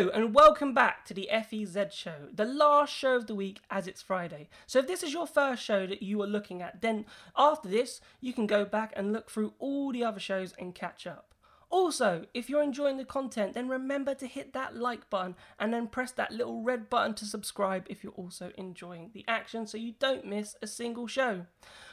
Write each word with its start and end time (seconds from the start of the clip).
Hello 0.00 0.12
and 0.14 0.34
welcome 0.34 0.72
back 0.72 1.04
to 1.04 1.12
the 1.12 1.28
FEZ 1.30 1.92
show, 1.92 2.28
the 2.32 2.46
last 2.46 2.90
show 2.90 3.16
of 3.16 3.26
the 3.26 3.34
week 3.34 3.60
as 3.70 3.86
it's 3.86 4.00
Friday. 4.00 4.48
So 4.66 4.78
if 4.78 4.86
this 4.86 5.02
is 5.02 5.12
your 5.12 5.26
first 5.26 5.62
show 5.62 5.86
that 5.86 6.02
you 6.02 6.22
are 6.22 6.26
looking 6.26 6.62
at, 6.62 6.80
then 6.80 7.04
after 7.36 7.68
this, 7.68 8.00
you 8.18 8.32
can 8.32 8.46
go 8.46 8.64
back 8.64 8.94
and 8.96 9.12
look 9.12 9.30
through 9.30 9.52
all 9.58 9.92
the 9.92 10.02
other 10.02 10.18
shows 10.18 10.54
and 10.58 10.74
catch 10.74 11.06
up. 11.06 11.34
Also, 11.70 12.26
if 12.34 12.50
you're 12.50 12.64
enjoying 12.64 12.96
the 12.96 13.04
content, 13.04 13.54
then 13.54 13.68
remember 13.68 14.12
to 14.12 14.26
hit 14.26 14.52
that 14.52 14.76
like 14.76 15.08
button 15.08 15.36
and 15.58 15.72
then 15.72 15.86
press 15.86 16.10
that 16.10 16.32
little 16.32 16.62
red 16.62 16.90
button 16.90 17.14
to 17.14 17.24
subscribe 17.24 17.86
if 17.88 18.02
you're 18.02 18.12
also 18.14 18.50
enjoying 18.58 19.10
the 19.14 19.24
action 19.28 19.68
so 19.68 19.78
you 19.78 19.94
don't 20.00 20.26
miss 20.26 20.56
a 20.60 20.66
single 20.66 21.06
show. 21.06 21.46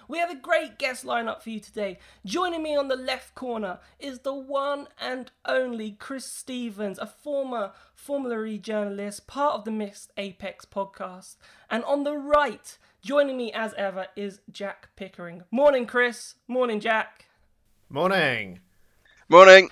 We 0.07 0.17
have 0.17 0.31
a 0.31 0.35
great 0.35 0.79
guest 0.79 1.05
lineup 1.05 1.43
for 1.43 1.51
you 1.51 1.59
today. 1.59 1.99
Joining 2.25 2.63
me 2.63 2.75
on 2.75 2.87
the 2.87 2.95
left 2.95 3.35
corner 3.35 3.79
is 3.99 4.19
the 4.19 4.33
one 4.33 4.87
and 4.99 5.31
only 5.45 5.91
Chris 5.91 6.25
Stevens, 6.25 6.97
a 6.97 7.05
former 7.05 7.71
Formula 7.93 8.45
E 8.45 8.57
journalist, 8.57 9.27
part 9.27 9.55
of 9.55 9.63
the 9.63 9.71
Missed 9.71 10.11
Apex 10.17 10.65
podcast. 10.65 11.35
And 11.69 11.83
on 11.83 12.03
the 12.03 12.17
right, 12.17 12.77
joining 13.01 13.37
me 13.37 13.51
as 13.53 13.75
ever, 13.75 14.07
is 14.15 14.39
Jack 14.49 14.89
Pickering. 14.95 15.43
Morning, 15.51 15.85
Chris. 15.85 16.35
Morning, 16.47 16.79
Jack. 16.79 17.25
Morning. 17.89 18.61
Morning. 19.29 19.69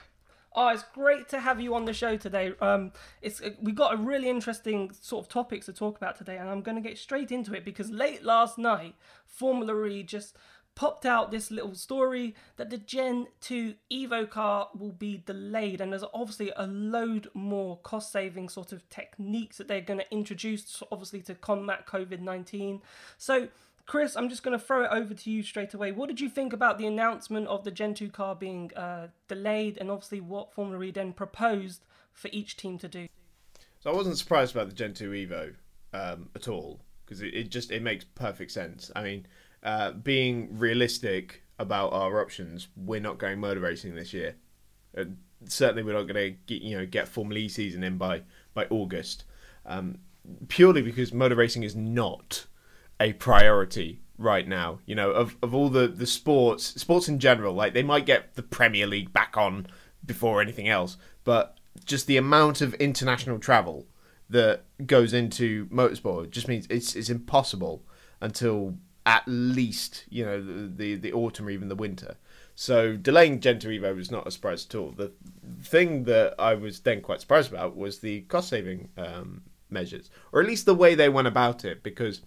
Oh, 0.54 0.68
it's 0.68 0.84
great 0.94 1.30
to 1.30 1.40
have 1.40 1.62
you 1.62 1.76
on 1.76 1.86
the 1.86 1.94
show 1.94 2.18
today. 2.18 2.54
Um, 2.60 2.92
it's 3.22 3.42
we 3.62 3.72
got 3.72 3.94
a 3.94 3.98
really 3.98 4.30
interesting 4.30 4.92
sort 4.92 5.26
of 5.26 5.30
topics 5.30 5.68
to 5.68 5.74
talk 5.74 5.96
about 5.96 6.18
today, 6.18 6.36
and 6.36 6.50
I'm 6.50 6.62
going 6.62 6.76
to 6.76 6.82
get 6.82 6.98
straight 6.98 7.32
into 7.32 7.54
it 7.54 7.64
because 7.64 7.90
late 7.90 8.22
last 8.22 8.58
night, 8.58 8.96
Formula 9.26 9.86
E 9.86 10.04
just 10.04 10.36
popped 10.76 11.06
out 11.06 11.32
this 11.32 11.52
little 11.52 11.74
story 11.74 12.36
that 12.58 12.70
the 12.70 12.78
Gen 12.78 13.28
2 13.40 13.76
Evo 13.90 14.30
car 14.30 14.68
will 14.78 14.92
be 14.92 15.24
delayed, 15.26 15.80
and 15.80 15.94
there's 15.94 16.04
obviously 16.14 16.52
a 16.58 16.68
load 16.68 17.30
more 17.34 17.78
cost 17.78 18.12
saving 18.12 18.50
sort 18.50 18.74
of 18.74 18.90
techniques 18.90 19.58
that 19.58 19.70
they're 19.70 19.80
going 19.80 20.02
to 20.02 20.12
introduce, 20.12 20.84
obviously, 20.92 21.22
to 21.22 21.34
combat 21.34 21.88
COVID 21.88 22.20
19. 22.20 22.82
So, 23.18 23.48
Chris, 23.86 24.16
I'm 24.16 24.30
just 24.30 24.42
going 24.42 24.58
to 24.58 24.64
throw 24.64 24.84
it 24.84 24.90
over 24.92 25.14
to 25.14 25.30
you 25.30 25.44
straight 25.44 25.74
away. 25.74 25.92
What 25.92 26.08
did 26.08 26.20
you 26.20 26.28
think 26.28 26.54
about 26.54 26.78
the 26.78 26.88
announcement 26.88 27.48
of 27.48 27.64
the 27.64 27.72
Gen 27.72 27.94
2 27.94 28.10
car 28.10 28.36
being 28.36 28.72
uh, 28.76 29.08
delayed 29.28 29.78
and 29.80 29.92
obviously 29.92 30.22
what 30.22 30.54
Formula 30.54 30.84
E 30.84 30.92
then 30.92 31.14
proposed 31.14 31.86
for 32.12 32.30
each 32.32 32.58
team 32.58 32.80
to 32.80 32.88
do? 32.88 33.08
So 33.80 33.92
I 33.92 33.94
wasn't 33.94 34.18
surprised 34.18 34.56
about 34.56 34.70
the 34.70 34.76
Gen 34.76 34.96
2 34.96 35.12
Evo 35.12 35.54
um, 35.94 36.30
at 36.36 36.48
all 36.48 36.80
because 37.06 37.22
it, 37.22 37.34
it, 37.36 37.52
just 37.52 37.72
it 37.72 37.84
makes 37.84 38.04
perfect 38.04 38.52
sense. 38.52 38.90
I 38.96 39.04
mean, 39.04 39.28
uh, 39.62 39.92
being 39.92 40.58
realistic 40.58 41.44
about 41.60 41.94
our 41.94 42.20
options, 42.20 42.68
we're 42.76 43.00
not 43.00 43.20
going 43.20 43.40
motor 43.40 43.60
racing 43.60 43.94
this 43.94 44.14
year. 44.14 44.36
Uh, 44.98 45.06
certainly, 45.48 45.84
we're 45.84 45.94
not 45.94 46.08
going 46.08 46.16
to 46.16 46.38
get 46.48 46.64
you 46.64 46.78
know 46.78 46.86
get 46.86 47.08
Formula 47.08 47.40
E 47.40 47.48
season 47.48 47.84
in 47.84 47.98
by 47.98 48.24
by 48.54 48.66
August, 48.70 49.26
um, 49.66 50.00
purely 50.48 50.82
because 50.82 51.14
motor 51.14 51.36
racing 51.36 51.64
is 51.64 51.76
not 51.76 52.46
a 53.00 53.14
priority 53.14 54.02
right 54.18 54.48
now. 54.48 54.80
You 54.86 54.96
know, 54.96 55.12
of, 55.12 55.36
of 55.42 55.54
all 55.54 55.70
the, 55.70 55.88
the 55.88 56.06
sports, 56.06 56.80
sports 56.80 57.08
in 57.08 57.20
general, 57.20 57.54
like 57.54 57.74
they 57.74 57.84
might 57.84 58.06
get 58.06 58.36
the 58.36 58.44
Premier 58.44 58.88
League 58.88 59.14
back 59.14 59.38
on 59.38 59.68
before 60.06 60.42
anything 60.42 60.68
else, 60.68 60.98
but 61.24 61.58
just 61.86 62.08
the 62.08 62.18
amount 62.18 62.62
of 62.62 62.74
international 62.76 63.40
travel 63.40 63.86
that 64.30 64.64
goes 64.86 65.14
into 65.14 65.68
motorsport 65.68 66.32
just 66.32 66.48
means 66.48 66.66
it's 66.70 66.96
it's 66.96 67.10
impossible 67.10 67.84
until 68.22 68.76
at 69.06 69.24
least 69.28 70.06
you 70.10 70.26
know 70.26 70.42
the 70.42 70.68
the, 70.68 70.96
the 70.96 71.14
autumn 71.14 71.48
or 71.48 71.52
even 71.52 71.68
the 71.68 71.76
winter. 71.76 72.16
So 72.56 72.96
delaying 72.96 73.42
Gen 73.42 73.60
2 73.60 73.68
Evo 73.68 73.96
was 73.96 74.10
not 74.10 74.26
a 74.26 74.32
surprise 74.32 74.66
at 74.66 74.76
all. 74.76 74.92
The 74.92 75.12
thing 75.62 76.06
that 76.06 76.36
I 76.40 76.56
was 76.56 76.80
then 76.80 77.02
quite 77.02 77.20
surprised 77.20 77.52
about 77.52 77.76
was 77.76 78.00
the 78.00 78.22
cost 78.22 78.50
saving 78.50 78.90
um, 78.98 79.42
measures, 79.70 80.10
or 80.32 80.42
at 80.42 80.48
least 80.48 80.66
the 80.66 80.74
way 80.74 80.96
they 80.96 81.10
went 81.10 81.28
about 81.28 81.66
it, 81.66 81.84
because 81.84 82.22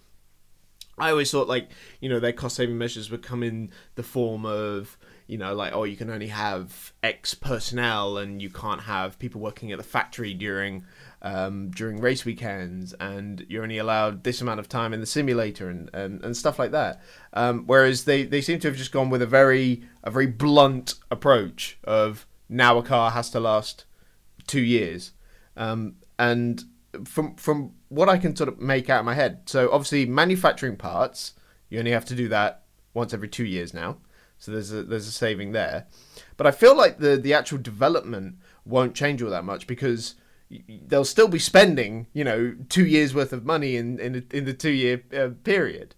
I 1.01 1.11
always 1.11 1.31
thought 1.31 1.49
like 1.49 1.71
you 2.01 2.09
know 2.09 2.21
their 2.21 2.33
cost 2.33 2.57
saving 2.57 2.79
measures 2.79 3.11
would 3.11 3.23
come 3.23 3.43
in 3.43 3.71
the 3.95 4.03
form 4.03 4.45
of 4.45 4.97
you 5.27 5.39
know 5.39 5.55
like 5.55 5.73
oh 5.73 5.85
you 5.85 5.97
can 5.97 6.11
only 6.11 6.29
have 6.29 6.93
X 7.03 7.35
personnel 7.35 8.19
and 8.19 8.41
you 8.41 8.51
can't 8.51 8.83
have 8.83 9.19
people 9.19 9.41
working 9.41 9.73
at 9.73 9.79
the 9.79 9.85
factory 9.85 10.35
during 10.35 10.85
um, 11.23 11.71
during 11.71 12.01
race 12.01 12.25
weekends 12.25 12.95
and 12.95 13.45
you're 13.49 13.63
only 13.63 13.79
allowed 13.79 14.25
this 14.25 14.41
amount 14.41 14.61
of 14.61 14.69
time 14.69 14.93
in 14.93 15.01
the 15.01 15.07
simulator 15.07 15.69
and, 15.69 15.91
and, 15.93 16.25
and 16.25 16.37
stuff 16.37 16.59
like 16.59 16.71
that. 16.71 17.03
Um, 17.33 17.65
whereas 17.67 18.05
they, 18.05 18.23
they 18.23 18.41
seem 18.41 18.61
to 18.61 18.69
have 18.69 18.77
just 18.77 18.93
gone 18.93 19.11
with 19.11 19.23
a 19.23 19.27
very 19.27 19.83
a 20.05 20.11
very 20.11 20.27
blunt 20.27 20.95
approach 21.11 21.79
of 21.85 22.27
now 22.49 22.79
a 22.79 22.83
car 22.83 23.11
has 23.11 23.31
to 23.31 23.41
last 23.41 23.85
two 24.47 24.61
years 24.61 25.13
um, 25.57 25.97
and 26.19 26.65
from 27.05 27.37
from 27.37 27.73
what 27.89 28.09
I 28.09 28.19
can 28.19 28.35
sort 28.35 28.49
of 28.49 28.59
make 28.59 28.89
out 28.91 29.01
of 29.01 29.07
my 29.07 29.15
head. 29.15 29.43
So 29.47 29.71
obviously, 29.71 30.07
manufacturing 30.07 30.77
parts, 30.77 31.35
you 31.69 31.79
only 31.79 31.93
have 31.93 32.05
to 32.07 32.15
do 32.15 32.29
that 32.29 32.65
once 32.95 33.13
every 33.13 33.29
two 33.29 33.45
years 33.45 33.75
now. 33.75 33.99
So 34.39 34.53
there's 34.53 34.73
a 34.73 34.83
there's 34.83 35.09
a 35.09 35.13
saving 35.13 35.53
there. 35.53 35.87
But 36.37 36.47
I 36.47 36.51
feel 36.51 36.77
like 36.77 36.99
the 36.99 37.17
the 37.17 37.35
actual 37.35 37.59
development 37.59 38.37
won't 38.65 38.95
change 38.95 39.23
all 39.23 39.31
that 39.31 39.45
much 39.45 39.67
because 39.67 40.15
they'll 40.87 41.05
still 41.05 41.29
be 41.29 41.39
spending 41.39 42.07
you 42.15 42.25
know 42.25 42.57
two 42.69 42.87
years 42.87 43.15
worth 43.15 43.33
of 43.33 43.45
money 43.45 43.77
in 43.77 43.99
in, 43.99 44.27
in 44.31 44.45
the 44.45 44.55
two 44.55 44.71
year 44.71 45.03
uh, 45.17 45.31
period. 45.45 45.95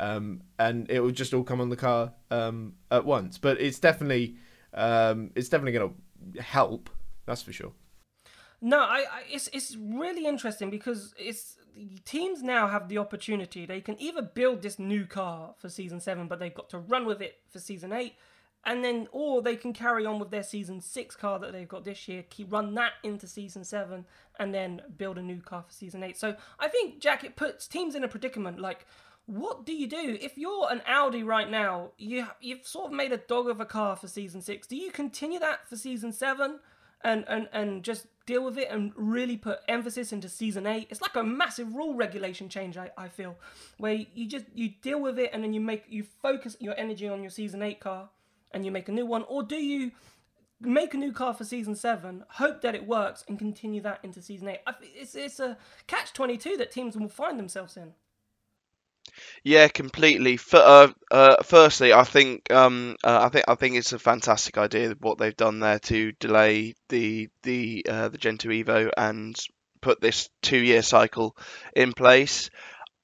Um, 0.00 0.42
and 0.60 0.88
it 0.88 1.00
will 1.00 1.10
just 1.10 1.34
all 1.34 1.42
come 1.42 1.60
on 1.60 1.70
the 1.70 1.76
car 1.76 2.12
um, 2.30 2.74
at 2.90 3.04
once. 3.04 3.36
But 3.36 3.60
it's 3.60 3.80
definitely 3.80 4.36
um, 4.74 5.32
it's 5.34 5.48
definitely 5.48 5.72
going 5.72 5.94
to 6.34 6.42
help. 6.42 6.90
That's 7.26 7.42
for 7.42 7.52
sure. 7.52 7.72
No, 8.60 8.80
I, 8.80 9.04
I, 9.10 9.22
it's 9.30 9.48
it's 9.52 9.76
really 9.76 10.26
interesting 10.26 10.70
because 10.70 11.14
it's 11.18 11.56
teams 12.04 12.42
now 12.42 12.66
have 12.66 12.88
the 12.88 12.98
opportunity. 12.98 13.66
They 13.66 13.80
can 13.80 14.00
either 14.00 14.22
build 14.22 14.62
this 14.62 14.78
new 14.78 15.06
car 15.06 15.54
for 15.58 15.68
season 15.68 16.00
seven, 16.00 16.26
but 16.26 16.40
they've 16.40 16.54
got 16.54 16.68
to 16.70 16.78
run 16.78 17.06
with 17.06 17.22
it 17.22 17.36
for 17.50 17.60
season 17.60 17.92
eight, 17.92 18.14
and 18.64 18.82
then 18.82 19.06
or 19.12 19.42
they 19.42 19.54
can 19.54 19.72
carry 19.72 20.04
on 20.06 20.18
with 20.18 20.30
their 20.30 20.42
season 20.42 20.80
six 20.80 21.14
car 21.14 21.38
that 21.38 21.52
they've 21.52 21.68
got 21.68 21.84
this 21.84 22.08
year, 22.08 22.24
keep 22.30 22.52
run 22.52 22.74
that 22.74 22.94
into 23.04 23.28
season 23.28 23.62
seven, 23.62 24.04
and 24.40 24.52
then 24.52 24.82
build 24.96 25.18
a 25.18 25.22
new 25.22 25.40
car 25.40 25.62
for 25.62 25.72
season 25.72 26.02
eight. 26.02 26.18
So 26.18 26.34
I 26.58 26.66
think 26.68 27.00
Jack, 27.00 27.22
it 27.22 27.36
puts 27.36 27.68
teams 27.68 27.94
in 27.94 28.04
a 28.04 28.08
predicament 28.08 28.58
like. 28.58 28.86
What 29.30 29.66
do 29.66 29.74
you 29.74 29.86
do 29.86 30.16
if 30.22 30.38
you're 30.38 30.72
an 30.72 30.80
Audi 30.86 31.22
right 31.22 31.50
now? 31.50 31.90
You 31.98 32.28
you've 32.40 32.66
sort 32.66 32.86
of 32.86 32.92
made 32.96 33.12
a 33.12 33.18
dog 33.18 33.46
of 33.50 33.60
a 33.60 33.66
car 33.66 33.94
for 33.94 34.08
season 34.08 34.40
six. 34.40 34.66
Do 34.66 34.74
you 34.74 34.90
continue 34.90 35.38
that 35.38 35.68
for 35.68 35.76
season 35.76 36.12
seven, 36.14 36.60
and 37.04 37.26
and 37.28 37.46
and 37.52 37.82
just 37.82 38.06
deal 38.32 38.44
with 38.44 38.58
it 38.58 38.68
and 38.70 38.92
really 38.94 39.36
put 39.36 39.58
emphasis 39.66 40.12
into 40.12 40.28
season 40.28 40.66
eight. 40.66 40.86
It's 40.90 41.00
like 41.00 41.16
a 41.16 41.24
massive 41.24 41.74
rule 41.74 41.94
regulation 41.94 42.48
change, 42.48 42.76
I, 42.76 42.90
I 43.04 43.08
feel, 43.08 43.34
where 43.78 43.94
you 44.18 44.28
just 44.28 44.44
you 44.54 44.68
deal 44.82 45.00
with 45.00 45.18
it 45.18 45.30
and 45.32 45.42
then 45.42 45.52
you 45.54 45.62
make 45.72 45.84
you 45.88 46.04
focus 46.26 46.56
your 46.60 46.74
energy 46.84 47.08
on 47.08 47.22
your 47.22 47.30
season 47.30 47.62
eight 47.62 47.80
car 47.80 48.10
and 48.52 48.64
you 48.64 48.70
make 48.70 48.88
a 48.88 48.92
new 48.92 49.06
one, 49.06 49.24
or 49.28 49.42
do 49.42 49.56
you 49.56 49.92
make 50.60 50.92
a 50.94 50.96
new 51.04 51.12
car 51.12 51.32
for 51.34 51.44
season 51.44 51.74
seven, 51.74 52.24
hope 52.42 52.60
that 52.62 52.74
it 52.74 52.86
works, 52.86 53.24
and 53.28 53.38
continue 53.38 53.80
that 53.82 54.00
into 54.02 54.20
season 54.20 54.48
eight? 54.48 54.60
It's 54.82 55.14
it's 55.14 55.40
a 55.40 55.56
catch 55.86 56.12
twenty 56.12 56.36
two 56.36 56.56
that 56.58 56.70
teams 56.70 56.96
will 56.96 57.08
find 57.08 57.38
themselves 57.38 57.76
in. 57.76 57.94
Yeah, 59.44 59.68
completely. 59.68 60.36
For, 60.36 60.58
uh, 60.58 60.88
uh, 61.10 61.42
firstly, 61.42 61.92
I 61.92 62.04
think 62.04 62.50
um, 62.52 62.96
uh, 63.04 63.20
I 63.24 63.28
think 63.28 63.44
I 63.48 63.54
think 63.54 63.76
it's 63.76 63.92
a 63.92 63.98
fantastic 63.98 64.58
idea 64.58 64.94
what 65.00 65.18
they've 65.18 65.36
done 65.36 65.60
there 65.60 65.78
to 65.80 66.12
delay 66.12 66.74
the 66.88 67.28
the 67.42 67.84
uh, 67.88 68.08
the 68.08 68.18
Gen 68.18 68.38
2 68.38 68.48
Evo 68.48 68.90
and 68.96 69.36
put 69.80 70.00
this 70.00 70.28
two 70.42 70.58
year 70.58 70.82
cycle 70.82 71.36
in 71.74 71.92
place. 71.92 72.50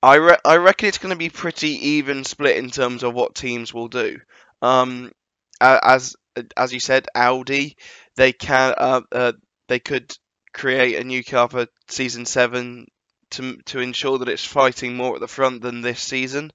I 0.03 0.16
re- 0.16 0.38
I 0.44 0.56
reckon 0.56 0.88
it's 0.88 0.98
going 0.98 1.12
to 1.15 1.16
be 1.19 1.31
pretty 1.31 1.70
even 1.97 2.25
split 2.25 2.56
in 2.59 2.71
terms 2.71 3.03
of 3.04 3.15
what 3.15 3.34
teams 3.34 3.75
will 3.75 3.88
do. 3.88 4.19
Um, 4.62 5.12
as 5.60 6.16
as 6.56 6.72
you 6.72 6.81
said, 6.81 7.06
Audi 7.15 7.76
they 8.16 8.32
can 8.32 8.75
uh, 8.78 9.00
uh, 9.12 9.32
they 9.69 9.81
could 9.81 10.12
create 10.53 10.97
a 10.97 11.04
new 11.04 11.25
car 11.25 11.48
for 11.48 11.66
season 11.88 12.27
seven 12.27 12.86
to 13.30 13.56
to 13.66 13.80
ensure 13.80 14.18
that 14.18 14.28
it's 14.28 14.44
fighting 14.44 14.97
more 14.97 15.15
at 15.15 15.21
the 15.21 15.28
front 15.28 15.62
than 15.62 15.80
this 15.80 16.00
season. 16.00 16.50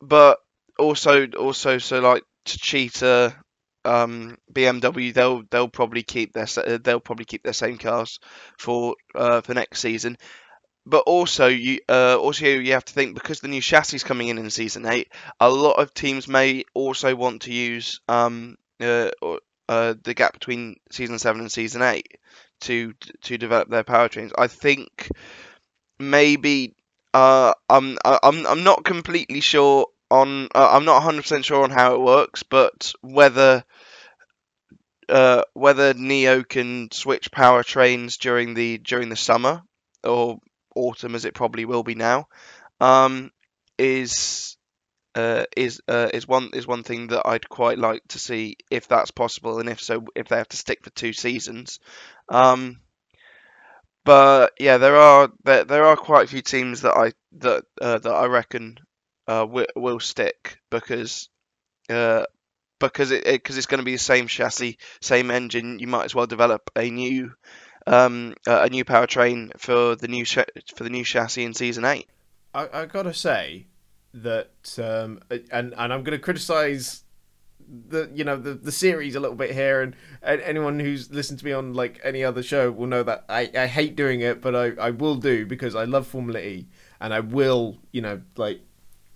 But 0.00 0.38
also, 0.78 1.26
also, 1.28 1.78
so 1.78 2.00
like 2.00 2.24
Techeetah, 2.46 3.34
um, 3.84 4.36
BMW, 4.52 5.12
they'll 5.12 5.42
they'll 5.50 5.68
probably 5.68 6.02
keep 6.02 6.32
their 6.32 6.46
they'll 6.78 7.00
probably 7.00 7.26
keep 7.26 7.42
their 7.42 7.52
same 7.52 7.78
cars 7.78 8.18
for 8.58 8.96
uh, 9.14 9.40
for 9.42 9.54
next 9.54 9.80
season. 9.80 10.16
But 10.86 11.04
also, 11.06 11.46
you 11.46 11.80
uh, 11.88 12.16
also 12.16 12.46
you 12.46 12.72
have 12.72 12.84
to 12.86 12.92
think 12.92 13.14
because 13.14 13.40
the 13.40 13.48
new 13.48 13.60
chassis 13.60 13.96
is 13.96 14.04
coming 14.04 14.28
in 14.28 14.38
in 14.38 14.50
season 14.50 14.86
eight, 14.86 15.12
a 15.38 15.50
lot 15.50 15.78
of 15.78 15.92
teams 15.92 16.26
may 16.26 16.64
also 16.74 17.14
want 17.14 17.42
to 17.42 17.52
use 17.52 18.00
um, 18.08 18.56
uh, 18.80 19.10
uh, 19.68 19.94
the 20.02 20.14
gap 20.14 20.32
between 20.32 20.76
season 20.90 21.18
seven 21.18 21.42
and 21.42 21.52
season 21.52 21.82
eight 21.82 22.18
to 22.62 22.94
to 23.22 23.38
develop 23.38 23.68
their 23.68 23.84
powertrains. 23.84 24.32
I 24.36 24.46
think 24.46 25.08
maybe 26.00 26.74
uh, 27.14 27.52
I'm 27.68 27.98
I'm 28.04 28.46
I'm 28.46 28.64
not 28.64 28.84
completely 28.84 29.40
sure 29.40 29.86
on 30.10 30.48
uh, 30.54 30.70
I'm 30.72 30.84
not 30.84 31.02
100% 31.02 31.44
sure 31.44 31.62
on 31.62 31.70
how 31.70 31.94
it 31.94 32.00
works, 32.00 32.42
but 32.42 32.92
whether 33.00 33.64
uh, 35.08 35.42
whether 35.54 35.94
NIO 35.94 36.48
can 36.48 36.90
switch 36.90 37.30
powertrains 37.30 38.18
during 38.18 38.54
the 38.54 38.78
during 38.78 39.08
the 39.08 39.16
summer 39.16 39.62
or 40.04 40.38
autumn, 40.74 41.14
as 41.14 41.24
it 41.24 41.34
probably 41.34 41.64
will 41.64 41.82
be 41.82 41.94
now, 41.94 42.28
um, 42.80 43.30
is 43.78 44.56
uh, 45.14 45.44
is 45.56 45.80
uh, 45.88 46.10
is 46.14 46.28
one 46.28 46.50
is 46.52 46.66
one 46.66 46.84
thing 46.84 47.08
that 47.08 47.26
I'd 47.26 47.48
quite 47.48 47.78
like 47.78 48.02
to 48.08 48.18
see 48.18 48.56
if 48.70 48.86
that's 48.86 49.10
possible, 49.10 49.58
and 49.58 49.68
if 49.68 49.80
so, 49.80 50.04
if 50.14 50.28
they 50.28 50.36
have 50.36 50.48
to 50.48 50.56
stick 50.56 50.84
for 50.84 50.90
two 50.90 51.12
seasons. 51.12 51.80
Um, 52.28 52.80
but 54.04 54.52
yeah, 54.58 54.78
there 54.78 54.96
are 54.96 55.30
there, 55.44 55.64
there 55.64 55.84
are 55.84 55.96
quite 55.96 56.24
a 56.24 56.28
few 56.28 56.42
teams 56.42 56.82
that 56.82 56.96
I 56.96 57.12
that 57.38 57.64
uh, 57.80 57.98
that 57.98 58.12
I 58.12 58.26
reckon 58.26 58.78
uh, 59.26 59.46
will, 59.48 60.00
stick 60.00 60.58
because 60.70 61.28
uh, 61.88 62.24
because 62.78 63.10
it 63.10 63.24
because 63.24 63.56
it, 63.56 63.60
it's 63.60 63.66
going 63.66 63.78
to 63.78 63.84
be 63.84 63.92
the 63.92 63.98
same 63.98 64.26
chassis, 64.26 64.78
same 65.00 65.30
engine. 65.30 65.78
You 65.78 65.86
might 65.86 66.04
as 66.04 66.14
well 66.14 66.26
develop 66.26 66.70
a 66.76 66.90
new 66.90 67.32
um, 67.86 68.34
a 68.46 68.68
new 68.68 68.84
powertrain 68.84 69.58
for 69.58 69.96
the 69.96 70.08
new 70.08 70.24
for 70.24 70.84
the 70.84 70.90
new 70.90 71.04
chassis 71.04 71.44
in 71.44 71.54
season 71.54 71.84
eight. 71.84 72.08
I, 72.54 72.68
I 72.72 72.86
gotta 72.86 73.14
say 73.14 73.66
that, 74.14 74.78
um, 74.78 75.20
and 75.30 75.74
and 75.76 75.92
I'm 75.92 76.02
gonna 76.02 76.18
criticize 76.18 77.04
the 77.88 78.10
you 78.12 78.24
know 78.24 78.36
the 78.36 78.54
the 78.54 78.72
series 78.72 79.14
a 79.14 79.20
little 79.20 79.36
bit 79.36 79.52
here, 79.52 79.82
and, 79.82 79.94
and 80.22 80.40
anyone 80.42 80.80
who's 80.80 81.10
listened 81.10 81.38
to 81.38 81.44
me 81.44 81.52
on 81.52 81.74
like 81.74 82.00
any 82.02 82.24
other 82.24 82.42
show 82.42 82.70
will 82.70 82.86
know 82.86 83.02
that 83.02 83.24
I, 83.28 83.50
I 83.56 83.66
hate 83.66 83.96
doing 83.96 84.20
it, 84.20 84.40
but 84.40 84.54
I, 84.54 84.72
I 84.80 84.90
will 84.90 85.16
do 85.16 85.46
because 85.46 85.74
I 85.74 85.84
love 85.84 86.06
Formula 86.06 86.40
E, 86.40 86.66
and 87.00 87.14
I 87.14 87.20
will 87.20 87.78
you 87.92 88.02
know 88.02 88.22
like 88.36 88.60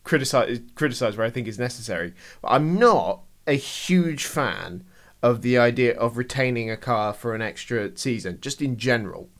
criticize 0.05 0.61
criticize 0.75 1.17
where 1.17 1.27
I 1.27 1.31
think 1.31 1.49
is 1.49 1.59
necessary. 1.59 2.15
But 2.43 2.49
I'm 2.53 2.79
not 2.79 3.23
a 3.47 3.55
huge 3.55 4.25
fan 4.25 4.85
of 5.23 5.43
the 5.43 5.59
idea 5.59 5.97
of 5.97 6.17
retaining 6.17 6.71
a 6.71 6.77
car 6.77 7.15
for 7.15 7.35
an 7.35 7.43
extra 7.43 7.97
season, 7.97 8.39
just 8.41 8.61
in 8.61 8.77
general. 8.77 9.31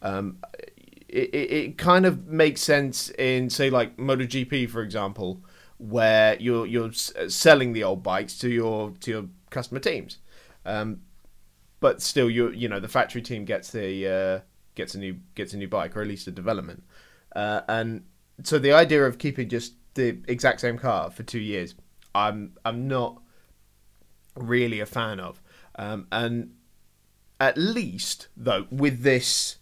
Um, 0.00 0.38
it, 1.08 1.30
it, 1.34 1.52
it 1.52 1.78
kind 1.78 2.06
of 2.06 2.26
makes 2.26 2.62
sense 2.62 3.10
in 3.10 3.50
say 3.50 3.68
like 3.68 3.96
MotoGP, 3.96 4.70
for 4.70 4.82
example, 4.82 5.42
where 5.82 6.36
you're 6.38 6.64
you're 6.64 6.92
selling 6.92 7.72
the 7.72 7.82
old 7.82 8.02
bikes 8.02 8.38
to 8.38 8.48
your 8.48 8.92
to 9.00 9.10
your 9.10 9.24
customer 9.50 9.80
teams, 9.80 10.18
um, 10.64 11.00
but 11.80 12.00
still 12.00 12.30
you 12.30 12.50
you 12.50 12.68
know 12.68 12.78
the 12.78 12.88
factory 12.88 13.20
team 13.20 13.44
gets 13.44 13.70
the 13.70 14.06
uh, 14.08 14.40
gets 14.76 14.94
a 14.94 14.98
new 14.98 15.16
gets 15.34 15.52
a 15.52 15.56
new 15.56 15.66
bike 15.66 15.96
or 15.96 16.02
at 16.02 16.06
least 16.06 16.28
a 16.28 16.30
development, 16.30 16.84
uh, 17.34 17.62
and 17.68 18.04
so 18.44 18.58
the 18.58 18.72
idea 18.72 19.04
of 19.04 19.18
keeping 19.18 19.48
just 19.48 19.74
the 19.94 20.18
exact 20.28 20.60
same 20.60 20.78
car 20.78 21.10
for 21.10 21.24
two 21.24 21.40
years, 21.40 21.74
I'm 22.14 22.52
I'm 22.64 22.86
not 22.86 23.20
really 24.36 24.78
a 24.78 24.86
fan 24.86 25.18
of, 25.18 25.42
um, 25.74 26.06
and 26.12 26.54
at 27.40 27.58
least 27.58 28.28
though 28.36 28.66
with 28.70 29.02
this 29.02 29.56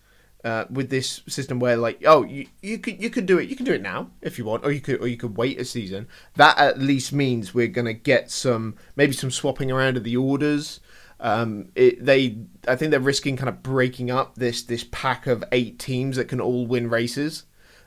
uh, 0.44 0.64
with 0.70 0.90
this 0.90 1.20
system 1.28 1.58
where 1.58 1.76
like 1.76 2.02
oh 2.06 2.24
you, 2.24 2.46
you 2.62 2.78
could 2.78 3.02
you 3.02 3.10
could 3.10 3.26
do 3.26 3.38
it 3.38 3.48
you 3.48 3.56
can 3.56 3.66
do 3.66 3.72
it 3.72 3.82
now 3.82 4.10
if 4.22 4.38
you 4.38 4.44
want 4.44 4.64
or 4.64 4.72
you 4.72 4.80
could 4.80 5.00
or 5.00 5.06
you 5.06 5.16
could 5.16 5.36
wait 5.36 5.60
a 5.60 5.64
season. 5.64 6.08
That 6.36 6.56
at 6.58 6.78
least 6.78 7.12
means 7.12 7.54
we're 7.54 7.68
gonna 7.68 7.92
get 7.92 8.30
some 8.30 8.76
maybe 8.96 9.12
some 9.12 9.30
swapping 9.30 9.70
around 9.70 9.96
of 9.96 10.04
the 10.04 10.16
orders. 10.16 10.80
Um, 11.18 11.68
it, 11.74 12.04
they 12.04 12.38
I 12.66 12.76
think 12.76 12.90
they're 12.90 13.00
risking 13.00 13.36
kind 13.36 13.48
of 13.48 13.62
breaking 13.62 14.10
up 14.10 14.36
this 14.36 14.62
this 14.62 14.84
pack 14.90 15.26
of 15.26 15.44
eight 15.52 15.78
teams 15.78 16.16
that 16.16 16.28
can 16.28 16.40
all 16.40 16.66
win 16.66 16.88
races 16.88 17.44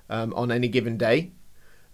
um, 0.09 0.33
on 0.35 0.51
any 0.51 0.67
given 0.67 0.97
day. 0.97 1.31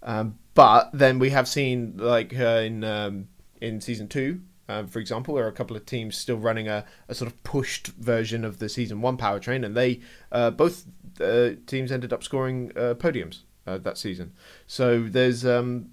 Um, 0.03 0.37
but 0.53 0.89
then 0.91 1.19
we 1.19 1.29
have 1.29 1.47
seen 1.47 1.93
like 1.97 2.37
uh, 2.37 2.63
in 2.65 2.83
um, 2.83 3.29
in 3.61 3.79
season 3.79 4.09
two 4.09 4.41
um, 4.69 4.87
for 4.87 4.99
example, 4.99 5.33
there 5.33 5.45
are 5.45 5.49
a 5.49 5.51
couple 5.51 5.75
of 5.75 5.85
teams 5.87 6.15
still 6.15 6.37
running 6.37 6.67
a, 6.67 6.85
a 7.07 7.15
sort 7.15 7.29
of 7.29 7.43
pushed 7.43 7.87
version 7.87 8.45
of 8.45 8.59
the 8.59 8.69
season 8.69 9.01
one 9.01 9.17
powertrain, 9.17 9.65
and 9.65 9.75
they 9.75 9.99
uh, 10.31 10.51
both 10.51 10.85
uh, 11.19 11.51
teams 11.65 11.91
ended 11.91 12.13
up 12.13 12.23
scoring 12.23 12.71
uh, 12.75 12.93
podiums 12.93 13.39
uh, 13.65 13.79
that 13.79 13.97
season. 13.97 14.31
So 14.67 15.01
there's 15.01 15.43
um, 15.43 15.89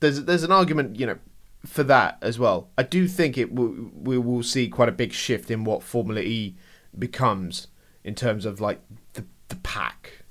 there's 0.00 0.24
there's 0.24 0.42
an 0.42 0.50
argument, 0.50 0.98
you 0.98 1.06
know, 1.06 1.18
for 1.64 1.84
that 1.84 2.18
as 2.20 2.36
well. 2.36 2.68
I 2.76 2.82
do 2.82 3.06
think 3.06 3.38
it 3.38 3.54
w- 3.54 3.92
we 3.94 4.18
will 4.18 4.42
see 4.42 4.68
quite 4.68 4.88
a 4.88 4.92
big 4.92 5.12
shift 5.12 5.48
in 5.48 5.62
what 5.62 5.84
Formula 5.84 6.20
E 6.20 6.56
becomes 6.98 7.68
in 8.02 8.16
terms 8.16 8.44
of 8.44 8.60
like 8.60 8.80
the 9.12 9.24
the 9.48 9.56
pack. 9.56 10.24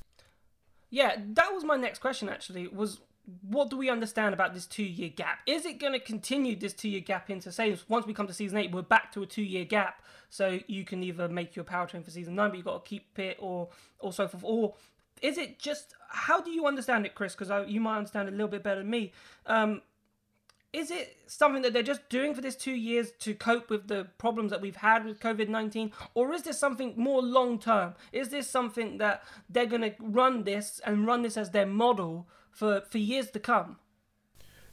Yeah, 0.89 1.15
that 1.17 1.53
was 1.53 1.63
my 1.63 1.77
next 1.77 1.99
question. 1.99 2.27
Actually, 2.27 2.67
was 2.67 2.99
what 3.41 3.69
do 3.69 3.77
we 3.77 3.89
understand 3.89 4.33
about 4.33 4.53
this 4.53 4.65
two 4.65 4.83
year 4.83 5.09
gap? 5.09 5.39
Is 5.45 5.65
it 5.65 5.79
going 5.79 5.93
to 5.93 5.99
continue 5.99 6.55
this 6.55 6.73
two 6.73 6.89
year 6.89 7.01
gap 7.01 7.29
into 7.29 7.51
say 7.51 7.77
once 7.87 8.05
we 8.05 8.13
come 8.13 8.27
to 8.27 8.33
season 8.33 8.57
eight, 8.57 8.71
we're 8.71 8.81
back 8.81 9.11
to 9.13 9.23
a 9.23 9.25
two 9.25 9.43
year 9.43 9.65
gap, 9.65 10.01
so 10.29 10.59
you 10.67 10.83
can 10.83 11.03
either 11.03 11.29
make 11.29 11.55
your 11.55 11.65
powertrain 11.65 12.03
for 12.03 12.11
season 12.11 12.35
nine, 12.35 12.49
but 12.49 12.57
you've 12.57 12.65
got 12.65 12.83
to 12.83 12.89
keep 12.89 13.17
it, 13.17 13.37
or 13.39 13.69
or 13.99 14.11
so 14.11 14.27
forth, 14.27 14.43
or 14.45 14.73
is 15.21 15.37
it 15.37 15.57
just 15.57 15.93
how 16.09 16.41
do 16.41 16.51
you 16.51 16.67
understand 16.67 17.05
it, 17.05 17.15
Chris? 17.15 17.35
Because 17.35 17.67
you 17.69 17.79
might 17.79 17.97
understand 17.97 18.27
a 18.27 18.31
little 18.31 18.47
bit 18.47 18.63
better 18.63 18.81
than 18.81 18.89
me. 18.89 19.13
Um, 19.45 19.81
is 20.73 20.89
it 20.89 21.17
something 21.27 21.61
that 21.61 21.71
they're 21.71 21.83
just 21.83 22.09
doing 22.09 22.33
for 22.33 22.41
this 22.41 22.55
two 22.55 22.73
years 22.73 23.11
to 23.19 23.35
cope 23.35 23.69
with 23.69 23.87
the 23.87 24.07
problems 24.17 24.49
that 24.49 24.59
we've 24.59 24.75
had 24.75 25.05
with 25.05 25.19
COVID 25.19 25.47
19? 25.47 25.91
Or 26.15 26.33
is 26.33 26.41
this 26.41 26.59
something 26.59 26.93
more 26.97 27.21
long 27.21 27.59
term? 27.59 27.93
Is 28.11 28.29
this 28.29 28.49
something 28.49 28.97
that 28.97 29.23
they're 29.47 29.67
going 29.67 29.83
to 29.83 29.93
run 29.99 30.43
this 30.43 30.81
and 30.83 31.05
run 31.05 31.21
this 31.21 31.37
as 31.37 31.51
their 31.51 31.67
model 31.67 32.27
for, 32.53 32.81
for 32.81 32.97
years 32.99 33.31
to 33.31 33.39
come? 33.39 33.77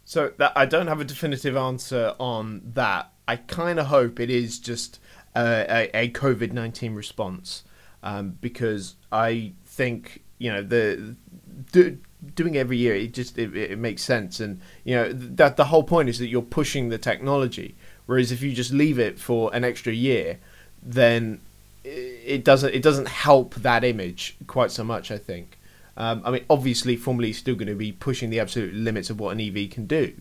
So 0.05 0.33
that 0.39 0.53
I 0.57 0.67
don't 0.67 0.87
have 0.87 1.01
a 1.01 1.05
definitive 1.05 1.57
answer 1.57 2.15
on 2.19 2.63
that. 2.75 3.13
I 3.29 3.37
kind 3.37 3.79
of 3.79 3.87
hope 3.87 4.19
it 4.19 4.31
is 4.31 4.59
just 4.59 4.99
a, 5.37 5.89
a, 5.95 6.05
a 6.05 6.11
COVID 6.11 6.53
nineteen 6.53 6.95
response, 6.95 7.63
um, 8.03 8.37
because 8.41 8.97
I 9.13 9.53
think 9.65 10.23
you 10.39 10.51
know 10.51 10.63
the, 10.63 11.15
doing 12.35 12.57
every 12.57 12.77
year 12.77 12.97
it 12.97 13.15
just 13.15 13.39
it, 13.39 13.57
it 13.57 13.79
makes 13.79 14.03
sense, 14.03 14.41
and 14.41 14.61
you 14.83 14.97
know 14.97 15.13
that 15.13 15.57
the 15.57 15.67
whole 15.67 15.85
point 15.85 16.09
is 16.09 16.19
that 16.19 16.27
you're 16.27 16.43
pushing 16.43 16.89
the 16.89 16.99
technology. 16.99 17.77
Whereas 18.07 18.33
if 18.33 18.43
you 18.43 18.53
just 18.53 18.73
leave 18.73 18.99
it 18.99 19.21
for 19.21 19.55
an 19.55 19.63
extra 19.63 19.93
year, 19.93 20.39
then 20.83 21.41
it 21.85 22.43
doesn't 22.43 22.75
it 22.75 22.83
doesn't 22.83 23.07
help 23.07 23.55
that 23.57 23.85
image 23.85 24.37
quite 24.49 24.73
so 24.73 24.83
much. 24.83 25.13
I 25.13 25.19
think. 25.19 25.59
Um, 26.01 26.23
I 26.25 26.31
mean, 26.31 26.47
obviously, 26.49 26.97
Formula 26.97 27.27
E 27.27 27.31
is 27.31 27.37
still 27.37 27.55
going 27.55 27.69
to 27.69 27.75
be 27.75 27.93
pushing 27.93 28.31
the 28.31 28.41
absolute 28.41 28.73
limits 28.73 29.11
of 29.11 29.21
what 29.21 29.37
an 29.37 29.39
EV 29.39 29.69
can 29.69 29.85
do 29.85 30.15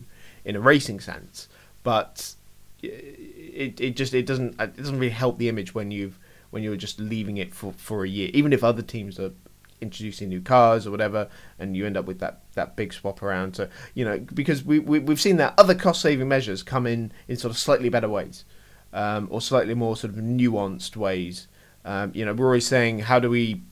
in 0.44 0.54
a 0.54 0.60
racing 0.60 1.00
sense, 1.00 1.48
but 1.82 2.34
it, 2.82 3.80
it 3.80 3.96
just 3.96 4.12
it 4.12 4.26
doesn't 4.26 4.60
it 4.60 4.76
doesn't 4.76 4.98
really 4.98 5.08
help 5.08 5.38
the 5.38 5.48
image 5.48 5.74
when 5.74 5.90
you've 5.90 6.18
when 6.50 6.62
you're 6.62 6.76
just 6.76 7.00
leaving 7.00 7.38
it 7.38 7.54
for, 7.54 7.72
for 7.72 8.04
a 8.04 8.08
year, 8.08 8.28
even 8.34 8.52
if 8.52 8.62
other 8.62 8.82
teams 8.82 9.18
are 9.18 9.32
introducing 9.80 10.28
new 10.28 10.42
cars 10.42 10.86
or 10.86 10.90
whatever, 10.90 11.30
and 11.58 11.74
you 11.74 11.86
end 11.86 11.96
up 11.96 12.04
with 12.04 12.18
that, 12.18 12.42
that 12.52 12.76
big 12.76 12.92
swap 12.92 13.22
around. 13.22 13.56
So 13.56 13.66
you 13.94 14.04
know 14.04 14.18
because 14.18 14.62
we, 14.62 14.80
we 14.80 14.98
we've 14.98 15.18
seen 15.18 15.38
that 15.38 15.54
other 15.56 15.74
cost 15.74 16.02
saving 16.02 16.28
measures 16.28 16.62
come 16.62 16.86
in 16.86 17.10
in 17.26 17.38
sort 17.38 17.52
of 17.52 17.56
slightly 17.56 17.88
better 17.88 18.10
ways, 18.10 18.44
um, 18.92 19.28
or 19.30 19.40
slightly 19.40 19.72
more 19.72 19.96
sort 19.96 20.12
of 20.12 20.18
nuanced 20.18 20.94
ways. 20.94 21.48
Um, 21.86 22.12
you 22.14 22.26
know, 22.26 22.34
we're 22.34 22.44
always 22.44 22.66
saying 22.66 22.98
how 22.98 23.18
do 23.18 23.30
we 23.30 23.62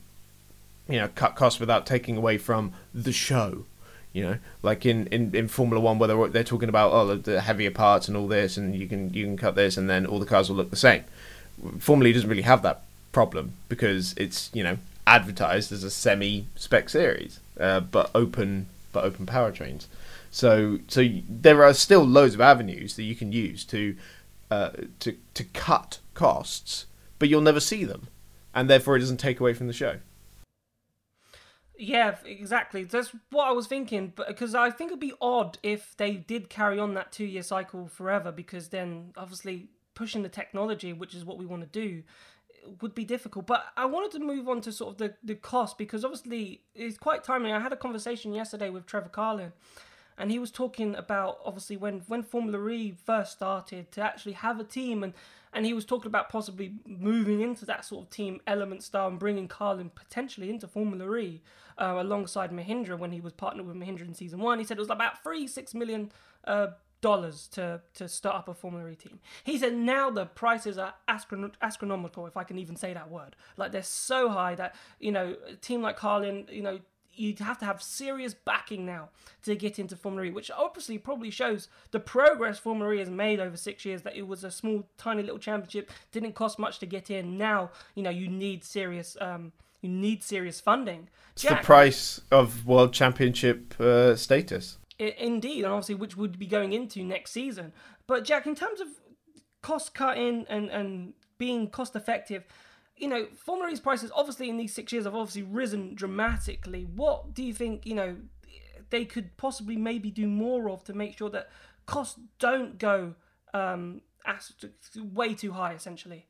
you 0.88 0.98
know 0.98 1.08
cut 1.14 1.36
costs 1.36 1.60
without 1.60 1.86
taking 1.86 2.16
away 2.16 2.38
from 2.38 2.72
the 2.94 3.12
show 3.12 3.64
you 4.12 4.22
know? 4.22 4.38
Like 4.62 4.86
in, 4.86 5.06
in, 5.08 5.34
in 5.34 5.48
formula 5.48 5.80
one 5.80 5.98
where 5.98 6.08
they're, 6.08 6.28
they're 6.28 6.44
talking 6.44 6.68
about 6.68 6.92
oh 6.92 7.14
the 7.14 7.40
heavier 7.40 7.70
parts 7.70 8.08
and 8.08 8.16
all 8.16 8.26
this 8.26 8.56
and 8.56 8.74
you 8.74 8.88
can 8.88 9.12
you 9.12 9.24
can 9.24 9.36
cut 9.36 9.54
this 9.54 9.76
and 9.76 9.88
then 9.88 10.06
all 10.06 10.18
the 10.18 10.26
cars 10.26 10.48
will 10.48 10.56
look 10.56 10.70
the 10.70 10.76
same. 10.76 11.04
Formula 11.78 12.10
e 12.10 12.12
doesn't 12.12 12.28
really 12.28 12.42
have 12.42 12.62
that 12.62 12.82
problem 13.12 13.52
because 13.68 14.14
it's 14.16 14.50
you 14.52 14.62
know 14.62 14.78
advertised 15.06 15.72
as 15.72 15.84
a 15.84 15.90
semi 15.90 16.46
spec 16.56 16.88
series 16.88 17.40
uh, 17.58 17.80
but 17.80 18.10
open 18.14 18.66
but 18.92 19.04
open 19.04 19.26
powertrains. 19.26 19.86
So 20.30 20.80
so 20.88 21.06
there 21.28 21.62
are 21.62 21.74
still 21.74 22.04
loads 22.04 22.34
of 22.34 22.40
avenues 22.40 22.96
that 22.96 23.04
you 23.04 23.14
can 23.14 23.32
use 23.32 23.64
to 23.66 23.96
uh, 24.50 24.70
to 25.00 25.16
to 25.34 25.44
cut 25.44 25.98
costs 26.14 26.86
but 27.18 27.28
you'll 27.28 27.40
never 27.40 27.60
see 27.60 27.84
them 27.84 28.08
and 28.54 28.68
therefore 28.68 28.96
it 28.96 29.00
doesn't 29.00 29.18
take 29.18 29.38
away 29.38 29.54
from 29.54 29.66
the 29.66 29.72
show 29.72 29.98
yeah, 31.78 32.16
exactly. 32.24 32.84
That's 32.84 33.12
what 33.30 33.46
I 33.46 33.52
was 33.52 33.66
thinking, 33.68 34.12
because 34.16 34.54
I 34.54 34.70
think 34.70 34.88
it'd 34.90 35.00
be 35.00 35.14
odd 35.20 35.58
if 35.62 35.96
they 35.96 36.12
did 36.12 36.50
carry 36.50 36.78
on 36.78 36.94
that 36.94 37.12
two-year 37.12 37.42
cycle 37.42 37.86
forever, 37.86 38.32
because 38.32 38.68
then 38.68 39.12
obviously 39.16 39.68
pushing 39.94 40.22
the 40.22 40.28
technology, 40.28 40.92
which 40.92 41.14
is 41.14 41.24
what 41.24 41.38
we 41.38 41.46
want 41.46 41.62
to 41.62 41.68
do, 41.68 42.02
would 42.80 42.94
be 42.94 43.04
difficult. 43.04 43.46
But 43.46 43.64
I 43.76 43.86
wanted 43.86 44.10
to 44.18 44.24
move 44.24 44.48
on 44.48 44.60
to 44.62 44.72
sort 44.72 44.92
of 44.92 44.98
the 44.98 45.14
the 45.22 45.36
cost 45.36 45.78
because 45.78 46.04
obviously 46.04 46.62
it's 46.74 46.98
quite 46.98 47.22
timely. 47.24 47.52
I 47.52 47.60
had 47.60 47.72
a 47.72 47.76
conversation 47.76 48.34
yesterday 48.34 48.70
with 48.70 48.84
Trevor 48.84 49.08
Carlin, 49.08 49.52
and 50.18 50.30
he 50.30 50.38
was 50.38 50.50
talking 50.50 50.94
about 50.96 51.38
obviously 51.44 51.76
when 51.76 52.00
when 52.08 52.22
Formula 52.22 52.68
E 52.68 52.96
first 53.06 53.32
started 53.32 53.92
to 53.92 54.02
actually 54.02 54.32
have 54.32 54.58
a 54.60 54.64
team 54.64 55.02
and 55.02 55.14
and 55.52 55.66
he 55.66 55.72
was 55.72 55.84
talking 55.84 56.08
about 56.08 56.28
possibly 56.28 56.74
moving 56.86 57.40
into 57.40 57.64
that 57.66 57.84
sort 57.84 58.04
of 58.04 58.10
team 58.10 58.40
element 58.46 58.82
style 58.82 59.08
and 59.08 59.18
bringing 59.18 59.48
Carlin 59.48 59.90
potentially 59.94 60.50
into 60.50 60.66
Formula 60.66 61.16
E 61.16 61.42
uh, 61.78 61.96
alongside 61.98 62.50
Mahindra 62.50 62.98
when 62.98 63.12
he 63.12 63.20
was 63.20 63.32
partnered 63.32 63.66
with 63.66 63.76
Mahindra 63.76 64.02
in 64.02 64.14
season 64.14 64.40
one. 64.40 64.58
He 64.58 64.64
said 64.64 64.76
it 64.76 64.80
was 64.80 64.90
about 64.90 65.22
three 65.22 65.46
six 65.46 65.74
million 65.74 66.12
uh, 66.44 66.68
dollars 67.00 67.46
to 67.48 67.80
to 67.94 68.08
start 68.08 68.36
up 68.36 68.48
a 68.48 68.54
Formula 68.54 68.88
E 68.90 68.96
team. 68.96 69.20
He 69.44 69.58
said 69.58 69.74
now 69.74 70.10
the 70.10 70.26
prices 70.26 70.78
are 70.78 70.94
astron- 71.08 71.54
astronomical, 71.62 72.26
if 72.26 72.36
I 72.36 72.44
can 72.44 72.58
even 72.58 72.76
say 72.76 72.92
that 72.94 73.10
word. 73.10 73.36
Like 73.56 73.72
they're 73.72 73.82
so 73.82 74.28
high 74.28 74.54
that 74.56 74.74
you 74.98 75.12
know 75.12 75.36
a 75.48 75.54
team 75.54 75.82
like 75.82 75.96
Carlin, 75.96 76.46
you 76.50 76.62
know. 76.62 76.80
You'd 77.18 77.40
have 77.40 77.58
to 77.58 77.64
have 77.64 77.82
serious 77.82 78.34
backing 78.34 78.86
now 78.86 79.10
to 79.42 79.56
get 79.56 79.78
into 79.78 79.96
Formula 79.96 80.26
E, 80.26 80.30
which 80.30 80.50
obviously 80.50 80.98
probably 80.98 81.30
shows 81.30 81.68
the 81.90 82.00
progress 82.00 82.58
Formula 82.58 82.92
E 82.92 82.98
has 82.98 83.10
made 83.10 83.40
over 83.40 83.56
six 83.56 83.84
years. 83.84 84.02
That 84.02 84.16
it 84.16 84.26
was 84.26 84.44
a 84.44 84.50
small, 84.50 84.88
tiny 84.96 85.22
little 85.22 85.38
championship, 85.38 85.90
didn't 86.12 86.34
cost 86.34 86.58
much 86.58 86.78
to 86.78 86.86
get 86.86 87.10
in. 87.10 87.36
Now, 87.36 87.70
you 87.94 88.02
know, 88.02 88.10
you 88.10 88.28
need 88.28 88.64
serious, 88.64 89.16
um, 89.20 89.52
you 89.80 89.88
need 89.88 90.22
serious 90.22 90.60
funding. 90.60 91.08
It's 91.32 91.42
the 91.42 91.56
price 91.56 92.20
of 92.30 92.66
world 92.66 92.92
championship 92.92 93.78
uh, 93.80 94.16
status. 94.16 94.78
I- 95.00 95.14
indeed, 95.18 95.64
and 95.64 95.72
obviously 95.72 95.94
which 95.94 96.16
would 96.16 96.38
be 96.38 96.46
going 96.46 96.72
into 96.72 97.02
next 97.04 97.32
season. 97.32 97.72
But 98.06 98.24
Jack, 98.24 98.46
in 98.46 98.54
terms 98.54 98.80
of 98.80 98.88
cost 99.62 99.94
cutting 99.94 100.46
and 100.48 100.68
and 100.70 101.14
being 101.38 101.68
cost 101.68 101.94
effective, 101.94 102.44
you 102.98 103.08
know, 103.08 103.26
Formula 103.36 103.70
E's 103.70 103.80
prices 103.80 104.10
obviously 104.14 104.48
in 104.48 104.56
these 104.56 104.74
six 104.74 104.92
years 104.92 105.04
have 105.04 105.14
obviously 105.14 105.42
risen 105.42 105.94
dramatically. 105.94 106.84
What 106.84 107.34
do 107.34 107.42
you 107.42 107.52
think? 107.52 107.86
You 107.86 107.94
know, 107.94 108.16
they 108.90 109.04
could 109.04 109.36
possibly 109.36 109.76
maybe 109.76 110.10
do 110.10 110.26
more 110.26 110.70
of 110.70 110.84
to 110.84 110.94
make 110.94 111.18
sure 111.18 111.30
that 111.30 111.50
costs 111.86 112.20
don't 112.38 112.78
go 112.78 113.14
um, 113.54 114.02
way 114.96 115.34
too 115.34 115.52
high, 115.52 115.72
essentially. 115.72 116.26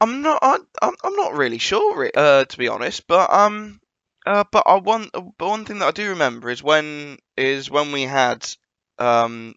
I'm 0.00 0.22
not. 0.22 0.38
I'm. 0.82 0.94
I'm 1.02 1.16
not 1.16 1.34
really 1.34 1.58
sure, 1.58 2.10
uh, 2.14 2.44
to 2.44 2.58
be 2.58 2.68
honest. 2.68 3.06
But 3.06 3.32
um, 3.32 3.80
uh, 4.26 4.44
but 4.50 4.64
I 4.66 4.76
want. 4.76 5.10
But 5.12 5.48
one 5.48 5.64
thing 5.64 5.78
that 5.78 5.86
I 5.86 5.90
do 5.92 6.10
remember 6.10 6.50
is 6.50 6.62
when 6.62 7.18
is 7.36 7.70
when 7.70 7.92
we 7.92 8.02
had 8.02 8.46
um, 8.98 9.54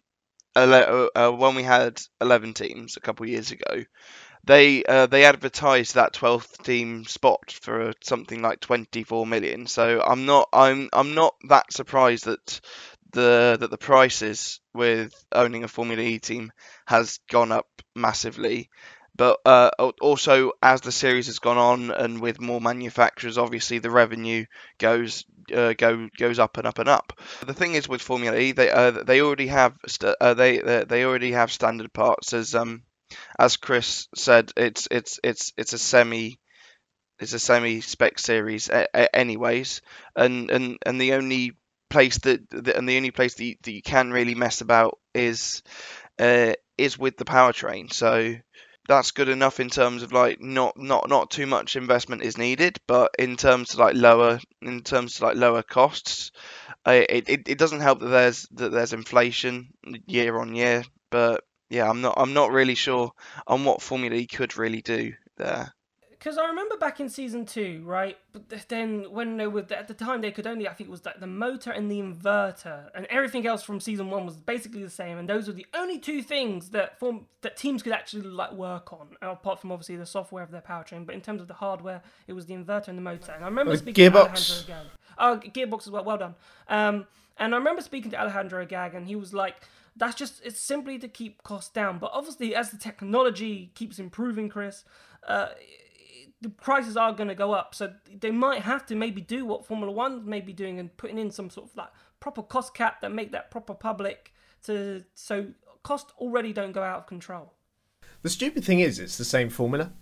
ele- 0.56 1.10
uh, 1.14 1.30
when 1.30 1.54
we 1.54 1.62
had 1.62 2.00
eleven 2.20 2.54
teams 2.54 2.96
a 2.96 3.00
couple 3.00 3.24
of 3.24 3.30
years 3.30 3.50
ago. 3.50 3.84
They 4.44 4.84
uh, 4.84 5.06
they 5.06 5.24
advertised 5.24 5.94
that 5.94 6.12
twelfth 6.12 6.62
team 6.62 7.04
spot 7.04 7.52
for 7.62 7.92
something 8.02 8.42
like 8.42 8.60
twenty 8.60 9.02
four 9.04 9.26
million. 9.26 9.66
So 9.66 10.02
I'm 10.02 10.26
not. 10.26 10.48
I'm. 10.52 10.88
I'm 10.92 11.14
not 11.14 11.34
that 11.48 11.72
surprised 11.72 12.24
that 12.26 12.60
the 13.12 13.56
that 13.60 13.70
the 13.70 13.78
prices 13.78 14.60
with 14.74 15.12
owning 15.32 15.64
a 15.64 15.68
Formula 15.68 16.02
E 16.02 16.18
team 16.18 16.52
has 16.86 17.18
gone 17.30 17.52
up 17.52 17.66
massively. 17.94 18.70
But 19.16 19.38
uh, 19.44 19.70
also, 20.00 20.52
as 20.62 20.80
the 20.80 20.92
series 20.92 21.26
has 21.26 21.40
gone 21.40 21.58
on, 21.58 21.90
and 21.90 22.20
with 22.20 22.40
more 22.40 22.60
manufacturers, 22.60 23.36
obviously 23.38 23.78
the 23.78 23.90
revenue 23.90 24.46
goes 24.78 25.24
uh, 25.54 25.74
go 25.74 26.08
goes 26.16 26.38
up 26.38 26.56
and 26.56 26.66
up 26.66 26.78
and 26.78 26.88
up. 26.88 27.12
The 27.46 27.52
thing 27.54 27.74
is 27.74 27.88
with 27.88 28.00
Formula 28.02 28.36
E, 28.38 28.52
they 28.52 28.70
uh, 28.70 28.90
they 28.90 29.20
already 29.20 29.48
have 29.48 29.76
st- 29.86 30.16
uh, 30.20 30.34
they 30.34 30.58
they 30.88 31.04
already 31.04 31.32
have 31.32 31.52
standard 31.52 31.92
parts. 31.92 32.32
As 32.32 32.54
um 32.54 32.82
as 33.38 33.56
Chris 33.56 34.08
said, 34.16 34.52
it's 34.56 34.88
it's 34.90 35.20
it's 35.24 35.52
it's 35.56 35.72
a 35.72 35.78
semi 35.78 36.38
it's 37.18 37.32
a 37.32 37.38
semi 37.38 37.80
spec 37.80 38.18
series 38.18 38.68
a- 38.68 38.88
a- 38.94 39.14
anyways, 39.16 39.82
and 40.16 40.50
and 40.50 40.78
and 40.86 41.00
the 41.00 41.14
only 41.14 41.52
place 41.90 42.18
that, 42.18 42.40
and 42.52 42.88
the 42.88 42.96
only 42.96 43.10
place 43.10 43.34
that 43.34 43.44
you, 43.44 43.56
that 43.62 43.72
you 43.72 43.82
can 43.82 44.10
really 44.12 44.34
mess 44.34 44.60
about 44.60 44.98
is 45.14 45.62
uh, 46.18 46.54
is 46.78 46.98
with 46.98 47.16
the 47.16 47.24
powertrain. 47.24 47.92
So 47.92 48.36
that's 48.88 49.12
good 49.12 49.28
enough 49.28 49.60
in 49.60 49.70
terms 49.70 50.02
of 50.02 50.12
like 50.12 50.40
not 50.40 50.76
not 50.78 51.08
not 51.08 51.30
too 51.30 51.46
much 51.46 51.76
investment 51.76 52.22
is 52.22 52.38
needed, 52.38 52.78
but 52.86 53.12
in 53.18 53.36
terms 53.36 53.74
of 53.74 53.80
like 53.80 53.96
lower 53.96 54.40
in 54.62 54.82
terms 54.82 55.16
of 55.16 55.22
like 55.22 55.36
lower 55.36 55.62
costs, 55.62 56.32
uh, 56.86 56.92
it, 57.08 57.28
it 57.28 57.48
it 57.48 57.58
doesn't 57.58 57.80
help 57.80 58.00
that 58.00 58.08
there's 58.08 58.48
that 58.52 58.72
there's 58.72 58.92
inflation 58.92 59.68
year 60.06 60.38
on 60.38 60.54
year. 60.54 60.84
But 61.10 61.44
yeah, 61.70 61.88
I'm 61.88 62.00
not 62.02 62.14
I'm 62.18 62.32
not 62.34 62.50
really 62.52 62.74
sure 62.74 63.12
on 63.46 63.64
what 63.64 63.80
Formula 63.80 64.14
E 64.14 64.26
could 64.26 64.56
really 64.58 64.82
do 64.82 65.14
there. 65.36 65.72
because 66.10 66.36
I 66.36 66.46
remember 66.48 66.76
back 66.76 67.00
in 67.00 67.08
season 67.08 67.46
two, 67.46 67.82
right? 67.86 68.18
But 68.32 68.68
then 68.68 69.06
when 69.10 69.38
they 69.38 69.46
were 69.46 69.64
at 69.70 69.88
the 69.88 69.94
time, 69.94 70.20
they 70.20 70.30
could 70.32 70.46
only 70.46 70.68
I 70.68 70.74
think 70.74 70.88
it 70.88 70.90
was 70.90 71.04
like 71.06 71.18
the 71.20 71.26
motor 71.26 71.70
and 71.70 71.90
the 71.90 71.98
inverter, 72.00 72.90
and 72.94 73.06
everything 73.06 73.46
else 73.46 73.62
from 73.62 73.80
season 73.80 74.10
one 74.10 74.26
was 74.26 74.36
basically 74.36 74.82
the 74.82 74.90
same. 74.90 75.16
And 75.16 75.26
those 75.28 75.46
were 75.46 75.54
the 75.54 75.66
only 75.72 75.98
two 75.98 76.20
things 76.22 76.70
that 76.70 76.98
form 76.98 77.26
that 77.40 77.56
teams 77.56 77.82
could 77.82 77.92
actually 77.94 78.22
like 78.22 78.52
work 78.52 78.92
on, 78.92 79.16
apart 79.22 79.60
from 79.60 79.72
obviously 79.72 79.96
the 79.96 80.04
software 80.06 80.42
of 80.42 80.50
their 80.50 80.60
powertrain. 80.60 81.06
But 81.06 81.14
in 81.14 81.22
terms 81.22 81.40
of 81.40 81.48
the 81.48 81.54
hardware, 81.54 82.02
it 82.26 82.34
was 82.34 82.44
the 82.46 82.54
inverter 82.54 82.88
and 82.88 82.98
the 82.98 83.02
motor. 83.02 83.32
And 83.32 83.42
I 83.44 83.48
remember 83.48 83.72
The 83.72 83.78
speaking 83.78 84.10
gearbox. 84.10 84.66
to 84.66 84.72
Alejandro 84.74 84.76
Agag. 84.76 84.86
Oh, 85.18 85.40
gearbox 85.56 85.80
as 85.86 85.90
well. 85.90 86.04
Well 86.04 86.18
done. 86.18 86.34
Um, 86.68 87.06
and 87.38 87.54
I 87.54 87.58
remember 87.58 87.80
speaking 87.80 88.10
to 88.10 88.20
Alejandro 88.20 88.60
Agag, 88.62 88.94
and 88.94 89.06
he 89.06 89.16
was 89.16 89.32
like. 89.32 89.56
That's 90.00 90.16
just 90.16 90.40
it's 90.44 90.58
simply 90.58 90.98
to 90.98 91.08
keep 91.08 91.42
costs 91.42 91.70
down. 91.70 91.98
But 91.98 92.10
obviously, 92.12 92.54
as 92.54 92.70
the 92.70 92.78
technology 92.78 93.70
keeps 93.74 93.98
improving, 93.98 94.48
Chris, 94.48 94.84
uh, 95.28 95.48
the 96.40 96.48
prices 96.48 96.96
are 96.96 97.12
going 97.12 97.28
to 97.28 97.34
go 97.34 97.52
up. 97.52 97.74
So 97.74 97.92
they 98.10 98.30
might 98.30 98.62
have 98.62 98.86
to 98.86 98.94
maybe 98.94 99.20
do 99.20 99.44
what 99.44 99.66
Formula 99.66 99.92
One's 99.92 100.26
maybe 100.26 100.54
doing 100.54 100.80
and 100.80 100.96
putting 100.96 101.18
in 101.18 101.30
some 101.30 101.50
sort 101.50 101.70
of 101.70 101.76
like 101.76 101.90
proper 102.18 102.42
cost 102.42 102.72
cap 102.74 103.02
that 103.02 103.12
make 103.12 103.30
that 103.32 103.50
proper 103.50 103.74
public 103.74 104.32
to 104.64 105.04
so 105.14 105.48
costs 105.82 106.12
already 106.18 106.52
don't 106.54 106.72
go 106.72 106.82
out 106.82 107.00
of 107.00 107.06
control. 107.06 107.52
The 108.22 108.30
stupid 108.30 108.64
thing 108.64 108.80
is, 108.80 108.98
it's 108.98 109.18
the 109.18 109.24
same 109.24 109.50
formula. 109.50 109.92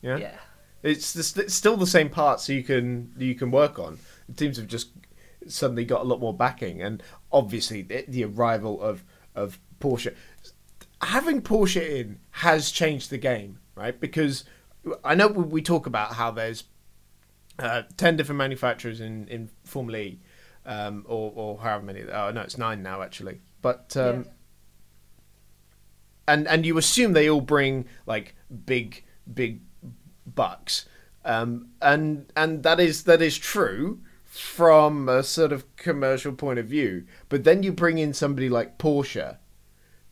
Yeah. 0.00 0.16
Yeah. 0.16 0.38
It's, 0.82 1.12
the, 1.12 1.42
it's 1.42 1.54
still 1.54 1.76
the 1.76 1.86
same 1.86 2.08
parts 2.08 2.48
you 2.48 2.62
can 2.62 3.12
you 3.18 3.34
can 3.34 3.50
work 3.50 3.78
on. 3.78 3.98
The 4.28 4.34
teams 4.34 4.56
have 4.56 4.66
just 4.66 4.92
suddenly 5.46 5.84
got 5.84 6.00
a 6.00 6.04
lot 6.04 6.20
more 6.20 6.34
backing, 6.34 6.80
and 6.80 7.02
obviously 7.30 7.82
the, 7.82 8.04
the 8.08 8.24
arrival 8.24 8.80
of 8.80 9.04
of 9.34 9.58
Porsche, 9.80 10.14
having 11.02 11.42
Porsche 11.42 11.80
in 12.00 12.18
has 12.30 12.70
changed 12.70 13.10
the 13.10 13.18
game, 13.18 13.58
right? 13.74 13.98
Because 13.98 14.44
I 15.04 15.14
know 15.14 15.28
we, 15.28 15.62
talk 15.62 15.86
about 15.86 16.14
how 16.14 16.30
there's 16.30 16.64
uh, 17.58 17.82
ten 17.96 18.16
different 18.16 18.38
manufacturers 18.38 19.00
in 19.00 19.28
in 19.28 19.50
Formula 19.64 19.98
E, 19.98 20.20
um, 20.66 21.04
or 21.08 21.32
or 21.34 21.58
however 21.58 21.84
many. 21.84 22.02
Oh 22.02 22.30
no, 22.30 22.40
it's 22.42 22.58
nine 22.58 22.82
now 22.82 23.02
actually. 23.02 23.40
But 23.62 23.96
um, 23.96 24.24
Yeah. 24.24 24.30
and 26.28 26.48
and 26.48 26.66
you 26.66 26.78
assume 26.78 27.12
they 27.12 27.28
all 27.28 27.40
bring 27.40 27.86
like 28.06 28.34
big 28.64 29.04
big 29.32 29.60
bucks 30.26 30.86
um 31.24 31.68
and 31.82 32.30
and 32.36 32.62
that 32.62 32.78
is 32.80 33.04
that 33.04 33.20
is 33.20 33.36
true 33.36 34.00
from 34.30 35.08
a 35.08 35.22
sort 35.22 35.52
of 35.52 35.76
commercial 35.76 36.32
point 36.32 36.58
of 36.58 36.66
view 36.66 37.04
but 37.28 37.44
then 37.44 37.62
you 37.62 37.72
bring 37.72 37.98
in 37.98 38.14
somebody 38.14 38.48
like 38.48 38.78
Porsche 38.78 39.36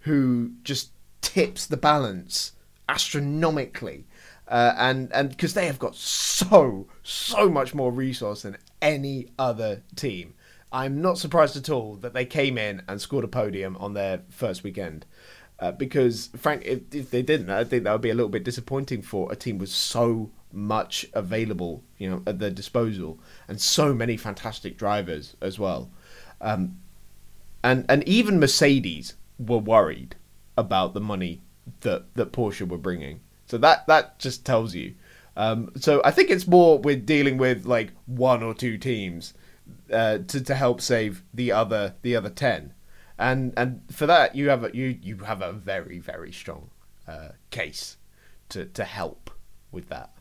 who 0.00 0.52
just 0.62 0.90
tips 1.20 1.66
the 1.66 1.76
balance 1.76 2.52
astronomically 2.88 4.04
uh, 4.48 4.74
and 4.76 5.12
and 5.12 5.30
because 5.30 5.54
they 5.54 5.66
have 5.66 5.78
got 5.78 5.94
so 5.94 6.86
so 7.02 7.48
much 7.48 7.74
more 7.74 7.92
resource 7.92 8.42
than 8.42 8.56
any 8.80 9.28
other 9.38 9.82
team. 9.94 10.34
I'm 10.72 11.00
not 11.00 11.18
surprised 11.18 11.56
at 11.56 11.70
all 11.70 11.96
that 11.96 12.14
they 12.14 12.24
came 12.24 12.56
in 12.56 12.82
and 12.88 13.00
scored 13.00 13.24
a 13.24 13.28
podium 13.28 13.76
on 13.76 13.94
their 13.94 14.22
first 14.30 14.62
weekend 14.62 15.04
uh, 15.60 15.72
because 15.72 16.30
frank 16.36 16.62
if, 16.64 16.80
if 16.94 17.10
they 17.10 17.22
didn't 17.22 17.50
i 17.50 17.64
think 17.64 17.84
that 17.84 17.92
would 17.92 18.00
be 18.00 18.10
a 18.10 18.14
little 18.14 18.28
bit 18.28 18.44
disappointing 18.44 19.02
for 19.02 19.30
a 19.32 19.36
team 19.36 19.58
with 19.58 19.70
so 19.70 20.30
much 20.52 21.06
available 21.12 21.82
you 21.98 22.08
know 22.08 22.22
at 22.26 22.38
their 22.38 22.50
disposal 22.50 23.18
and 23.48 23.60
so 23.60 23.92
many 23.92 24.16
fantastic 24.16 24.78
drivers 24.78 25.36
as 25.40 25.58
well 25.58 25.90
um, 26.40 26.78
and 27.62 27.84
and 27.88 28.06
even 28.06 28.40
Mercedes 28.40 29.14
were 29.38 29.58
worried 29.58 30.16
about 30.56 30.94
the 30.94 31.00
money 31.00 31.42
that 31.80 32.14
that 32.14 32.32
Porsche 32.32 32.68
were 32.68 32.78
bringing. 32.78 33.20
So 33.46 33.58
that 33.58 33.86
that 33.86 34.18
just 34.18 34.44
tells 34.44 34.74
you. 34.74 34.94
Um, 35.36 35.70
so 35.76 36.02
I 36.04 36.10
think 36.10 36.30
it's 36.30 36.46
more 36.46 36.78
with 36.78 37.06
dealing 37.06 37.38
with 37.38 37.64
like 37.64 37.92
one 38.06 38.42
or 38.42 38.54
two 38.54 38.78
teams 38.78 39.34
uh, 39.92 40.18
to 40.18 40.40
to 40.40 40.54
help 40.54 40.80
save 40.80 41.22
the 41.32 41.52
other 41.52 41.94
the 42.02 42.16
other 42.16 42.30
ten, 42.30 42.74
and 43.18 43.52
and 43.56 43.82
for 43.90 44.06
that 44.06 44.34
you 44.34 44.48
have 44.48 44.64
a, 44.64 44.70
you 44.74 44.98
you 45.00 45.18
have 45.18 45.42
a 45.42 45.52
very 45.52 45.98
very 45.98 46.32
strong 46.32 46.70
uh, 47.06 47.30
case 47.50 47.96
to 48.50 48.66
to 48.66 48.84
help 48.84 49.30
with 49.70 49.88
that. 49.88 50.12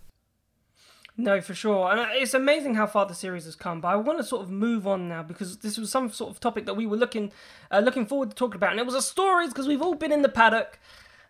No, 1.19 1.41
for 1.41 1.55
sure, 1.55 1.89
and 1.89 2.00
uh, 2.00 2.07
it's 2.12 2.36
amazing 2.36 2.75
how 2.75 2.86
far 2.86 3.07
the 3.07 3.15
series 3.15 3.45
has 3.45 3.55
come. 3.55 3.81
But 3.81 3.88
I 3.88 3.95
want 3.95 4.19
to 4.19 4.24
sort 4.24 4.43
of 4.43 4.51
move 4.51 4.86
on 4.86 5.09
now 5.09 5.24
because 5.24 5.57
this 5.57 5.75
was 5.75 5.89
some 5.89 6.12
sort 6.12 6.29
of 6.29 6.39
topic 6.39 6.67
that 6.67 6.75
we 6.75 6.86
were 6.86 6.95
looking, 6.95 7.31
uh, 7.71 7.79
looking 7.79 8.05
forward 8.05 8.29
to 8.29 8.36
talking 8.36 8.57
about, 8.57 8.71
and 8.71 8.79
it 8.79 8.86
was 8.86 8.93
the 8.93 9.01
stories 9.01 9.50
because 9.50 9.67
we've 9.67 9.81
all 9.81 9.95
been 9.95 10.12
in 10.12 10.21
the 10.21 10.29
paddock, 10.29 10.79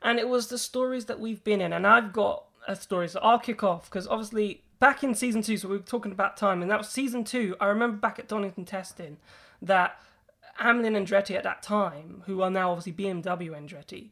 and 0.02 0.20
it 0.20 0.28
was 0.28 0.48
the 0.50 0.58
stories 0.58 1.06
that 1.06 1.22
we've 1.22 1.42
been 1.46 1.62
in, 1.62 1.72
and 1.72 1.88
I've 1.88 2.12
got 2.12 2.44
a 2.68 2.76
story, 2.76 3.08
so 3.08 3.22
I'll 3.24 3.40
kick 3.40 3.64
off 3.64 3.90
because 3.90 4.08
obviously 4.08 4.62
back 4.80 5.06
in 5.06 5.16
season 5.16 5.42
two, 5.42 5.56
so 5.56 5.70
we 5.70 5.78
were 5.78 5.84
talking 5.84 6.12
about 6.12 6.36
time, 6.36 6.62
and 6.62 6.70
that 6.70 6.80
was 6.80 6.90
season 6.90 7.24
two. 7.24 7.56
I 7.62 7.68
remember 7.68 7.96
back 7.96 8.20
at 8.20 8.28
Donington 8.28 8.66
testing 8.66 9.18
that 9.62 9.98
Amlin 10.60 10.98
Andretti 10.98 11.36
at 11.36 11.44
that 11.44 11.64
time, 11.64 12.24
who 12.26 12.42
are 12.42 12.50
now 12.50 12.72
obviously 12.72 12.92
BMW 12.92 13.52
Andretti, 13.52 14.10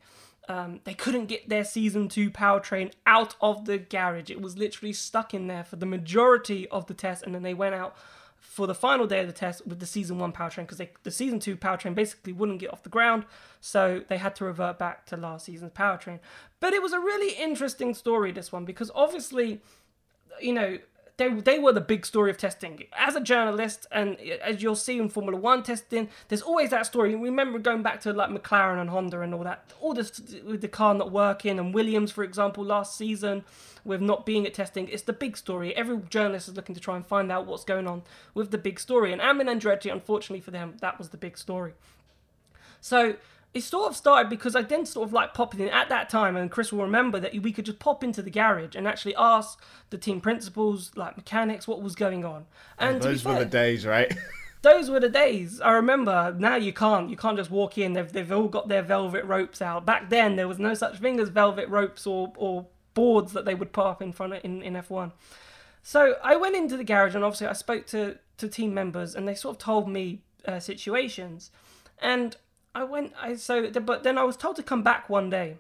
um, 0.48 0.80
they 0.84 0.94
couldn't 0.94 1.25
get 1.25 1.50
their 1.50 1.64
season 1.64 2.08
two 2.08 2.30
powertrain 2.30 2.92
out 3.06 3.36
of 3.42 3.66
the 3.66 3.78
garage. 3.78 4.30
It 4.30 4.42
was 4.42 4.58
literally 4.58 4.94
stuck 4.94 5.34
in 5.34 5.48
there 5.48 5.64
for 5.64 5.75
the 5.75 5.86
majority 5.86 6.68
of 6.70 6.88
the 6.88 6.94
test, 6.94 7.24
and 7.24 7.34
then 7.34 7.44
they 7.44 7.54
went 7.54 7.75
out 7.75 7.96
for 8.38 8.68
the 8.68 8.75
final 8.75 9.08
day 9.08 9.22
of 9.22 9.28
the 9.28 9.34
test 9.34 9.66
with 9.68 9.80
the 9.80 9.86
season 9.86 10.18
one 10.18 10.32
powertrain 10.32 10.68
because 10.68 10.82
the 11.04 11.12
season 11.12 11.40
two 11.40 11.58
powertrain 11.58 11.94
basically 11.94 12.32
wouldn't 12.32 12.60
get 12.60 12.72
off 12.72 12.84
the 12.84 12.90
ground, 12.90 13.25
so 13.60 14.04
they 14.08 14.18
had 14.18 14.36
to 14.36 14.46
revert 14.46 14.78
back 14.80 15.06
to 15.06 15.18
last 15.18 15.46
season's 15.46 15.72
powertrain. 15.72 16.20
But 16.60 16.74
it 16.74 16.82
was 16.82 16.94
a 16.94 17.00
really 17.00 17.36
interesting 17.36 17.94
story, 17.94 18.32
this 18.32 18.52
one, 18.52 18.66
because 18.66 18.92
obviously, 18.96 19.62
you 20.40 20.54
know, 20.54 20.78
they, 21.17 21.29
they 21.29 21.60
were 21.60 21.72
the 21.72 21.81
big 21.81 22.05
story 22.05 22.29
of 22.29 22.38
testing. 22.38 22.84
As 22.98 23.15
a 23.15 23.22
journalist, 23.22 23.88
and 23.91 24.19
as 24.43 24.62
you'll 24.62 24.75
see 24.75 24.98
in 24.98 25.10
Formula 25.10 25.39
One 25.39 25.63
testing, 25.63 26.10
there's 26.27 26.41
always 26.41 26.72
that 26.72 26.86
story. 26.86 27.15
Remember 27.15 27.57
going 27.60 27.84
back 27.84 28.01
to 28.01 28.13
like 28.13 28.29
McLaren 28.29 28.81
and 28.81 28.89
Honda 28.89 29.22
and 29.22 29.34
all 29.34 29.43
that, 29.43 29.74
all 29.79 29.93
this 29.93 30.19
with 30.45 30.62
the 30.62 30.67
car 30.67 30.93
not 30.93 31.12
working, 31.12 31.57
and 31.57 31.74
Williams, 31.74 32.12
for 32.12 32.24
example, 32.24 32.65
last 32.65 32.98
season 32.98 33.43
with 33.86 34.01
not 34.01 34.25
being 34.25 34.45
at 34.45 34.53
testing. 34.53 34.89
It's 34.89 35.03
the 35.03 35.13
big 35.13 35.38
story. 35.38 35.75
Every 35.75 36.00
journalist 36.10 36.50
is 36.50 36.55
looking 36.55 36.75
to 36.75 36.81
try 36.81 36.95
and 36.95 37.05
find 37.05 37.31
out 37.31 37.45
what's 37.45 37.63
going 37.63 37.88
on 37.88 38.03
with 38.34 38.51
the 38.51 38.57
big 38.57 38.79
story. 38.79 39.13
And 39.13 39.22
Amlin 39.22 39.48
Andretti, 39.48 39.91
unfortunately 39.91 40.41
for 40.41 40.51
them, 40.51 40.75
that 40.81 40.98
was 40.98 41.10
the 41.10 41.17
big 41.17 41.38
story. 41.38 41.74
So 42.81 43.15
it 43.56 43.64
sort 43.64 43.90
of 43.90 43.96
started 43.96 44.30
because 44.30 44.54
I 44.54 44.64
then 44.64 44.86
sort 44.86 45.08
of 45.08 45.14
like 45.14 45.34
popped 45.34 45.56
in 45.56 45.70
at 45.70 45.88
that 45.88 46.10
time, 46.10 46.36
and 46.36 46.52
Chris 46.52 46.74
will 46.74 46.84
remember 46.84 47.22
that 47.22 47.42
we 47.42 47.54
could 47.54 47.66
just 47.66 47.80
pop 47.80 48.04
into 48.04 48.22
the 48.22 48.30
garage 48.30 48.76
and 48.76 48.86
actually 48.86 49.16
ask 49.16 49.64
the 49.92 49.98
team 49.98 50.20
principals, 50.20 50.92
like 50.98 51.16
mechanics, 51.16 51.66
what 51.66 51.82
was 51.82 51.96
going 51.96 52.26
on. 52.26 52.48
And 52.78 53.02
those 53.02 53.22
fair, 53.22 53.34
were 53.34 53.40
the 53.40 53.46
days, 53.46 53.86
right? 53.86 54.14
those 54.62 54.90
were 54.90 55.00
the 55.00 55.08
days. 55.08 55.62
I 55.62 55.72
remember. 55.72 56.36
Now 56.38 56.58
you 56.58 56.74
can't. 56.74 57.10
You 57.10 57.16
can't 57.16 57.38
just 57.38 57.50
walk 57.50 57.78
in. 57.78 57.94
They've 57.94 58.12
they've 58.12 58.30
all 58.30 58.50
got 58.50 58.68
their 58.68 58.82
velvet 58.82 59.24
ropes 59.24 59.62
out. 59.62 59.86
Back 59.86 60.10
then 60.10 60.36
there 60.36 60.50
was 60.50 60.60
no 60.60 60.74
such 60.74 61.00
thing 61.00 61.22
as 61.22 61.30
velvet 61.30 61.70
ropes 61.70 62.06
or 62.06 62.34
or 62.36 62.68
boards 62.94 63.32
that 63.32 63.46
they 63.46 63.56
would 63.56 63.72
put 63.72 63.86
up 63.86 64.02
in 64.02 64.12
front 64.12 64.34
of 64.34 64.44
in 64.44 64.62
in 64.62 64.74
F1. 64.74 65.14
So 65.82 66.16
I 66.22 66.36
went 66.36 66.58
into 66.58 66.76
the 66.76 66.84
garage 66.84 67.16
and 67.16 67.24
obviously 67.24 67.48
I 67.48 67.54
spoke 67.54 67.88
to 67.88 68.18
to 68.38 68.50
team 68.50 68.74
members 68.74 69.16
and 69.16 69.26
they 69.26 69.36
sort 69.36 69.56
of 69.56 69.60
told 69.60 69.88
me 69.88 70.24
uh, 70.46 70.60
situations 70.60 71.52
and 72.02 72.36
I 72.75 72.84
went. 72.84 73.13
I 73.20 73.36
so, 73.36 73.72
but 73.72 74.03
then 74.03 74.17
I 74.17 74.24
was 74.24 74.38
told 74.38 74.58
to 74.58 74.63
come 74.63 74.84
back 74.84 75.10
one 75.10 75.29
day, 75.29 75.58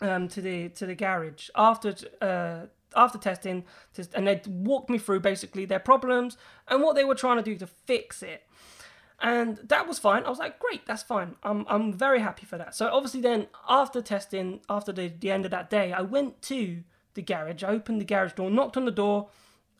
um, 0.00 0.28
to 0.28 0.40
the 0.40 0.68
to 0.70 0.86
the 0.86 0.94
garage 0.94 1.50
after 1.54 1.94
uh 2.22 2.66
after 2.94 3.18
testing, 3.18 3.64
and 4.14 4.26
they 4.26 4.40
walked 4.46 4.88
me 4.88 4.98
through 4.98 5.20
basically 5.20 5.64
their 5.64 5.80
problems 5.80 6.36
and 6.68 6.82
what 6.82 6.94
they 6.94 7.04
were 7.04 7.14
trying 7.14 7.38
to 7.38 7.42
do 7.42 7.56
to 7.56 7.66
fix 7.66 8.22
it. 8.22 8.42
And 9.20 9.58
that 9.68 9.86
was 9.86 9.98
fine. 9.98 10.24
I 10.24 10.30
was 10.30 10.38
like, 10.38 10.58
great, 10.58 10.86
that's 10.86 11.02
fine. 11.02 11.36
I'm 11.42 11.64
I'm 11.68 11.92
very 11.92 12.20
happy 12.20 12.46
for 12.46 12.58
that. 12.58 12.74
So 12.74 12.88
obviously 12.88 13.20
then 13.20 13.48
after 13.68 14.02
testing, 14.02 14.60
after 14.68 14.92
the, 14.92 15.08
the 15.08 15.30
end 15.30 15.44
of 15.44 15.50
that 15.50 15.70
day, 15.70 15.92
I 15.92 16.02
went 16.02 16.42
to 16.42 16.82
the 17.14 17.22
garage, 17.22 17.62
I 17.62 17.68
opened 17.68 18.00
the 18.00 18.04
garage 18.04 18.32
door, 18.32 18.50
knocked 18.50 18.76
on 18.76 18.84
the 18.84 18.90
door, 18.90 19.28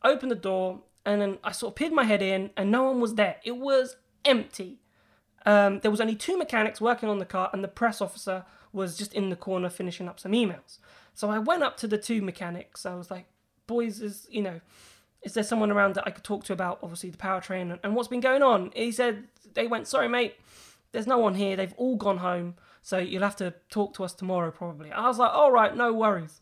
opened 0.04 0.30
the 0.30 0.36
door, 0.36 0.80
and 1.04 1.20
then 1.20 1.38
I 1.42 1.52
sort 1.52 1.72
of 1.72 1.76
peered 1.76 1.92
my 1.92 2.04
head 2.04 2.22
in 2.22 2.50
and 2.56 2.70
no 2.70 2.84
one 2.84 3.00
was 3.00 3.14
there. 3.14 3.36
It 3.44 3.56
was 3.56 3.96
empty. 4.24 4.81
Um, 5.44 5.80
there 5.80 5.90
was 5.90 6.00
only 6.00 6.14
two 6.14 6.36
mechanics 6.38 6.80
working 6.80 7.08
on 7.08 7.18
the 7.18 7.24
car, 7.24 7.50
and 7.52 7.62
the 7.62 7.68
press 7.68 8.00
officer 8.00 8.44
was 8.72 8.96
just 8.96 9.12
in 9.12 9.30
the 9.30 9.36
corner 9.36 9.68
finishing 9.68 10.08
up 10.08 10.18
some 10.18 10.32
emails. 10.32 10.78
So 11.14 11.30
I 11.30 11.38
went 11.38 11.62
up 11.62 11.76
to 11.78 11.88
the 11.88 11.98
two 11.98 12.22
mechanics. 12.22 12.86
I 12.86 12.94
was 12.94 13.10
like, 13.10 13.26
"Boys, 13.66 14.00
is 14.00 14.26
you 14.30 14.42
know, 14.42 14.60
is 15.22 15.34
there 15.34 15.44
someone 15.44 15.70
around 15.70 15.94
that 15.94 16.06
I 16.06 16.10
could 16.10 16.24
talk 16.24 16.44
to 16.44 16.52
about 16.52 16.78
obviously 16.82 17.10
the 17.10 17.18
powertrain 17.18 17.70
and, 17.70 17.78
and 17.82 17.94
what's 17.94 18.08
been 18.08 18.20
going 18.20 18.42
on?" 18.42 18.72
He 18.74 18.92
said 18.92 19.24
they 19.54 19.66
went, 19.66 19.88
"Sorry, 19.88 20.08
mate, 20.08 20.36
there's 20.92 21.06
no 21.06 21.18
one 21.18 21.34
here. 21.34 21.56
They've 21.56 21.74
all 21.76 21.96
gone 21.96 22.18
home, 22.18 22.54
so 22.80 22.98
you'll 22.98 23.22
have 23.22 23.36
to 23.36 23.54
talk 23.68 23.94
to 23.94 24.04
us 24.04 24.14
tomorrow 24.14 24.50
probably." 24.50 24.92
I 24.92 25.08
was 25.08 25.18
like, 25.18 25.32
"All 25.32 25.52
right, 25.52 25.76
no 25.76 25.92
worries." 25.92 26.40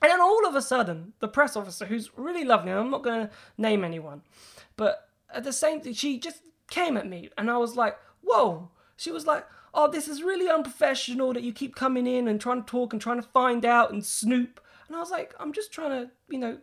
And 0.00 0.10
then 0.10 0.20
all 0.20 0.46
of 0.46 0.56
a 0.56 0.62
sudden, 0.62 1.12
the 1.20 1.28
press 1.28 1.54
officer, 1.54 1.86
who's 1.86 2.10
really 2.16 2.42
lovely, 2.42 2.72
I'm 2.72 2.90
not 2.90 3.04
going 3.04 3.28
to 3.28 3.32
name 3.56 3.84
anyone, 3.84 4.22
but 4.76 5.08
at 5.32 5.44
the 5.44 5.52
same 5.52 5.80
thing, 5.80 5.92
she 5.92 6.18
just 6.18 6.42
came 6.68 6.96
at 6.96 7.06
me, 7.06 7.30
and 7.38 7.48
I 7.48 7.56
was 7.58 7.76
like, 7.76 7.96
whoa. 8.22 8.70
She 8.96 9.10
was 9.10 9.26
like, 9.26 9.46
oh, 9.74 9.90
this 9.90 10.08
is 10.08 10.22
really 10.22 10.48
unprofessional 10.48 11.32
that 11.32 11.42
you 11.42 11.52
keep 11.52 11.74
coming 11.74 12.06
in 12.06 12.28
and 12.28 12.40
trying 12.40 12.62
to 12.62 12.68
talk 12.68 12.92
and 12.92 13.00
trying 13.00 13.20
to 13.20 13.28
find 13.28 13.64
out 13.64 13.92
and 13.92 14.04
snoop. 14.04 14.60
And 14.86 14.96
I 14.96 15.00
was 15.00 15.10
like, 15.10 15.34
I'm 15.40 15.52
just 15.52 15.72
trying 15.72 15.90
to, 15.90 16.10
you 16.28 16.38
know, 16.38 16.58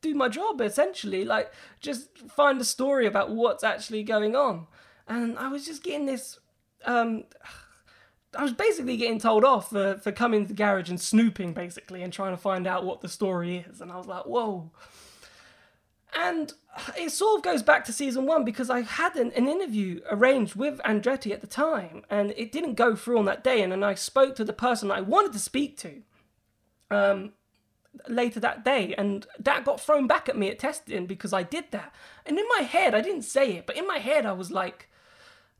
do 0.00 0.14
my 0.14 0.28
job 0.28 0.60
essentially, 0.60 1.24
like 1.24 1.52
just 1.80 2.18
find 2.30 2.60
a 2.60 2.64
story 2.64 3.06
about 3.06 3.30
what's 3.30 3.64
actually 3.64 4.02
going 4.02 4.34
on. 4.34 4.66
And 5.06 5.38
I 5.38 5.48
was 5.48 5.64
just 5.64 5.82
getting 5.82 6.06
this, 6.06 6.38
um, 6.84 7.24
I 8.36 8.42
was 8.42 8.52
basically 8.52 8.96
getting 8.96 9.18
told 9.18 9.44
off 9.44 9.70
for, 9.70 9.98
for 9.98 10.12
coming 10.12 10.42
to 10.42 10.48
the 10.48 10.54
garage 10.54 10.88
and 10.88 11.00
snooping 11.00 11.52
basically 11.52 12.02
and 12.02 12.12
trying 12.12 12.32
to 12.32 12.40
find 12.40 12.66
out 12.66 12.84
what 12.84 13.00
the 13.00 13.08
story 13.08 13.66
is. 13.68 13.80
And 13.80 13.90
I 13.90 13.96
was 13.96 14.06
like, 14.06 14.24
whoa. 14.24 14.70
And 16.16 16.52
it 16.96 17.10
sort 17.10 17.38
of 17.38 17.42
goes 17.44 17.62
back 17.62 17.84
to 17.84 17.92
season 17.92 18.26
one 18.26 18.44
because 18.44 18.70
I 18.70 18.82
had 18.82 19.16
an, 19.16 19.32
an, 19.32 19.48
interview 19.48 20.00
arranged 20.10 20.54
with 20.54 20.80
Andretti 20.84 21.32
at 21.32 21.40
the 21.40 21.46
time, 21.46 22.04
and 22.08 22.32
it 22.36 22.52
didn't 22.52 22.74
go 22.74 22.94
through 22.94 23.18
on 23.18 23.24
that 23.24 23.42
day. 23.42 23.62
And 23.62 23.72
then 23.72 23.82
I 23.82 23.94
spoke 23.94 24.36
to 24.36 24.44
the 24.44 24.52
person 24.52 24.90
I 24.90 25.00
wanted 25.00 25.32
to 25.32 25.38
speak 25.38 25.76
to 25.78 26.02
um, 26.90 27.32
later 28.08 28.38
that 28.40 28.64
day, 28.64 28.94
and 28.96 29.26
that 29.38 29.64
got 29.64 29.80
thrown 29.80 30.06
back 30.06 30.28
at 30.28 30.38
me 30.38 30.48
at 30.48 30.58
testing 30.58 31.06
because 31.06 31.32
I 31.32 31.42
did 31.42 31.64
that. 31.72 31.92
And 32.24 32.38
in 32.38 32.46
my 32.56 32.62
head, 32.62 32.94
I 32.94 33.00
didn't 33.00 33.22
say 33.22 33.56
it, 33.56 33.66
but 33.66 33.76
in 33.76 33.86
my 33.86 33.98
head, 33.98 34.24
I 34.24 34.32
was 34.32 34.50
like, 34.50 34.88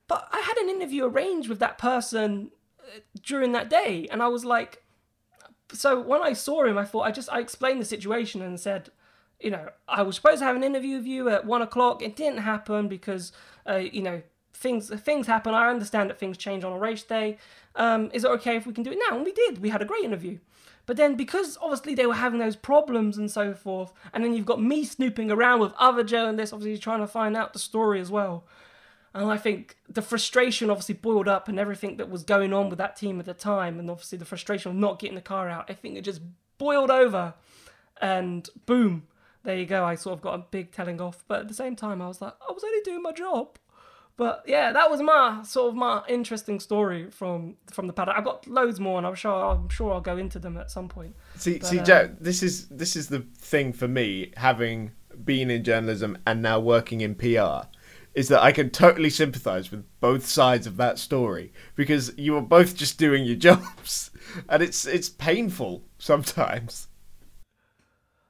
"But 0.07 0.29
I 0.33 0.41
had 0.41 0.59
an 0.59 0.71
interview 0.71 1.05
arranged 1.05 1.49
with 1.49 1.59
that 1.59 1.79
person 1.79 2.51
uh, 2.81 3.01
during 3.23 3.53
that 3.53 3.71
day," 3.71 4.07
and 4.11 4.23
I 4.23 4.29
was 4.29 4.45
like. 4.45 4.85
So 5.73 6.01
when 6.01 6.21
I 6.21 6.33
saw 6.33 6.65
him, 6.65 6.77
I 6.77 6.85
thought 6.85 7.03
I 7.03 7.13
just 7.13 7.31
I 7.31 7.39
explained 7.39 7.81
the 7.81 7.85
situation 7.85 8.43
and 8.43 8.59
said, 8.59 8.91
you 9.41 9.51
know, 9.51 9.69
I 9.89 10.03
was 10.03 10.17
supposed 10.17 10.41
to 10.41 10.45
have 10.45 10.57
an 10.57 10.65
interview 10.65 10.97
with 10.97 11.07
you 11.07 11.29
at 11.31 11.45
one 11.45 11.63
o'clock. 11.63 12.03
It 12.03 12.17
didn't 12.17 12.41
happen 12.41 12.89
because, 12.89 13.33
uh, 13.69 13.77
you 13.77 14.03
know, 14.03 14.23
things 14.53 14.91
things 15.01 15.27
happen. 15.27 15.55
I 15.55 15.71
understand 15.71 16.11
that 16.11 16.19
things 16.19 16.37
change 16.37 16.65
on 16.65 16.73
a 16.73 16.79
race 16.79 17.03
day. 17.03 17.39
Um, 17.75 18.11
is 18.13 18.25
it 18.25 18.31
okay 18.33 18.57
if 18.57 18.67
we 18.67 18.73
can 18.73 18.85
do 18.85 18.93
it 18.93 18.99
now? 19.09 19.17
And 19.17 19.25
we 19.25 19.33
did. 19.33 19.63
We 19.63 19.71
had 19.71 19.83
a 19.83 19.87
great 19.87 20.05
interview. 20.05 20.39
But 20.87 20.97
then, 20.97 21.15
because 21.15 21.57
obviously 21.61 21.95
they 21.95 22.07
were 22.07 22.15
having 22.15 22.41
those 22.41 22.57
problems 22.57 23.17
and 23.17 23.31
so 23.31 23.55
forth, 23.55 23.93
and 24.13 24.25
then 24.25 24.35
you've 24.35 24.47
got 24.47 24.61
me 24.61 24.85
snooping 24.85 25.31
around 25.31 25.61
with 25.61 25.73
other 25.79 26.03
journalists, 26.03 26.53
obviously 26.53 26.79
trying 26.79 27.01
to 27.01 27.07
find 27.07 27.37
out 27.37 27.53
the 27.53 27.59
story 27.59 28.01
as 28.01 28.11
well. 28.11 28.45
And 29.15 29.31
I 29.31 29.37
think 29.37 29.77
the 29.89 30.03
frustration 30.03 30.71
obviously 30.71 30.95
boiled 30.95 31.29
up 31.29 31.49
and 31.49 31.59
everything 31.59 31.97
that 31.97 32.11
was 32.11 32.23
going 32.23 32.53
on 32.53 32.69
with 32.71 32.79
that 32.79 32.97
team 32.97 33.19
at 33.21 33.27
the 33.27 33.35
time, 33.35 33.79
and 33.79 33.91
obviously 33.91 34.19
the 34.19 34.25
frustration 34.25 34.71
of 34.71 34.77
not 34.77 34.99
getting 34.99 35.17
the 35.17 35.21
car 35.21 35.49
out, 35.49 35.71
I 35.71 35.75
think 35.75 35.97
it 35.97 36.03
just 36.03 36.23
boiled 36.59 36.91
over. 36.91 37.35
And 38.01 38.49
boom, 38.67 39.07
there 39.43 39.57
you 39.57 39.67
go. 39.67 39.85
I 39.85 39.95
sort 39.95 40.19
of 40.19 40.23
got 40.23 40.35
a 40.35 40.45
big 40.51 40.73
telling 40.73 41.01
off, 41.01 41.25
but 41.27 41.41
at 41.41 41.49
the 41.49 41.55
same 41.55 41.77
time, 41.77 42.03
I 42.03 42.09
was 42.09 42.21
like, 42.21 42.35
I 42.47 42.53
was 42.53 42.65
only 42.65 42.81
doing 42.83 43.03
my 43.03 43.13
job. 43.13 43.59
But 44.17 44.45
yeah, 44.47 44.71
that 44.73 44.91
was 44.91 45.01
my 45.01 45.43
sort 45.45 45.71
of 45.71 45.77
my 45.77 46.03
interesting 46.07 46.61
story 46.61 47.11
from 47.11 47.57
from 47.73 47.87
the 47.87 47.95
paddock. 47.95 48.17
I've 48.19 48.25
got 48.25 48.47
loads 48.47 48.79
more, 48.79 48.99
and 48.99 49.07
I'm 49.07 49.15
sure 49.15 49.33
I'm 49.33 49.71
sure 49.71 49.95
I'll 49.95 50.03
go 50.03 50.19
into 50.19 50.39
them 50.39 50.59
at 50.59 50.71
some 50.71 50.91
point. 50.91 51.17
See, 51.37 51.59
but, 51.59 51.67
see, 51.67 51.79
uh, 51.79 51.85
Jack, 51.85 52.11
this 52.21 52.43
is 52.43 52.69
this 52.69 52.97
is 52.97 53.09
the 53.09 53.21
thing 53.39 53.73
for 53.73 53.89
me, 53.89 54.33
having 54.37 54.91
been 55.25 55.51
in 55.51 55.65
journalism 55.65 56.19
and 56.27 56.43
now 56.43 56.61
working 56.61 57.01
in 57.01 57.15
PR, 57.15 57.67
is 58.15 58.29
that 58.29 58.43
I 58.43 58.53
can 58.53 58.69
totally 58.69 59.09
sympathise 59.09 59.71
with 59.71 59.85
both 60.01 60.27
sides 60.27 60.67
of 60.67 60.77
that 60.77 60.99
story 60.99 61.53
because 61.75 62.13
you 62.19 62.37
are 62.37 62.43
both 62.43 62.77
just 62.77 62.99
doing 62.99 63.25
your 63.25 63.37
jobs, 63.49 64.11
and 64.51 64.63
it's 64.63 64.85
it's 64.85 65.09
painful 65.09 65.85
sometimes. 65.99 66.89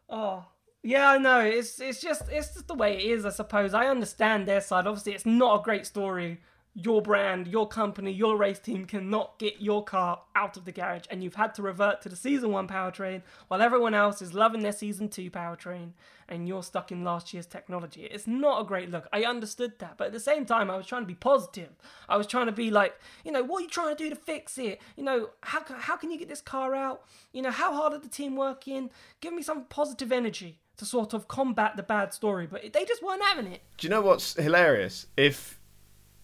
Oh, 0.09 0.44
yeah, 0.83 1.11
I 1.11 1.19
know. 1.19 1.40
It's 1.40 1.81
it's 1.81 2.01
just 2.01 2.23
it's 2.31 2.55
just 2.55 2.69
the 2.69 2.75
way 2.75 2.97
it 2.97 3.05
is, 3.05 3.27
I 3.27 3.31
suppose. 3.31 3.75
I 3.75 3.87
understand 3.87 4.47
their 4.47 4.61
side. 4.61 4.87
Obviously, 4.87 5.12
it's 5.12 5.27
not 5.27 5.61
a 5.61 5.62
great 5.62 5.87
story. 5.87 6.40
Your 6.73 7.03
brand, 7.03 7.49
your 7.49 7.66
company, 7.66 8.12
your 8.12 8.37
race 8.37 8.61
team 8.61 8.85
cannot 8.87 9.40
get 9.40 9.61
your 9.61 9.83
car 9.83 10.23
out 10.37 10.57
of 10.57 10.64
the 10.64 10.73
garage, 10.73 11.05
and 11.11 11.23
you've 11.23 11.35
had 11.35 11.53
to 11.57 11.62
revert 11.62 12.01
to 12.03 12.09
the 12.09 12.14
season 12.16 12.53
one 12.53 12.69
powertrain 12.69 13.23
while 13.49 13.61
everyone 13.61 13.93
else 13.93 14.23
is 14.23 14.35
loving 14.35 14.62
their 14.62 14.73
season 14.73 15.09
two 15.09 15.31
powertrain, 15.33 15.90
and 16.29 16.47
you're 16.47 16.62
stuck 16.62 16.93
in 16.93 17.03
last 17.03 17.35
year's 17.35 17.45
technology. 17.45 18.05
It's 18.05 18.29
not 18.29 18.62
a 18.62 18.64
great 18.64 18.88
look. 18.88 19.09
I 19.12 19.25
understood 19.25 19.81
that, 19.81 19.99
but 19.99 20.07
at 20.07 20.12
the 20.12 20.21
same 20.21 20.47
time, 20.47 20.71
I 20.71 20.77
was 20.77 20.87
trying 20.87 21.03
to 21.03 21.09
be 21.09 21.14
positive. 21.14 21.71
I 22.09 22.16
was 22.16 22.29
trying 22.29 22.47
to 22.47 22.53
be 22.53 22.71
like, 22.71 22.95
you 23.25 23.33
know, 23.33 23.43
what 23.43 23.59
are 23.59 23.62
you 23.62 23.69
trying 23.69 23.95
to 23.95 24.03
do 24.03 24.09
to 24.09 24.16
fix 24.16 24.57
it? 24.57 24.81
You 24.97 25.03
know, 25.03 25.31
how 25.43 25.62
how 25.77 25.97
can 25.97 26.11
you 26.11 26.19
get 26.19 26.29
this 26.29 26.40
car 26.40 26.75
out? 26.75 27.03
You 27.33 27.43
know, 27.43 27.51
how 27.51 27.75
hard 27.75 27.93
are 27.93 27.99
the 27.99 28.09
team 28.09 28.37
working? 28.37 28.90
Give 29.21 29.35
me 29.35 29.43
some 29.43 29.64
positive 29.64 30.12
energy 30.12 30.61
to 30.81 30.87
sort 30.87 31.12
of 31.12 31.29
combat 31.29 31.77
the 31.77 31.83
bad 31.83 32.12
story, 32.14 32.47
but 32.47 32.73
they 32.73 32.85
just 32.87 33.03
weren't 33.03 33.23
having 33.23 33.47
it. 33.53 33.62
Do 33.77 33.87
you 33.87 33.90
know 33.90 34.01
what's 34.01 34.35
hilarious? 34.35 35.07
If 35.16 35.61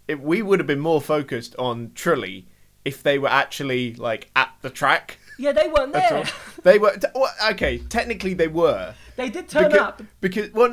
if 0.08 0.18
we 0.18 0.40
would 0.40 0.58
have 0.58 0.66
been 0.66 0.80
more 0.80 1.00
focused 1.00 1.54
on 1.58 1.88
Trulli 1.90 2.46
if 2.84 3.02
they 3.02 3.18
were 3.18 3.28
actually 3.28 3.94
like 3.94 4.30
at 4.34 4.50
the 4.62 4.70
track. 4.70 5.18
Yeah, 5.38 5.52
they 5.52 5.68
weren't 5.68 5.92
there. 5.92 6.24
They 6.62 6.78
were 6.78 6.96
well, 7.14 7.30
okay. 7.50 7.78
Technically, 7.78 8.32
they 8.32 8.48
were. 8.48 8.94
They 9.16 9.28
did 9.28 9.48
turn 9.48 9.64
because, 9.70 9.78
up. 9.78 10.02
because 10.22 10.52
one. 10.52 10.72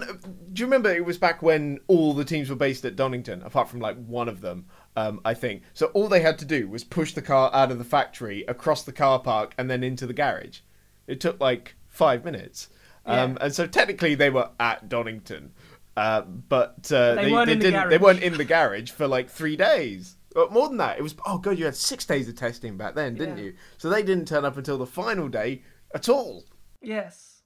Do 0.54 0.62
you 0.62 0.66
remember 0.66 0.90
it 0.90 1.04
was 1.04 1.18
back 1.18 1.42
when 1.42 1.80
all 1.88 2.14
the 2.14 2.24
teams 2.24 2.50
were 2.50 2.56
based 2.56 2.86
at 2.86 2.96
Donington, 2.96 3.42
apart 3.44 3.68
from 3.68 3.82
like 3.82 3.98
one 4.06 4.30
of 4.30 4.40
them, 4.40 4.66
um, 4.96 5.20
I 5.26 5.34
think. 5.34 5.64
So 5.74 5.88
all 5.88 6.08
they 6.08 6.22
had 6.22 6.40
to 6.40 6.46
do 6.46 6.70
was 6.70 6.86
push 6.86 7.14
the 7.14 7.22
car 7.22 7.52
out 7.54 7.72
of 7.72 7.80
the 7.80 7.84
factory, 7.84 8.46
across 8.48 8.84
the 8.84 8.94
car 8.94 9.20
park, 9.20 9.54
and 9.58 9.70
then 9.70 9.84
into 9.84 10.08
the 10.08 10.14
garage. 10.14 10.60
It 11.06 11.20
took 11.20 11.42
like 11.42 11.76
five 11.90 12.24
minutes. 12.24 12.70
Um, 13.06 13.34
Yeah. 13.34 13.38
and 13.46 13.54
so 13.56 13.68
technically 13.68 14.16
they 14.16 14.30
were 14.30 14.50
at 14.60 14.88
Donington. 14.90 15.52
Uh, 15.96 16.22
but 16.22 16.92
uh, 16.92 17.16
They 17.16 17.26
they, 17.26 17.32
weren't 17.32 17.48
they 17.48 17.56
the 17.56 17.62
didn't. 17.62 17.90
They 17.90 17.98
weren't 17.98 18.24
in 18.24 18.36
the 18.38 18.46
garage 18.46 18.92
for 18.92 19.08
like 19.08 19.30
three 19.30 19.56
days. 19.56 20.18
But 20.34 20.52
more 20.52 20.68
than 20.68 20.78
that, 20.78 20.98
it 20.98 21.04
was. 21.04 21.14
Oh 21.28 21.38
god, 21.38 21.60
you 21.60 21.66
had 21.66 21.76
six 21.76 22.06
days 22.06 22.28
of 22.28 22.36
testing 22.36 22.76
back 22.78 22.96
then, 22.96 23.14
didn't 23.16 23.38
Yeah. 23.38 23.44
you? 23.44 23.54
So 23.78 23.90
they 23.90 24.02
didn't 24.02 24.28
turn 24.28 24.46
up 24.46 24.58
until 24.58 24.80
the 24.80 24.88
final 24.88 25.28
day 25.30 25.62
at 25.94 26.10
all. 26.10 26.46
Yes. 26.82 27.44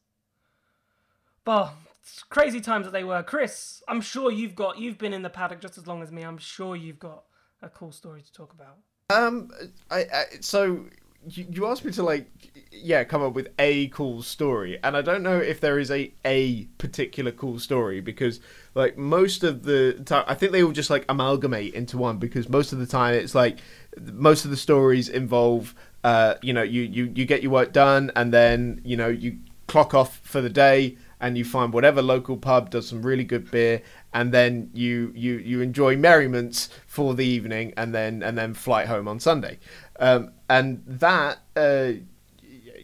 Well, 1.45 1.73
it's 2.01 2.23
crazy 2.23 2.61
times 2.61 2.85
that 2.85 2.91
they 2.91 3.03
were. 3.03 3.23
Chris, 3.23 3.83
I'm 3.87 3.99
sure 4.01 4.31
you've 4.31 4.55
got 4.55 4.77
you've 4.79 4.97
been 4.97 5.13
in 5.13 5.21
the 5.21 5.29
paddock 5.29 5.59
just 5.59 5.77
as 5.77 5.85
long 5.87 6.01
as 6.01 6.11
me. 6.11 6.23
I'm 6.23 6.37
sure 6.37 6.75
you've 6.75 6.99
got 6.99 7.23
a 7.61 7.67
cool 7.69 7.91
story 7.91 8.21
to 8.21 8.31
talk 8.31 8.53
about. 8.53 8.77
Um, 9.09 9.51
I, 9.89 9.99
I 10.13 10.23
so 10.41 10.85
you, 11.25 11.67
asked 11.67 11.83
me 11.83 11.91
to 11.93 12.03
like, 12.03 12.27
yeah, 12.71 13.03
come 13.03 13.21
up 13.21 13.33
with 13.33 13.49
a 13.59 13.87
cool 13.87 14.21
story, 14.21 14.79
and 14.83 14.95
I 14.95 15.01
don't 15.01 15.23
know 15.23 15.37
if 15.37 15.59
there 15.59 15.79
is 15.79 15.91
a 15.91 16.13
a 16.25 16.65
particular 16.77 17.31
cool 17.31 17.59
story 17.59 18.01
because 18.01 18.39
like 18.75 18.97
most 18.97 19.43
of 19.43 19.63
the 19.63 19.93
time, 20.05 20.23
I 20.27 20.35
think 20.35 20.51
they 20.51 20.63
all 20.63 20.71
just 20.71 20.89
like 20.89 21.05
amalgamate 21.09 21.73
into 21.73 21.97
one 21.97 22.17
because 22.17 22.49
most 22.49 22.71
of 22.73 22.79
the 22.79 22.85
time 22.85 23.15
it's 23.15 23.35
like 23.35 23.59
most 23.99 24.45
of 24.45 24.51
the 24.51 24.57
stories 24.57 25.09
involve, 25.09 25.75
uh, 26.03 26.35
you 26.41 26.53
know, 26.53 26.63
you 26.63 26.83
you 26.83 27.11
you 27.15 27.25
get 27.25 27.41
your 27.41 27.51
work 27.51 27.73
done, 27.73 28.11
and 28.15 28.33
then 28.33 28.81
you 28.83 28.95
know 28.95 29.07
you 29.07 29.39
clock 29.67 29.93
off 29.93 30.19
for 30.23 30.41
the 30.41 30.49
day. 30.49 30.97
And 31.19 31.35
you 31.35 31.45
find 31.45 31.73
whatever 31.73 32.03
local 32.03 32.37
pub 32.37 32.69
does 32.69 32.89
some 32.89 33.01
really 33.01 33.23
good 33.23 33.49
beer, 33.49 33.81
and 34.13 34.31
then 34.31 34.69
you 34.75 35.11
you 35.15 35.37
you 35.39 35.61
enjoy 35.61 35.97
merriments 35.97 36.69
for 36.85 37.15
the 37.15 37.25
evening, 37.25 37.73
and 37.75 37.91
then 37.91 38.21
and 38.21 38.37
then 38.37 38.53
flight 38.53 38.85
home 38.85 39.07
on 39.07 39.19
Sunday, 39.19 39.57
um, 39.99 40.31
and 40.49 40.83
that 40.85 41.39
uh, 41.55 41.91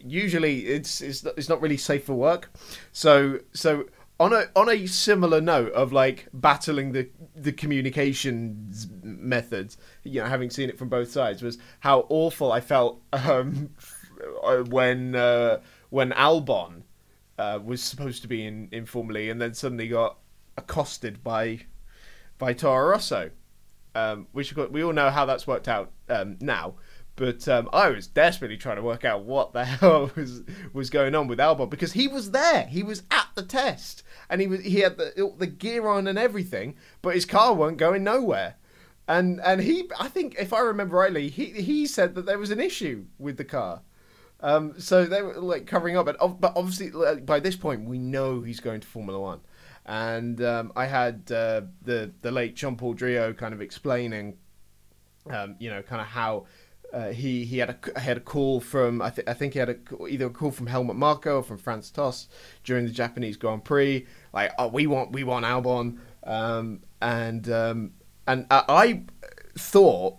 usually 0.04 0.66
it's 0.66 1.00
it's 1.00 1.24
not, 1.24 1.34
it's 1.36 1.48
not 1.48 1.60
really 1.60 1.76
safe 1.76 2.04
for 2.04 2.14
work. 2.14 2.50
So 2.92 3.40
so 3.52 3.86
on 4.20 4.32
a 4.32 4.44
on 4.54 4.68
a 4.68 4.86
similar 4.86 5.40
note 5.40 5.72
of 5.72 5.92
like 5.92 6.28
battling 6.32 6.92
the 6.92 7.08
the 7.34 7.52
communications 7.52 8.86
methods, 9.02 9.76
you 10.04 10.20
know, 10.20 10.28
having 10.28 10.50
seen 10.50 10.68
it 10.68 10.78
from 10.78 10.88
both 10.88 11.10
sides, 11.10 11.42
was 11.42 11.58
how 11.80 12.06
awful 12.08 12.52
I 12.52 12.60
felt 12.60 13.00
um, 13.12 13.70
when 14.68 15.14
uh, 15.14 15.60
when 15.90 16.10
Albon 16.12 16.82
uh, 17.38 17.58
was 17.64 17.82
supposed 17.82 18.22
to 18.22 18.28
be 18.28 18.46
in 18.46 18.68
informally, 18.70 19.30
and 19.30 19.40
then 19.40 19.54
suddenly 19.54 19.88
got 19.88 20.18
accosted 20.56 21.24
by 21.24 21.60
by 22.38 22.52
Toro 22.52 22.90
Rosso, 22.90 23.30
um, 23.94 24.28
which 24.32 24.54
we 24.56 24.84
all 24.84 24.92
know 24.92 25.10
how 25.10 25.24
that's 25.24 25.46
worked 25.46 25.68
out 25.68 25.90
um, 26.08 26.36
now. 26.40 26.74
But 27.16 27.46
um, 27.46 27.68
I 27.72 27.90
was 27.90 28.08
desperately 28.08 28.56
trying 28.56 28.76
to 28.76 28.82
work 28.82 29.04
out 29.04 29.24
what 29.24 29.52
the 29.52 29.64
hell 29.64 30.10
was 30.16 30.42
was 30.72 30.90
going 30.90 31.14
on 31.14 31.28
with 31.28 31.38
Albon 31.38 31.70
because 31.70 31.92
he 31.92 32.08
was 32.08 32.32
there, 32.32 32.66
he 32.66 32.82
was 32.82 33.02
at 33.10 33.28
the 33.34 33.42
test, 33.42 34.02
and 34.28 34.40
he 34.40 34.46
was 34.46 34.62
he 34.62 34.80
had 34.80 34.96
the 34.96 35.32
the 35.38 35.46
gear 35.46 35.86
on 35.86 36.06
and 36.06 36.18
everything, 36.18 36.76
but 37.02 37.14
his 37.14 37.24
car 37.24 37.54
weren't 37.54 37.78
going 37.78 38.02
nowhere. 38.02 38.56
And 39.06 39.40
and 39.44 39.60
he, 39.60 39.90
I 40.00 40.08
think, 40.08 40.36
if 40.38 40.52
I 40.52 40.60
remember 40.60 40.96
rightly, 40.96 41.28
he 41.28 41.46
he 41.46 41.86
said 41.86 42.14
that 42.14 42.26
there 42.26 42.38
was 42.38 42.50
an 42.50 42.60
issue 42.60 43.04
with 43.18 43.36
the 43.36 43.44
car. 43.44 43.82
Um, 44.40 44.78
so 44.78 45.06
they 45.06 45.22
were 45.22 45.34
like 45.34 45.66
covering 45.66 45.96
up, 45.96 46.06
but, 46.06 46.18
but 46.40 46.52
obviously 46.56 46.90
by 47.20 47.40
this 47.40 47.56
point 47.56 47.88
we 47.88 47.98
know 47.98 48.42
he's 48.42 48.60
going 48.60 48.80
to 48.80 48.86
Formula 48.86 49.18
One. 49.18 49.40
And 49.86 50.42
um, 50.42 50.72
I 50.76 50.86
had 50.86 51.30
uh, 51.30 51.62
the 51.82 52.12
the 52.22 52.30
late 52.30 52.56
John 52.56 52.76
Paul 52.76 52.94
Driot 52.94 53.36
kind 53.36 53.54
of 53.54 53.60
explaining, 53.60 54.36
um, 55.30 55.56
you 55.58 55.70
know, 55.70 55.82
kind 55.82 56.00
of 56.00 56.06
how 56.08 56.46
uh, 56.94 57.10
he 57.10 57.44
he 57.44 57.58
had 57.58 57.70
a 57.70 58.00
had 58.00 58.16
a 58.16 58.20
call 58.20 58.60
from 58.60 59.02
I, 59.02 59.10
th- 59.10 59.26
I 59.26 59.34
think 59.34 59.54
he 59.54 59.58
had 59.58 59.68
a, 59.68 60.06
either 60.06 60.26
a 60.26 60.30
call 60.30 60.52
from 60.52 60.68
Helmut 60.68 60.96
Marko 60.96 61.38
or 61.38 61.42
from 61.42 61.58
Franz 61.58 61.90
Tost 61.90 62.30
during 62.62 62.86
the 62.86 62.92
Japanese 62.92 63.36
Grand 63.36 63.64
Prix, 63.64 64.06
like 64.32 64.52
oh 64.58 64.68
we 64.68 64.86
want 64.86 65.12
we 65.12 65.24
want 65.24 65.44
Albon, 65.44 65.98
um, 66.22 66.80
and 67.02 67.50
um, 67.50 67.92
and 68.28 68.46
I, 68.50 68.64
I 68.68 69.02
thought 69.58 70.18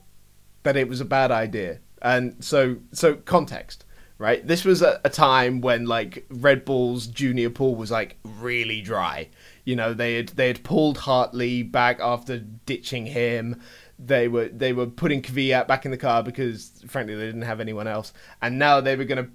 that 0.63 0.75
it 0.75 0.89
was 0.89 0.99
a 0.99 1.05
bad 1.05 1.31
idea, 1.31 1.79
and 2.01 2.43
so 2.43 2.77
so 2.91 3.15
context 3.15 3.85
right? 4.17 4.45
This 4.45 4.63
was 4.63 4.81
a, 4.81 5.01
a 5.03 5.09
time 5.09 5.61
when 5.61 5.85
like 5.85 6.25
Red 6.29 6.65
Bull's 6.65 7.07
junior 7.07 7.49
pool 7.49 7.75
was 7.75 7.91
like 7.91 8.17
really 8.23 8.81
dry. 8.81 9.29
You 9.65 9.75
know, 9.75 9.93
they 9.93 10.15
had 10.15 10.29
they 10.29 10.47
had 10.47 10.63
pulled 10.63 10.99
Hartley 10.99 11.63
back 11.63 11.99
after 11.99 12.37
ditching 12.37 13.07
him. 13.07 13.61
They 13.97 14.27
were 14.27 14.49
they 14.49 14.73
were 14.73 14.87
putting 14.87 15.21
Kvyat 15.21 15.67
back 15.67 15.85
in 15.85 15.91
the 15.91 15.97
car 15.97 16.21
because 16.21 16.83
frankly 16.87 17.15
they 17.15 17.25
didn't 17.25 17.43
have 17.43 17.59
anyone 17.59 17.87
else, 17.87 18.13
and 18.41 18.59
now 18.59 18.81
they 18.81 18.95
were 18.95 19.05
going 19.05 19.25
to 19.25 19.31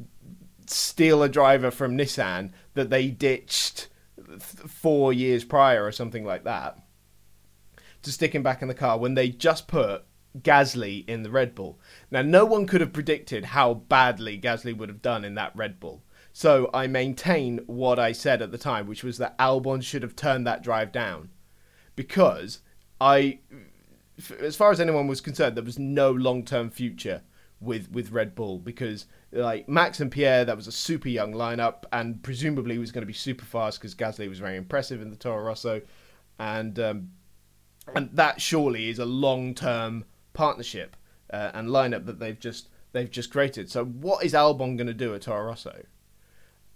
steal 0.72 1.22
a 1.22 1.28
driver 1.28 1.70
from 1.70 1.96
Nissan 1.96 2.52
that 2.74 2.90
they 2.90 3.08
ditched 3.08 3.88
th- 4.16 4.40
four 4.40 5.12
years 5.12 5.44
prior 5.44 5.84
or 5.84 5.92
something 5.92 6.24
like 6.24 6.44
that 6.44 6.78
to 8.02 8.12
stick 8.12 8.34
him 8.34 8.42
back 8.42 8.62
in 8.62 8.68
the 8.68 8.74
car 8.74 8.98
when 8.98 9.14
they 9.14 9.28
just 9.28 9.68
put 9.68 10.04
Gasly 10.38 11.08
in 11.08 11.22
the 11.22 11.30
Red 11.30 11.54
Bull. 11.54 11.80
Now, 12.10 12.22
no 12.22 12.44
one 12.44 12.66
could 12.66 12.80
have 12.80 12.92
predicted 12.92 13.46
how 13.46 13.74
badly 13.74 14.38
Gasly 14.38 14.76
would 14.76 14.88
have 14.88 15.02
done 15.02 15.24
in 15.24 15.34
that 15.34 15.54
Red 15.56 15.80
Bull. 15.80 16.02
So 16.32 16.70
I 16.72 16.86
maintain 16.86 17.58
what 17.66 17.98
I 17.98 18.12
said 18.12 18.40
at 18.40 18.52
the 18.52 18.58
time, 18.58 18.86
which 18.86 19.02
was 19.02 19.18
that 19.18 19.36
Albon 19.38 19.82
should 19.82 20.02
have 20.02 20.14
turned 20.14 20.46
that 20.46 20.62
drive 20.62 20.92
down. 20.92 21.30
Because 21.96 22.60
I, 23.00 23.40
as 24.40 24.56
far 24.56 24.70
as 24.70 24.80
anyone 24.80 25.06
was 25.06 25.20
concerned, 25.20 25.56
there 25.56 25.64
was 25.64 25.78
no 25.78 26.11
long 26.11 26.44
term 26.44 26.70
future 26.70 27.22
with, 27.61 27.90
with 27.90 28.11
Red 28.11 28.35
Bull. 28.35 28.59
Because, 28.59 29.06
like, 29.33 29.68
Max 29.68 30.00
and 30.00 30.11
Pierre, 30.11 30.44
that 30.44 30.56
was 30.56 30.66
a 30.66 30.72
super 30.72 31.09
young 31.09 31.33
lineup, 31.33 31.85
and 31.92 32.22
presumably 32.22 32.78
was 32.78 32.92
going 32.92 33.02
to 33.02 33.06
be 33.06 33.12
super 33.12 33.44
fast 33.44 33.80
because 33.80 33.94
Gasly 33.94 34.28
was 34.28 34.38
very 34.38 34.56
impressive 34.56 35.00
in 35.02 35.11
the 35.11 35.16
Toro 35.16 35.42
Rosso. 35.44 35.83
And, 36.38 36.78
um, 36.78 37.11
and 37.94 38.11
that 38.14 38.40
surely 38.40 38.88
is 38.88 38.98
a 38.98 39.04
long 39.04 39.54
term 39.54 40.04
partnership 40.33 40.96
uh, 41.33 41.50
and 41.54 41.68
lineup 41.68 42.06
that 42.06 42.18
they've 42.18 42.38
just 42.38 42.68
they've 42.92 43.11
just 43.11 43.30
created. 43.30 43.70
So 43.70 43.85
what 43.85 44.24
is 44.24 44.33
Albon 44.33 44.76
going 44.76 44.87
to 44.87 44.94
do 44.94 45.14
at 45.14 45.22
Toro 45.22 45.46
Rosso? 45.46 45.85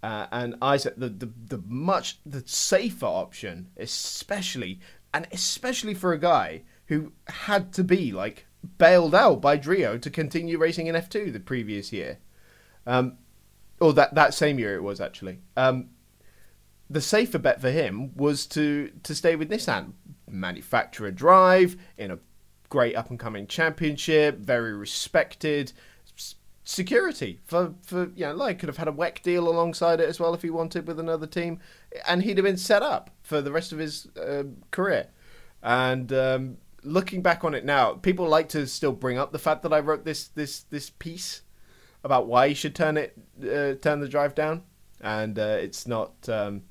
Uh, 0.03 0.27
and 0.31 0.55
I 0.61 0.77
said 0.77 0.93
the, 0.97 1.09
the 1.09 1.31
the 1.47 1.63
much 1.65 2.19
the 2.25 2.43
safer 2.45 3.05
option, 3.05 3.69
especially 3.77 4.79
and 5.13 5.27
especially 5.31 5.93
for 5.93 6.13
a 6.13 6.19
guy 6.19 6.63
who 6.87 7.11
had 7.27 7.73
to 7.73 7.83
be 7.83 8.11
like 8.11 8.45
bailed 8.77 9.15
out 9.15 9.41
by 9.41 9.57
Driot 9.57 10.01
to 10.03 10.09
continue 10.09 10.57
racing 10.57 10.87
in 10.87 10.95
F2 10.95 11.31
the 11.31 11.39
previous 11.39 11.91
year, 11.91 12.19
um, 12.85 13.17
or 13.79 13.93
that 13.93 14.15
that 14.15 14.33
same 14.33 14.59
year 14.59 14.75
it 14.75 14.83
was 14.83 15.01
actually. 15.01 15.39
Um, 15.55 15.89
the 16.89 17.01
safer 17.01 17.39
bet 17.39 17.61
for 17.61 17.71
him 17.71 18.15
was 18.15 18.45
to 18.47 18.91
to 19.03 19.15
stay 19.15 19.35
with 19.35 19.49
Nissan, 19.49 19.93
manufacture 20.29 21.05
a 21.05 21.11
drive 21.11 21.77
in 21.97 22.11
a 22.11 22.19
great 22.69 22.95
up 22.95 23.09
and 23.09 23.19
coming 23.19 23.47
championship, 23.47 24.37
very 24.37 24.73
respected 24.73 25.73
security 26.67 27.39
for 27.45 27.75
for 27.83 28.09
you 28.15 28.25
know 28.25 28.33
like 28.33 28.57
could 28.57 28.67
have 28.67 28.77
had 28.77 28.87
a 28.87 28.91
WEC 28.91 29.21
deal 29.21 29.47
alongside 29.47 29.99
it 29.99 30.09
as 30.09 30.19
well 30.19 30.33
if 30.33 30.41
he 30.41 30.49
wanted 30.49 30.87
with 30.87 30.99
another 30.99 31.27
team, 31.27 31.59
and 32.07 32.23
he'd 32.23 32.37
have 32.37 32.45
been 32.45 32.57
set 32.57 32.81
up 32.81 33.09
for 33.21 33.41
the 33.41 33.51
rest 33.51 33.71
of 33.71 33.79
his 33.79 34.07
uh, 34.17 34.43
career. 34.71 35.07
And 35.63 36.13
um, 36.13 36.57
looking 36.85 37.21
back 37.21 37.43
on 37.43 37.53
it 37.53 37.65
now, 37.65 37.93
people 37.93 38.27
like 38.27 38.49
to 38.49 38.67
still 38.67 38.93
bring 38.93 39.17
up 39.17 39.31
the 39.31 39.39
fact 39.39 39.63
that 39.63 39.73
I 39.73 39.79
wrote 39.79 40.05
this 40.05 40.27
this 40.29 40.61
this 40.63 40.89
piece 40.89 41.41
about 42.03 42.27
why 42.27 42.45
you 42.45 42.55
should 42.55 42.75
turn 42.75 42.97
it 42.97 43.17
uh, 43.41 43.73
turn 43.81 43.99
the 43.99 44.07
drive 44.07 44.35
down, 44.35 44.63
and 45.01 45.37
uh, 45.37 45.57
it's 45.59 45.87
not. 45.87 46.13
Um, 46.29 46.63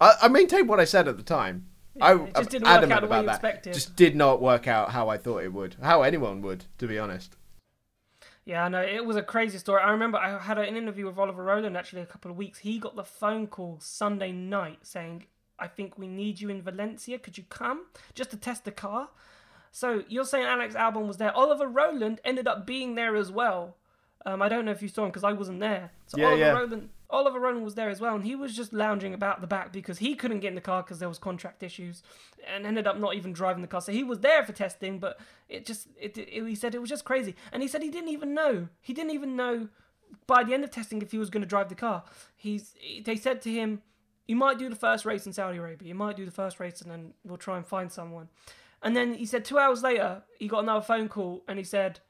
I, 0.00 0.14
I 0.22 0.28
maintain 0.28 0.66
what 0.66 0.80
I 0.80 0.84
said 0.84 1.08
at 1.08 1.16
the 1.16 1.22
time. 1.22 1.66
I, 2.00 2.14
it 2.14 2.34
just 2.34 2.50
didn't 2.50 2.64
work 2.64 2.70
out 2.70 2.78
adamant 2.78 3.00
the 3.00 3.06
way 3.06 3.18
about 3.20 3.26
that. 3.26 3.34
expected. 3.34 3.74
Just 3.74 3.96
did 3.96 4.14
not 4.14 4.40
work 4.42 4.68
out 4.68 4.90
how 4.90 5.08
I 5.08 5.16
thought 5.16 5.42
it 5.42 5.52
would. 5.52 5.76
How 5.82 6.02
anyone 6.02 6.42
would, 6.42 6.66
to 6.78 6.86
be 6.86 6.98
honest. 6.98 7.36
Yeah, 8.44 8.64
I 8.64 8.68
know 8.68 8.82
it 8.82 9.04
was 9.04 9.16
a 9.16 9.22
crazy 9.22 9.58
story. 9.58 9.82
I 9.82 9.90
remember 9.90 10.18
I 10.18 10.38
had 10.38 10.58
an 10.58 10.76
interview 10.76 11.06
with 11.06 11.18
Oliver 11.18 11.42
Rowland 11.42 11.76
actually 11.76 12.02
a 12.02 12.06
couple 12.06 12.30
of 12.30 12.36
weeks. 12.36 12.60
He 12.60 12.78
got 12.78 12.94
the 12.94 13.04
phone 13.04 13.48
call 13.48 13.78
Sunday 13.80 14.30
night 14.30 14.78
saying, 14.82 15.24
"I 15.58 15.66
think 15.66 15.98
we 15.98 16.06
need 16.06 16.40
you 16.40 16.48
in 16.48 16.62
Valencia. 16.62 17.18
Could 17.18 17.38
you 17.38 17.44
come 17.48 17.86
just 18.14 18.30
to 18.30 18.36
test 18.36 18.64
the 18.64 18.72
car?" 18.72 19.08
So 19.76 20.04
you're 20.08 20.24
saying 20.24 20.46
Alex 20.46 20.74
Albon 20.74 21.06
was 21.06 21.18
there. 21.18 21.36
Oliver 21.36 21.68
Rowland 21.68 22.18
ended 22.24 22.48
up 22.48 22.66
being 22.66 22.94
there 22.94 23.14
as 23.14 23.30
well. 23.30 23.76
Um, 24.24 24.40
I 24.40 24.48
don't 24.48 24.64
know 24.64 24.70
if 24.70 24.80
you 24.80 24.88
saw 24.88 25.02
him 25.02 25.10
because 25.10 25.22
I 25.22 25.34
wasn't 25.34 25.60
there. 25.60 25.90
So 26.06 26.16
Yeah, 26.16 26.28
Oliver 26.28 26.40
yeah. 26.40 26.52
Rowland, 26.52 26.88
Oliver 27.10 27.38
Rowland 27.38 27.62
was 27.62 27.74
there 27.74 27.90
as 27.90 28.00
well, 28.00 28.14
and 28.14 28.24
he 28.24 28.34
was 28.34 28.56
just 28.56 28.72
lounging 28.72 29.12
about 29.12 29.42
the 29.42 29.46
back 29.46 29.74
because 29.74 29.98
he 29.98 30.14
couldn't 30.14 30.40
get 30.40 30.48
in 30.48 30.54
the 30.54 30.62
car 30.62 30.82
because 30.82 30.98
there 30.98 31.10
was 31.10 31.18
contract 31.18 31.62
issues, 31.62 32.02
and 32.46 32.64
ended 32.66 32.86
up 32.86 32.98
not 32.98 33.16
even 33.16 33.34
driving 33.34 33.60
the 33.60 33.68
car. 33.68 33.82
So 33.82 33.92
he 33.92 34.02
was 34.02 34.20
there 34.20 34.42
for 34.46 34.54
testing, 34.54 34.98
but 34.98 35.20
it 35.46 35.66
just 35.66 35.88
it, 36.00 36.16
it 36.16 36.30
he 36.30 36.54
said 36.54 36.74
it 36.74 36.80
was 36.80 36.88
just 36.88 37.04
crazy, 37.04 37.36
and 37.52 37.60
he 37.60 37.68
said 37.68 37.82
he 37.82 37.90
didn't 37.90 38.08
even 38.08 38.32
know. 38.32 38.68
He 38.80 38.94
didn't 38.94 39.12
even 39.12 39.36
know 39.36 39.68
by 40.26 40.42
the 40.42 40.54
end 40.54 40.64
of 40.64 40.70
testing 40.70 41.02
if 41.02 41.12
he 41.12 41.18
was 41.18 41.28
going 41.28 41.42
to 41.42 41.46
drive 41.46 41.68
the 41.68 41.74
car. 41.74 42.02
He's 42.34 42.74
they 43.04 43.16
said 43.16 43.42
to 43.42 43.50
him, 43.52 43.82
"You 44.26 44.36
might 44.36 44.58
do 44.58 44.70
the 44.70 44.74
first 44.74 45.04
race 45.04 45.26
in 45.26 45.34
Saudi 45.34 45.58
Arabia. 45.58 45.88
You 45.88 45.94
might 45.94 46.16
do 46.16 46.24
the 46.24 46.30
first 46.30 46.58
race, 46.60 46.80
and 46.80 46.90
then 46.90 47.12
we'll 47.26 47.36
try 47.36 47.58
and 47.58 47.66
find 47.66 47.92
someone." 47.92 48.30
And 48.82 48.96
then 48.96 49.14
he 49.14 49.26
said 49.26 49.44
two 49.44 49.58
hours 49.58 49.82
later, 49.82 50.22
he 50.38 50.48
got 50.48 50.62
another 50.62 50.84
phone 50.84 51.08
call, 51.08 51.42
and 51.48 51.58
he 51.58 51.64
said, 51.64 52.00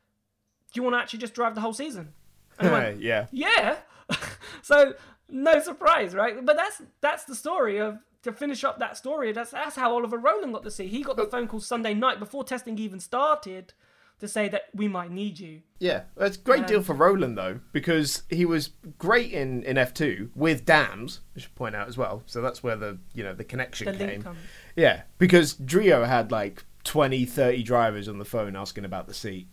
"Do 0.72 0.78
you 0.78 0.82
want 0.82 0.94
to 0.94 0.98
actually 0.98 1.20
just 1.20 1.34
drive 1.34 1.54
the 1.54 1.60
whole 1.60 1.72
season?" 1.72 2.12
Went, 2.60 3.00
yeah. 3.00 3.26
yeah. 3.30 3.76
so 4.62 4.94
no 5.28 5.60
surprise, 5.60 6.14
right? 6.14 6.44
But 6.44 6.56
that's 6.56 6.82
that's 7.00 7.24
the 7.24 7.34
story 7.34 7.78
of 7.78 7.98
to 8.26 8.32
finish 8.32 8.64
up 8.64 8.78
that 8.80 8.96
story, 8.96 9.32
that's 9.32 9.52
that's 9.52 9.76
how 9.76 9.94
Oliver 9.94 10.18
Rowland 10.18 10.52
got 10.52 10.64
the 10.64 10.70
seat. 10.70 10.88
He 10.88 11.02
got 11.02 11.16
the 11.16 11.26
oh. 11.26 11.30
phone 11.30 11.48
call 11.48 11.60
Sunday 11.60 11.94
night 11.94 12.18
before 12.18 12.44
testing 12.44 12.78
even 12.78 13.00
started 13.00 13.72
to 14.20 14.28
say 14.28 14.48
that 14.48 14.68
we 14.74 14.88
might 14.88 15.10
need 15.10 15.38
you. 15.38 15.60
Yeah, 15.78 16.02
it's 16.16 16.36
a 16.36 16.40
great 16.40 16.60
Um, 16.60 16.66
deal 16.66 16.82
for 16.82 16.94
Rowland 16.94 17.36
though 17.36 17.60
because 17.72 18.22
he 18.30 18.44
was 18.44 18.70
great 18.98 19.32
in, 19.32 19.62
in 19.64 19.76
F 19.76 19.92
two 19.92 20.30
with 20.34 20.64
Dams. 20.64 21.20
I 21.36 21.40
should 21.40 21.54
point 21.54 21.76
out 21.76 21.88
as 21.88 21.98
well. 21.98 22.22
So 22.26 22.40
that's 22.40 22.62
where 22.62 22.76
the 22.76 22.98
you 23.14 23.22
know 23.22 23.34
the 23.34 23.44
connection 23.44 23.86
The 23.96 24.06
came. 24.06 24.36
Yeah, 24.74 25.02
because 25.18 25.54
Driot 25.54 26.06
had 26.06 26.30
like 26.32 26.64
20, 26.84 27.24
30 27.24 27.62
drivers 27.62 28.08
on 28.08 28.18
the 28.18 28.24
phone 28.24 28.56
asking 28.56 28.84
about 28.84 29.06
the 29.06 29.14
seat. 29.14 29.48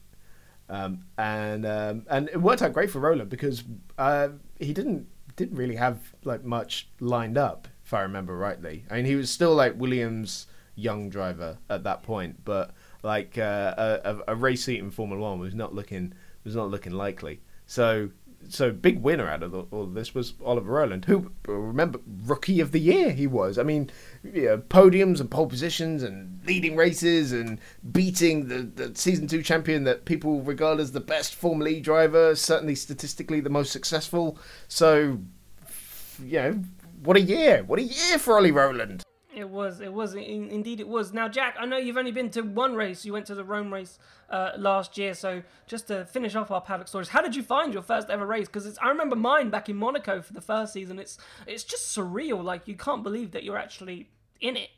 Um, 0.69 1.05
and 1.17 1.65
um, 1.65 2.05
and 2.09 2.29
it 2.29 2.41
worked 2.41 2.61
out 2.61 2.73
great 2.73 2.89
for 2.89 2.99
Rowland 2.99 3.29
because 3.29 3.63
uh, 3.97 4.29
he 4.59 4.73
didn't 4.73 5.07
didn't 5.35 5.57
really 5.57 5.75
have 5.75 6.13
like 6.23 6.43
much 6.45 6.89
lined 6.99 7.37
up 7.37 7.67
if 7.83 7.93
I 7.93 8.01
remember 8.01 8.37
rightly. 8.37 8.85
I 8.89 8.95
mean, 8.95 9.05
he 9.05 9.15
was 9.15 9.29
still 9.29 9.53
like 9.53 9.77
Williams' 9.77 10.47
young 10.75 11.09
driver 11.09 11.57
at 11.69 11.83
that 11.83 12.01
point, 12.03 12.45
but 12.45 12.71
like 13.03 13.37
uh, 13.37 13.73
a, 14.03 14.17
a- 14.29 14.35
race 14.35 14.63
seat 14.63 14.79
in 14.79 14.89
Formula 14.89 15.21
One 15.21 15.39
was 15.39 15.53
not 15.53 15.75
looking 15.75 16.13
was 16.43 16.55
not 16.55 16.69
looking 16.69 16.93
likely. 16.93 17.41
So 17.65 18.09
so 18.49 18.71
big 18.71 19.01
winner 19.01 19.27
out 19.29 19.41
of 19.41 19.51
the, 19.51 19.59
all 19.71 19.83
of 19.83 19.93
this 19.93 20.13
was 20.13 20.33
Oliver 20.43 20.71
Rowland, 20.73 21.05
who 21.05 21.31
remember 21.47 21.99
rookie 22.25 22.59
of 22.59 22.71
the 22.71 22.79
year 22.79 23.11
he 23.11 23.27
was. 23.27 23.57
I 23.57 23.63
mean, 23.63 23.89
yeah, 24.23 24.57
podiums 24.57 25.21
and 25.21 25.31
pole 25.31 25.47
positions 25.47 26.03
and 26.03 26.41
leading 26.45 26.75
races 26.75 27.31
and 27.31 27.59
beating 27.91 28.47
the, 28.47 28.63
the 28.63 28.95
season 28.95 29.27
two 29.27 29.41
champion 29.43 29.85
that 29.85 30.05
people 30.05 30.41
regard 30.41 30.79
as 30.79 30.91
the 30.91 30.99
best 30.99 31.35
Formula 31.35 31.69
E 31.69 31.79
driver, 31.79 32.35
certainly 32.35 32.75
statistically 32.75 33.39
the 33.39 33.49
most 33.49 33.71
successful. 33.71 34.37
So, 34.67 35.19
you 36.21 36.39
know, 36.39 36.63
what 37.03 37.17
a 37.17 37.21
year! 37.21 37.63
What 37.63 37.79
a 37.79 37.83
year 37.83 38.17
for 38.17 38.37
Ollie 38.37 38.51
Rowland. 38.51 39.03
It 39.35 39.49
was, 39.49 39.79
it 39.79 39.91
was, 39.91 40.15
in, 40.15 40.49
indeed 40.49 40.79
it 40.79 40.87
was. 40.87 41.13
Now, 41.13 41.27
Jack, 41.27 41.55
I 41.59 41.65
know 41.65 41.77
you've 41.77 41.97
only 41.97 42.11
been 42.11 42.29
to 42.31 42.41
one 42.41 42.75
race. 42.75 43.05
You 43.05 43.13
went 43.13 43.25
to 43.27 43.35
the 43.35 43.43
Rome 43.43 43.73
race 43.73 43.99
uh, 44.29 44.51
last 44.57 44.97
year. 44.97 45.13
So, 45.13 45.43
just 45.67 45.87
to 45.87 46.05
finish 46.05 46.35
off 46.35 46.51
our 46.51 46.61
paddock 46.61 46.87
stories, 46.87 47.09
how 47.09 47.21
did 47.21 47.35
you 47.35 47.43
find 47.43 47.73
your 47.73 47.83
first 47.83 48.09
ever 48.09 48.25
race? 48.25 48.47
Because 48.47 48.77
I 48.77 48.89
remember 48.89 49.15
mine 49.15 49.49
back 49.49 49.69
in 49.69 49.75
Monaco 49.75 50.21
for 50.21 50.33
the 50.33 50.41
first 50.41 50.73
season. 50.73 50.99
It's 50.99 51.17
it's 51.47 51.63
just 51.63 51.95
surreal. 51.95 52.43
Like 52.43 52.67
you 52.67 52.75
can't 52.75 53.03
believe 53.03 53.31
that 53.31 53.43
you're 53.43 53.57
actually 53.57 54.09
in 54.39 54.57
it. 54.57 54.69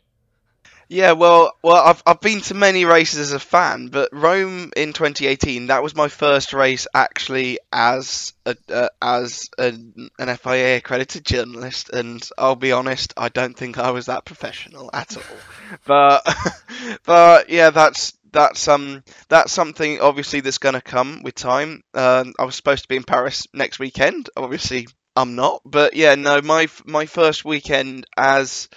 Yeah, 0.87 1.13
well, 1.13 1.51
well, 1.63 1.83
I've 1.83 2.03
I've 2.05 2.21
been 2.21 2.41
to 2.41 2.53
many 2.53 2.85
races 2.85 3.19
as 3.19 3.33
a 3.33 3.39
fan, 3.39 3.87
but 3.87 4.09
Rome 4.13 4.71
in 4.75 4.93
2018 4.93 5.67
that 5.67 5.81
was 5.81 5.95
my 5.95 6.07
first 6.09 6.53
race 6.53 6.85
actually 6.93 7.59
as 7.71 8.33
a 8.45 8.55
uh, 8.71 8.89
as 9.01 9.49
an, 9.57 10.09
an 10.19 10.35
FIA 10.37 10.77
accredited 10.77 11.25
journalist, 11.25 11.89
and 11.89 12.27
I'll 12.37 12.55
be 12.55 12.71
honest, 12.71 13.13
I 13.17 13.29
don't 13.29 13.57
think 13.57 13.77
I 13.79 13.91
was 13.91 14.05
that 14.07 14.25
professional 14.25 14.89
at 14.93 15.17
all. 15.17 15.23
but 15.85 16.23
but 17.03 17.49
yeah, 17.49 17.71
that's 17.71 18.13
that's 18.31 18.67
um 18.67 19.03
that's 19.29 19.51
something 19.53 20.01
obviously 20.01 20.41
that's 20.41 20.59
going 20.59 20.75
to 20.75 20.81
come 20.81 21.23
with 21.23 21.35
time. 21.35 21.81
Um, 21.95 22.33
I 22.37 22.43
was 22.45 22.55
supposed 22.55 22.83
to 22.83 22.89
be 22.89 22.97
in 22.97 23.03
Paris 23.03 23.47
next 23.53 23.79
weekend. 23.79 24.29
Obviously, 24.37 24.87
I'm 25.15 25.35
not. 25.35 25.61
But 25.65 25.95
yeah, 25.95 26.15
no, 26.15 26.41
my 26.41 26.67
my 26.85 27.05
first 27.07 27.43
weekend 27.45 28.05
as 28.17 28.69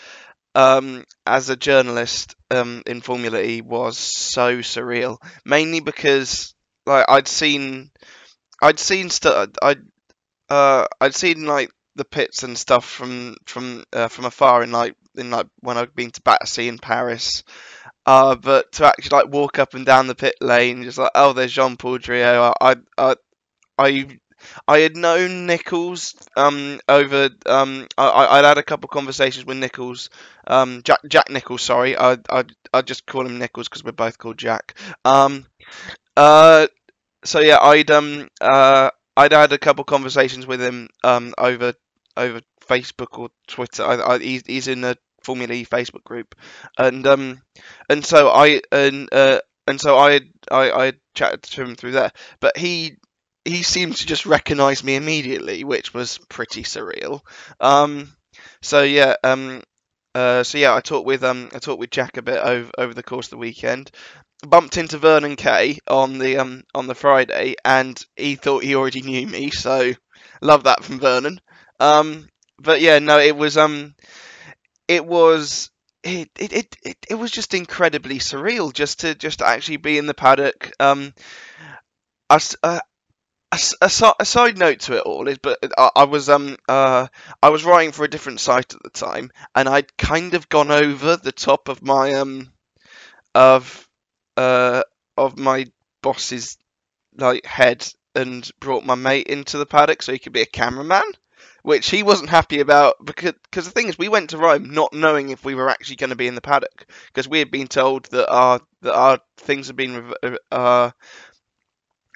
um, 0.59 1.05
as 1.25 1.51
a 1.51 1.57
journalist 1.57 2.35
um, 2.51 2.83
in 2.85 3.01
Formula 3.01 3.41
E 3.41 3.61
was 3.61 3.97
so 3.97 4.59
surreal. 4.59 5.19
Mainly 5.45 5.79
because 5.79 6.53
like 6.85 7.07
I'd 7.09 7.29
seen, 7.29 7.93
I'd 8.61 8.81
seen 8.81 9.09
stuff. 9.09 9.51
I'd 9.63 9.83
uh, 10.49 10.87
I'd 11.01 11.15
seen 11.15 11.47
like 11.47 11.71
the 11.95 12.05
pits 12.05 12.43
and 12.43 12.59
stuff 12.59 12.85
from 12.85 13.37
from 13.47 13.85
uh, 13.93 14.09
from 14.09 14.25
afar 14.25 14.65
in 14.65 14.73
like 14.73 14.97
in 15.15 15.31
like 15.31 15.47
when 15.61 15.79
I'd 15.79 15.95
been 15.95 16.11
to 16.11 16.23
Battersea 16.23 16.67
in 16.67 16.79
Paris. 16.79 17.45
Uh, 18.05 18.35
but 18.35 18.73
to 18.73 18.87
actually 18.87 19.17
like 19.17 19.29
walk 19.29 19.61
up 19.61 19.75
and 19.75 19.87
down 19.87 20.09
the 20.09 20.15
pit 20.17 20.35
lane, 20.41 20.83
just 20.83 20.99
like 20.99 21.13
oh, 21.15 21.35
there's 21.35 21.53
Jean 21.53 21.77
Paul 21.77 21.99
Driot. 21.99 22.57
I 22.61 22.77
I 22.97 23.17
I 23.79 24.19
I 24.67 24.81
had 24.81 24.97
known 24.97 25.47
Nicholls 25.47 26.15
um, 26.37 26.81
over. 26.89 27.31
Um, 27.47 27.87
I, 27.97 28.39
I'd 28.39 28.45
had 28.45 28.59
a 28.59 28.63
couple 28.63 28.89
conversations 28.89 29.47
with 29.47 29.57
Nicholls, 29.57 30.11
um, 30.47 30.83
Jack 30.85 31.01
Jack 31.09 31.31
Nicholls. 31.31 31.63
Sorry, 31.63 31.97
I 31.97 32.19
I 32.31 32.45
I 32.73 32.83
just 32.83 33.07
call 33.07 33.27
him 33.27 33.39
Nicholls 33.39 33.69
because 33.69 33.85
we're 33.85 33.93
both 33.93 34.19
called 34.19 34.39
Jack. 34.39 34.79
Um, 35.05 35.47
uh, 36.17 36.67
so 37.25 37.41
yeah, 37.41 37.59
I'd 37.61 37.91
um 37.91 38.29
uh 38.41 38.91
I'd 39.17 39.33
had 39.33 39.53
a 39.53 39.59
couple 39.59 39.85
conversations 39.85 40.47
with 40.47 40.61
him 40.61 40.89
um 41.05 41.35
over 41.39 41.75
over 42.17 42.41
Facebook 42.67 43.19
or 43.19 43.31
Twitter. 43.47 43.85
I, 43.85 44.15
I, 44.15 44.19
he's 44.19 44.43
he's 44.47 44.69
in 44.69 44.85
a 44.85 44.97
Formula 45.23 45.53
E 45.53 45.65
Facebook 45.65 46.05
group, 46.05 46.35
and 46.79 47.07
um 47.07 47.43
and 47.89 48.05
so 48.05 48.29
I 48.29 48.61
and 48.73 49.09
uh 49.13 49.41
and 49.67 49.81
so 49.81 49.97
I 49.97 50.21
I 50.51 50.71
I 50.71 50.93
chatted 51.15 51.43
to 51.43 51.63
him 51.63 51.75
through 51.75 51.93
there, 51.93 52.13
but 52.41 52.57
he 52.57 52.97
he 53.49 53.63
seemed 53.63 53.97
to 53.97 54.07
just 54.07 54.27
recognize 54.27 54.85
me 54.85 54.97
immediately, 54.97 55.65
which 55.65 55.95
was 55.95 56.19
pretty 56.29 56.63
surreal. 56.63 57.21
Um, 57.61 58.13
so 58.61 58.83
yeah, 58.83 59.15
um, 59.25 59.63
uh, 60.15 60.43
so 60.43 60.59
yeah, 60.59 60.75
I 60.75 60.81
talked 60.81 61.07
with 61.07 61.25
um, 61.25 61.51
I 61.55 61.59
talked 61.59 61.81
with 61.81 61.91
Jack 61.91 62.17
a 62.17 62.23
bit 62.23 62.39
over 62.39 62.71
over 62.77 62.95
the 62.95 63.03
course 63.03 63.27
of 63.27 63.31
the 63.31 63.37
weekend. 63.39 63.91
Bumped 64.47 64.77
into 64.77 64.99
Vernon 64.99 65.35
Kay 65.37 65.79
on 65.89 66.19
the 66.19 66.39
um 66.39 66.63
on 66.75 66.87
the 66.87 66.95
Friday, 66.95 67.57
and 67.65 68.01
he 68.17 68.37
thought 68.37 68.63
he 68.63 68.75
already 68.75 69.03
knew 69.03 69.27
me, 69.27 69.51
so 69.51 69.93
love 70.41 70.65
that 70.65 70.85
from 70.85 71.01
Vernon. 71.01 71.41
Um, 71.81 72.29
but 72.59 72.81
yeah, 72.81 72.99
no, 72.99 73.19
it 73.19 73.37
was 73.37 73.57
um, 73.57 73.95
it 74.87 75.05
was. 75.05 75.71
It, 76.05 76.31
it, 76.39 76.77
it, 76.85 76.97
it, 77.11 77.15
was 77.17 77.33
just 77.33 77.55
incredibly 77.55 78.21
surreal 78.21 78.73
just 78.73 79.01
to 79.01 79.17
just 79.17 79.41
to 79.41 79.47
actually 79.47 79.79
be 79.79 79.99
in 79.99 80.07
the 80.07 80.15
paddock. 80.15 80.71
Um, 80.79 81.13
I, 82.31 82.39
uh, 82.63 82.81
a, 83.53 83.59
a 84.21 84.25
side 84.25 84.59
note 84.59 84.81
to 84.81 84.97
it 84.97 85.03
all 85.03 85.27
is, 85.29 85.39
but 85.39 85.59
I, 85.77 85.91
I 85.97 86.05
was 86.05 86.29
um 86.29 86.57
uh 86.69 87.09
I 87.43 87.49
was 87.51 87.65
writing 87.65 87.93
for 87.93 88.05
a 88.05 88.11
different 88.11 88.41
site 88.41 88.75
at 88.75 88.83
the 88.83 88.91
time, 88.91 89.31
and 89.55 89.69
I'd 89.69 89.97
kind 89.97 90.35
of 90.35 90.49
gone 90.49 90.71
over 90.71 91.17
the 91.17 91.33
top 91.33 91.69
of 91.69 91.83
my 91.83 92.15
um 92.15 92.53
of 93.35 93.89
uh 94.37 94.83
of 95.17 95.39
my 95.39 95.67
boss's 96.03 96.59
like 97.17 97.47
head 97.47 97.87
and 98.15 98.51
brought 98.61 98.85
my 98.85 98.95
mate 98.95 99.27
into 99.29 99.59
the 99.59 99.67
paddock 99.67 100.03
so 100.03 100.13
he 100.13 100.19
could 100.19 100.33
be 100.33 100.43
a 100.43 100.47
cameraman, 100.47 101.05
which 101.63 101.91
he 101.91 102.03
wasn't 102.03 102.31
happy 102.31 102.61
about 102.61 102.97
because 103.05 103.35
cause 103.53 103.65
the 103.65 103.71
thing 103.71 103.89
is 103.89 103.99
we 103.99 104.09
went 104.09 104.31
to 104.31 104.39
Rome 104.39 104.71
not 104.71 104.93
knowing 104.93 105.31
if 105.31 105.45
we 105.45 105.55
were 105.55 105.71
actually 105.71 105.97
going 105.97 106.11
to 106.11 106.17
be 106.17 106.29
in 106.29 106.35
the 106.35 106.41
paddock 106.41 106.87
because 107.09 107.29
we 107.29 107.39
had 107.39 107.51
been 107.51 107.69
told 107.69 108.07
that 108.07 108.29
our 108.31 108.61
that 108.83 108.95
our 108.95 109.19
things 109.39 109.69
had 109.69 109.77
been 109.77 110.13
uh 110.53 110.91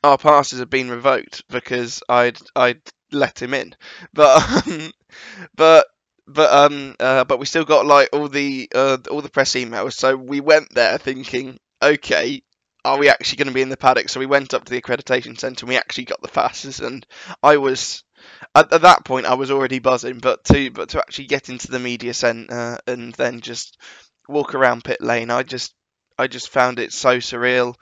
our 0.02 0.18
passes 0.18 0.58
had 0.58 0.70
been 0.70 0.90
revoked 0.90 1.44
because 1.48 2.02
I'd 2.08 2.38
I'd 2.56 2.82
let 3.12 3.40
him 3.40 3.54
in, 3.54 3.74
but 4.12 4.66
um, 4.68 4.92
but 5.56 5.86
but 6.26 6.52
um 6.52 6.96
uh, 7.00 7.24
but 7.24 7.38
we 7.38 7.46
still 7.46 7.64
got 7.64 7.86
like 7.86 8.08
all 8.12 8.28
the 8.28 8.68
uh, 8.74 8.98
all 9.10 9.22
the 9.22 9.30
press 9.30 9.52
emails, 9.54 9.94
so 9.94 10.16
we 10.16 10.40
went 10.40 10.74
there 10.74 10.98
thinking, 10.98 11.58
okay, 11.82 12.42
are 12.84 12.98
we 12.98 13.08
actually 13.08 13.36
going 13.38 13.48
to 13.48 13.54
be 13.54 13.62
in 13.62 13.68
the 13.68 13.76
paddock? 13.76 14.08
So 14.08 14.20
we 14.20 14.26
went 14.26 14.54
up 14.54 14.64
to 14.64 14.72
the 14.72 14.80
accreditation 14.80 15.38
centre 15.38 15.64
and 15.64 15.68
we 15.68 15.76
actually 15.76 16.04
got 16.04 16.22
the 16.22 16.28
passes, 16.28 16.80
and 16.80 17.06
I 17.42 17.56
was 17.58 18.04
at, 18.54 18.72
at 18.72 18.82
that 18.82 19.04
point 19.04 19.26
I 19.26 19.34
was 19.34 19.50
already 19.50 19.78
buzzing, 19.78 20.18
but 20.18 20.44
to 20.44 20.70
but 20.70 20.90
to 20.90 20.98
actually 20.98 21.26
get 21.26 21.48
into 21.48 21.70
the 21.70 21.78
media 21.78 22.14
centre 22.14 22.78
and 22.86 23.12
then 23.14 23.40
just 23.40 23.78
walk 24.28 24.54
around 24.54 24.84
pit 24.84 25.00
lane, 25.00 25.30
I 25.30 25.42
just 25.42 25.74
I 26.18 26.26
just 26.26 26.50
found 26.50 26.78
it 26.78 26.92
so 26.92 27.18
surreal. 27.18 27.74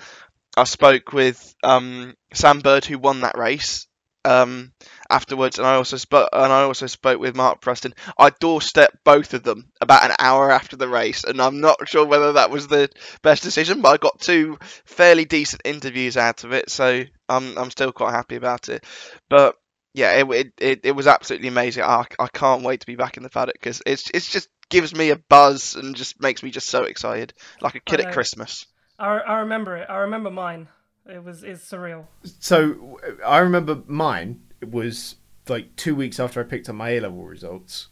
I 0.56 0.64
spoke 0.64 1.12
with 1.12 1.54
um, 1.62 2.14
Sam 2.34 2.60
Bird, 2.60 2.84
who 2.84 2.98
won 2.98 3.20
that 3.20 3.38
race 3.38 3.86
um, 4.24 4.72
afterwards, 5.08 5.58
and 5.58 5.66
I 5.66 5.76
also 5.76 5.96
spoke 5.96 6.28
and 6.32 6.52
I 6.52 6.62
also 6.62 6.86
spoke 6.86 7.20
with 7.20 7.36
Mark 7.36 7.60
Preston. 7.60 7.94
I 8.18 8.30
doorstepped 8.30 8.98
both 9.04 9.34
of 9.34 9.42
them 9.42 9.70
about 9.80 10.04
an 10.04 10.16
hour 10.18 10.50
after 10.50 10.76
the 10.76 10.88
race, 10.88 11.24
and 11.24 11.40
I'm 11.40 11.60
not 11.60 11.88
sure 11.88 12.04
whether 12.04 12.34
that 12.34 12.50
was 12.50 12.68
the 12.68 12.90
best 13.22 13.42
decision, 13.42 13.80
but 13.80 13.88
I 13.90 13.96
got 13.96 14.20
two 14.20 14.58
fairly 14.84 15.24
decent 15.24 15.62
interviews 15.64 16.16
out 16.16 16.44
of 16.44 16.52
it, 16.52 16.70
so 16.70 17.04
I'm 17.28 17.56
I'm 17.56 17.70
still 17.70 17.92
quite 17.92 18.12
happy 18.12 18.36
about 18.36 18.68
it. 18.68 18.84
But 19.28 19.56
yeah, 19.94 20.12
it 20.12 20.30
it, 20.30 20.52
it, 20.60 20.80
it 20.84 20.92
was 20.92 21.06
absolutely 21.06 21.48
amazing. 21.48 21.84
I, 21.84 22.04
I 22.18 22.28
can't 22.28 22.62
wait 22.62 22.80
to 22.80 22.86
be 22.86 22.96
back 22.96 23.16
in 23.16 23.22
the 23.22 23.30
paddock 23.30 23.54
because 23.54 23.82
it's 23.86 24.10
it's 24.12 24.30
just 24.30 24.48
gives 24.68 24.94
me 24.94 25.10
a 25.10 25.16
buzz 25.16 25.74
and 25.74 25.96
just 25.96 26.20
makes 26.20 26.42
me 26.42 26.50
just 26.50 26.68
so 26.68 26.84
excited, 26.84 27.32
like 27.60 27.74
a 27.74 27.80
kid 27.80 28.00
at 28.00 28.12
Christmas. 28.12 28.66
I, 29.00 29.18
I 29.18 29.38
remember 29.40 29.76
it. 29.76 29.86
I 29.88 29.96
remember 29.96 30.30
mine. 30.30 30.68
It 31.06 31.24
was 31.24 31.42
it's 31.42 31.68
surreal. 31.68 32.06
So 32.38 33.00
I 33.26 33.38
remember 33.38 33.82
mine 33.86 34.42
was 34.64 35.16
like 35.48 35.74
two 35.76 35.94
weeks 35.94 36.20
after 36.20 36.38
I 36.40 36.44
picked 36.44 36.68
up 36.68 36.74
my 36.76 36.90
A 36.90 37.00
level 37.00 37.24
results, 37.24 37.88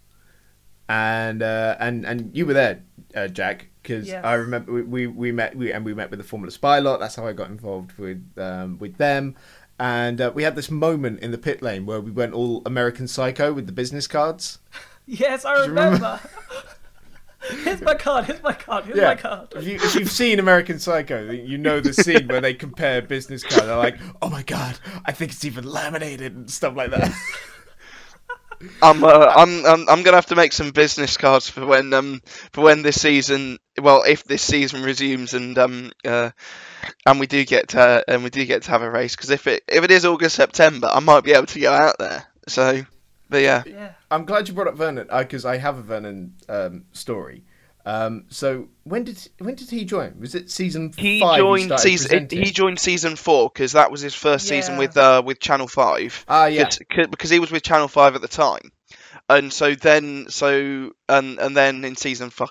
and 0.89 1.43
uh, 1.43 1.77
and 1.81 2.05
and 2.07 2.37
you 2.37 2.47
were 2.47 2.53
there, 2.55 2.85
uh, 3.15 3.27
Jack, 3.29 3.71
because 3.83 4.07
Yes. 4.09 4.25
I 4.25 4.35
remember 4.35 4.73
we, 4.73 4.83
we, 4.83 5.07
we 5.07 5.33
met 5.33 5.57
we, 5.57 5.73
and 5.73 5.85
we 5.85 5.95
met 5.95 6.11
with 6.11 6.19
the 6.21 6.25
Formula 6.25 6.51
Spy 6.51 6.79
lot. 6.79 7.01
That's 7.01 7.17
how 7.17 7.27
I 7.27 7.33
got 7.33 7.49
involved 7.49 7.93
with 7.99 8.23
um, 8.37 8.79
with 8.79 8.99
them, 8.99 9.35
and 9.81 10.21
uh, 10.21 10.31
we 10.35 10.43
had 10.43 10.55
this 10.55 10.71
moment 10.71 11.21
in 11.21 11.31
the 11.31 11.39
pit 11.39 11.63
lane 11.63 11.87
where 11.87 12.01
we 12.01 12.11
went 12.11 12.35
all 12.35 12.63
American 12.67 13.09
Psycho 13.09 13.53
with 13.53 13.67
the 13.67 13.73
business 13.73 14.07
cards. 14.07 14.59
Yes, 15.11 15.47
I 15.47 15.65
remember? 15.65 15.95
remember. 15.95 16.21
here's 17.69 17.83
my 17.83 17.95
card. 17.95 18.25
Here's 18.27 18.43
my 18.43 18.53
card. 18.53 18.85
Here's 18.87 18.99
Yeah. 18.99 19.09
my 19.09 19.15
card. 19.15 19.49
If, 19.57 19.65
you, 19.65 19.75
if 19.77 19.95
you've 19.95 20.11
seen 20.11 20.39
American 20.39 20.79
Psycho, 20.79 21.31
you 21.31 21.59
know 21.59 21.81
the 21.81 21.93
scene 21.93 22.29
where 22.29 22.41
they 22.41 22.55
compare 22.55 23.03
business 23.03 23.43
cards. 23.43 23.67
They're 23.67 23.77
like, 23.77 23.99
"Oh 24.23 24.29
my 24.31 24.43
god, 24.43 24.79
I 25.05 25.13
think 25.13 25.33
it's 25.33 25.45
even 25.45 25.65
laminated 25.65 26.35
and 26.35 26.51
stuff 26.51 26.75
like 26.77 26.91
that." 26.91 27.13
I'm, 28.83 29.05
uh, 29.05 29.33
I'm, 29.37 29.65
I'm, 29.65 29.89
I'm 29.89 30.03
gonna 30.03 30.17
have 30.17 30.27
to 30.27 30.37
make 30.37 30.53
some 30.53 30.73
business 30.73 31.17
cards 31.17 31.49
for 31.49 31.65
when, 31.65 31.93
um, 31.95 32.21
for 32.53 32.65
when 32.65 32.83
this 32.83 33.01
season, 33.01 33.59
well, 33.81 34.03
if 34.03 34.25
this 34.25 34.43
season 34.43 34.83
resumes 34.83 35.33
and, 35.33 35.57
um, 35.59 35.93
uh, 36.05 36.31
and 37.07 37.21
we 37.21 37.29
do 37.29 37.45
get 37.45 37.69
to, 37.69 38.05
and 38.09 38.25
we 38.25 38.31
do 38.31 38.45
get 38.45 38.63
to 38.63 38.71
have 38.73 38.83
a 38.83 38.91
race, 38.91 39.15
because 39.15 39.31
if 39.31 39.47
it, 39.47 39.63
if 39.69 39.85
it 39.85 39.93
is 39.93 40.05
August, 40.05 40.35
September, 40.35 40.89
I 40.93 40.99
might 40.99 41.23
be 41.23 41.33
able 41.35 41.47
to 41.47 41.61
go 41.61 41.73
out 41.73 41.97
there. 42.01 42.25
So, 42.49 42.83
but 43.31 43.43
yeah, 43.43 43.63
Yeah. 43.65 43.93
I'm 44.11 44.25
glad 44.25 44.49
you 44.49 44.55
brought 44.55 44.69
up 44.69 44.77
Vernon 44.77 45.07
because 45.17 45.45
I 45.45 45.59
have 45.59 45.79
a 45.79 45.83
Vernon 45.83 46.35
um, 46.49 46.85
story. 46.93 47.45
Um, 47.89 48.25
so 48.29 48.69
when 48.85 49.05
did 49.05 49.19
when 49.39 49.55
did 49.55 49.71
he 49.71 49.85
join? 49.85 50.19
Was 50.21 50.35
it 50.35 50.51
season 50.51 50.93
he 50.97 51.21
five? 51.21 51.39
joined 51.39 51.65
started 51.65 51.83
season, 51.83 52.09
presenting? 52.09 52.43
he 52.43 52.51
joined 52.51 52.79
season 52.79 53.17
four 53.17 53.51
because 53.53 53.73
that 53.73 53.91
was 53.91 54.01
his 54.03 54.15
first 54.15 54.47
season 54.47 54.77
with, 54.77 54.97
uh, 54.97 55.23
with 55.25 55.41
Channel 55.41 55.69
Five. 55.69 56.25
Ah, 56.29 56.47
yeah. 56.47 56.65
'Cause- 56.65 56.81
'cause- 56.91 57.07
because 57.09 57.31
he 57.31 57.39
was 57.39 57.51
with 57.51 57.63
Channel 57.63 57.89
Five 57.89 58.15
at 58.15 58.21
the 58.21 58.29
time, 58.29 58.73
and 59.29 59.51
so 59.53 59.75
then 59.75 60.27
so 60.29 60.93
and 61.09 61.39
and 61.39 61.57
then 61.57 61.85
in 61.85 61.97
season 61.97 62.31
five. 62.31 62.51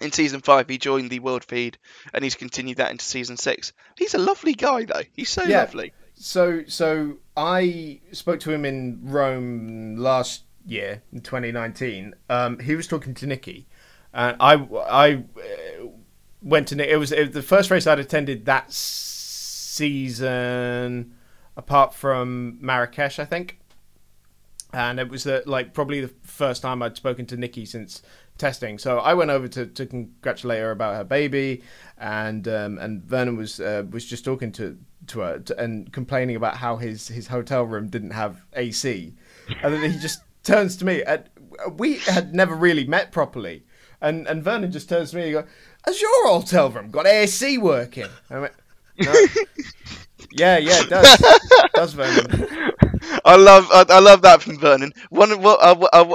In 0.00 0.10
season 0.12 0.40
five, 0.40 0.68
he 0.68 0.76
joined 0.76 1.08
the 1.08 1.20
World 1.20 1.44
Feed, 1.44 1.78
and 2.12 2.22
he's 2.24 2.34
continued 2.34 2.76
that 2.78 2.90
into 2.90 3.04
season 3.04 3.36
six. 3.38 3.72
He's 3.96 4.12
a 4.12 4.18
lovely 4.18 4.52
guy, 4.54 4.84
though. 4.84 5.04
He's 5.12 5.30
so 5.30 5.44
Yeah. 5.44 5.60
lovely. 5.60 5.92
So 6.14 6.62
so 6.66 7.18
I 7.36 8.00
spoke 8.12 8.40
to 8.40 8.50
him 8.52 8.64
in 8.66 8.98
Rome 9.04 9.96
last 9.96 10.42
year 10.66 11.02
in 11.12 11.20
2019. 11.20 12.14
Um, 12.28 12.58
he 12.58 12.74
was 12.74 12.86
talking 12.86 13.14
to 13.14 13.26
Nikki, 13.26 13.66
and 14.14 14.36
I 14.40 14.54
I 14.54 15.14
uh, 15.14 15.86
went 16.42 16.68
to. 16.68 16.90
It 16.92 16.96
was, 16.96 17.12
it 17.12 17.26
was 17.26 17.34
the 17.34 17.42
first 17.42 17.70
race 17.70 17.86
I'd 17.86 17.98
attended 17.98 18.46
that 18.46 18.72
season, 19.74 21.14
apart 21.56 21.92
from 21.94 22.58
Marrakesh, 22.60 23.18
I 23.18 23.24
think. 23.24 23.58
And 24.72 24.98
it 24.98 25.08
was 25.08 25.26
uh, 25.26 25.42
like 25.46 25.74
probably 25.74 26.00
the 26.00 26.12
first 26.22 26.62
time 26.62 26.82
I'd 26.82 26.96
spoken 26.96 27.26
to 27.26 27.36
Nikki 27.36 27.64
since 27.64 28.02
testing. 28.38 28.78
So 28.78 28.98
I 28.98 29.14
went 29.14 29.30
over 29.30 29.46
to, 29.48 29.66
to 29.66 29.86
congratulate 29.86 30.60
her 30.60 30.70
about 30.70 30.96
her 30.96 31.04
baby, 31.04 31.62
and 31.98 32.46
um, 32.48 32.78
and 32.78 33.02
Vernon 33.02 33.36
was 33.36 33.60
uh, 33.60 33.84
was 33.90 34.04
just 34.04 34.24
talking 34.24 34.52
to 34.52 34.78
to 35.08 35.20
her 35.20 35.38
to, 35.40 35.58
and 35.58 35.92
complaining 35.92 36.36
about 36.36 36.56
how 36.56 36.76
his 36.76 37.08
his 37.08 37.28
hotel 37.28 37.64
room 37.64 37.88
didn't 37.88 38.10
have 38.10 38.44
AC, 38.54 39.14
and 39.62 39.74
then 39.74 39.90
he 39.90 39.98
just 39.98 40.22
turns 40.42 40.76
to 40.78 40.84
me. 40.84 41.02
And 41.02 41.24
we 41.76 41.98
had 41.98 42.34
never 42.34 42.54
really 42.54 42.84
met 42.84 43.12
properly, 43.12 43.64
and 44.04 44.26
and 44.28 44.44
Vernon 44.44 44.70
just 44.70 44.88
turns 44.88 45.10
to 45.10 45.16
me 45.16 45.24
and 45.24 45.32
goes, 45.32 45.44
"Has 45.84 46.00
your 46.00 46.28
hotel 46.28 46.70
room 46.70 46.90
got 46.90 47.06
AC 47.06 47.58
working?" 47.58 48.08
I 48.30 48.38
went, 48.38 48.52
no. 48.98 49.12
"Yeah, 50.32 50.58
yeah, 50.58 50.82
it 50.82 50.90
does, 50.90 51.20
it 51.20 51.72
does 51.74 51.94
Vernon." 51.94 52.70
I 53.24 53.36
love 53.36 53.68
I, 53.72 53.84
I 53.88 53.98
love 54.00 54.22
that 54.22 54.42
from 54.42 54.58
Vernon. 54.58 54.92
One 55.10 55.40
well, 55.40 55.58
uh, 55.60 56.14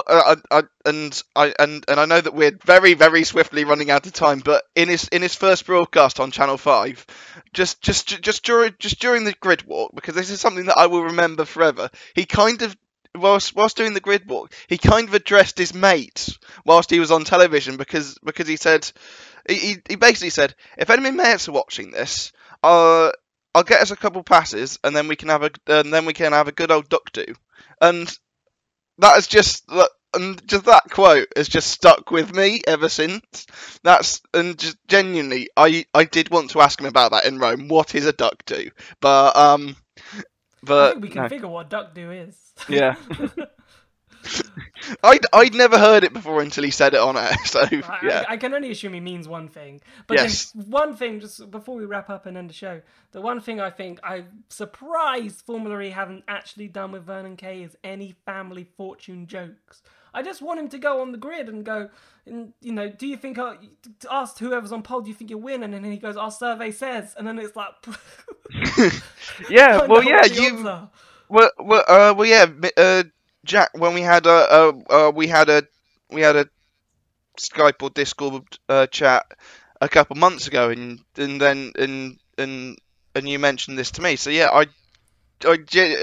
uh, 0.51 0.61
and 0.85 1.21
I 1.35 1.53
and 1.59 1.83
and 1.87 1.99
I 1.99 2.05
know 2.05 2.21
that 2.21 2.33
we're 2.33 2.57
very 2.63 2.93
very 2.93 3.23
swiftly 3.23 3.63
running 3.63 3.89
out 3.89 4.05
of 4.05 4.13
time. 4.13 4.39
But 4.39 4.63
in 4.75 4.89
his 4.89 5.07
in 5.07 5.21
his 5.21 5.35
first 5.35 5.65
broadcast 5.65 6.19
on 6.19 6.31
Channel 6.31 6.57
Five, 6.57 7.05
just 7.53 7.81
just 7.81 8.21
just 8.21 8.43
during 8.43 8.75
just 8.79 8.99
during 8.99 9.23
the 9.23 9.33
grid 9.33 9.63
walk, 9.63 9.91
because 9.95 10.15
this 10.15 10.29
is 10.29 10.39
something 10.39 10.65
that 10.65 10.77
I 10.77 10.87
will 10.87 11.03
remember 11.03 11.45
forever. 11.45 11.89
He 12.15 12.25
kind 12.25 12.61
of 12.61 12.75
whilst 13.17 13.55
whilst 13.55 13.77
doing 13.77 13.93
the 13.93 13.99
grid 13.99 14.27
walk, 14.29 14.53
he 14.67 14.77
kind 14.77 15.07
of 15.07 15.13
addressed 15.13 15.57
his 15.57 15.73
mates 15.73 16.37
whilst 16.65 16.89
he 16.89 16.99
was 16.99 17.11
on 17.11 17.23
television 17.23 17.77
because 17.77 18.17
because 18.23 18.47
he 18.47 18.55
said 18.57 18.89
he 19.47 19.77
he, 19.87 19.95
basically 19.95 20.29
said 20.31 20.55
if 20.77 20.89
any 20.89 21.11
mates 21.11 21.47
are 21.49 21.53
watching 21.53 21.91
this, 21.91 22.31
uh. 22.63 23.11
I'll 23.55 23.63
get 23.63 23.81
us 23.81 23.89
a 23.89 23.95
couple 23.95 24.21
passes, 24.23 24.77
and 24.83 24.95
then 24.95 25.07
we 25.07 25.15
can 25.15 25.29
have 25.29 25.41
a 25.41 25.49
and 25.65 25.91
then 25.91 26.05
we 26.05 26.13
can 26.13 26.33
have 26.33 26.47
a 26.47 26.51
good 26.51 26.69
old 26.71 26.87
duck 26.87 27.11
do, 27.11 27.25
and 27.81 28.07
that 28.99 29.17
is 29.17 29.27
just 29.27 29.65
that- 29.67 29.89
and 30.15 30.47
just 30.47 30.65
that 30.65 30.83
quote 30.89 31.27
has 31.35 31.47
just 31.47 31.69
stuck 31.69 32.09
with 32.09 32.33
me 32.35 32.61
ever 32.67 32.89
since. 32.89 33.45
That's 33.83 34.21
and 34.33 34.57
just 34.57 34.77
genuinely, 34.87 35.49
I 35.55 35.85
I 35.93 36.05
did 36.05 36.31
want 36.31 36.49
to 36.51 36.61
ask 36.61 36.79
him 36.79 36.87
about 36.87 37.11
that 37.11 37.25
in 37.25 37.37
Rome. 37.37 37.67
What 37.67 37.93
is 37.93 38.07
a 38.07 38.13
duck 38.13 38.43
do? 38.45 38.71
But 39.01 39.35
um, 39.37 39.75
but 40.63 40.93
think 40.93 41.03
we 41.03 41.09
can 41.09 41.23
no. 41.23 41.29
figure 41.29 41.47
what 41.47 41.69
duck 41.69 41.93
do 41.93 42.11
is. 42.11 42.37
yeah, 42.69 42.95
I'd 45.03 45.25
I'd 45.33 45.53
never 45.55 45.77
heard 45.77 46.03
it 46.03 46.13
before 46.13 46.41
until 46.41 46.63
he 46.63 46.71
said 46.71 46.93
it 46.93 46.99
on 46.99 47.17
air. 47.17 47.31
So 47.45 47.61
I, 47.61 47.99
yeah, 48.03 48.23
I, 48.27 48.33
I 48.33 48.37
can 48.37 48.53
only 48.53 48.71
assume 48.71 48.93
he 48.93 48.99
means 48.99 49.27
one 49.27 49.47
thing. 49.47 49.81
But 50.07 50.17
Yes. 50.17 50.53
one 50.53 50.95
thing, 50.95 51.19
just 51.19 51.49
before 51.49 51.75
we 51.75 51.85
wrap 51.85 52.09
up 52.09 52.25
and 52.25 52.37
end 52.37 52.49
the 52.49 52.53
show, 52.53 52.81
the 53.11 53.21
one 53.21 53.39
thing 53.41 53.59
I 53.59 53.69
think 53.71 53.99
I'm 54.03 54.43
surprised 54.49 55.45
Formula 55.45 55.79
E 55.81 55.89
haven't 55.89 56.23
actually 56.27 56.67
done 56.67 56.91
with 56.91 57.03
Vernon 57.05 57.37
Kay 57.37 57.63
is 57.63 57.75
any 57.83 58.15
family 58.25 58.65
fortune 58.77 59.25
jokes. 59.27 59.81
I 60.13 60.23
just 60.23 60.41
want 60.41 60.59
him 60.59 60.69
to 60.69 60.77
go 60.77 61.01
on 61.01 61.11
the 61.11 61.17
grid 61.17 61.49
and 61.49 61.63
go, 61.63 61.89
and, 62.25 62.53
you 62.61 62.71
know, 62.71 62.89
do 62.89 63.07
you 63.07 63.17
think, 63.17 63.37
uh, 63.37 63.55
ask 64.09 64.37
whoever's 64.39 64.71
on 64.71 64.83
pole, 64.83 65.01
do 65.01 65.09
you 65.09 65.15
think 65.15 65.29
you'll 65.29 65.41
win? 65.41 65.63
And 65.63 65.73
then 65.73 65.83
he 65.83 65.97
goes, 65.97 66.17
our 66.17 66.31
survey 66.31 66.71
says. 66.71 67.15
And 67.17 67.27
then 67.27 67.39
it's 67.39 67.55
like, 67.55 67.69
yeah. 69.49 69.85
Well, 69.85 70.03
yeah. 70.03 70.21
what 70.21 70.31
the 70.31 70.39
odds 70.39 70.39
You 70.39 70.89
well, 71.29 71.51
well, 71.59 71.83
uh, 71.87 72.13
well, 72.17 72.27
yeah. 72.27 72.47
Uh, 72.75 73.03
Jack, 73.45 73.69
when 73.73 73.93
we 73.93 74.01
had 74.01 74.25
a 74.25 74.29
uh, 74.29 74.71
uh, 74.89 75.11
we 75.15 75.27
had 75.27 75.49
a 75.49 75.63
we 76.09 76.21
had 76.21 76.35
a 76.35 76.49
Skype 77.39 77.81
or 77.81 77.89
Discord 77.89 78.43
uh, 78.67 78.87
chat 78.87 79.25
a 79.79 79.87
couple 79.87 80.15
months 80.17 80.47
ago, 80.47 80.69
and 80.69 80.99
and 81.15 81.39
then 81.39 81.71
and 81.77 82.19
and 82.37 82.77
and 83.15 83.29
you 83.29 83.39
mentioned 83.39 83.77
this 83.77 83.91
to 83.91 84.01
me. 84.01 84.15
So 84.15 84.29
yeah, 84.29 84.49
I. 84.51 84.65
I 85.45 85.57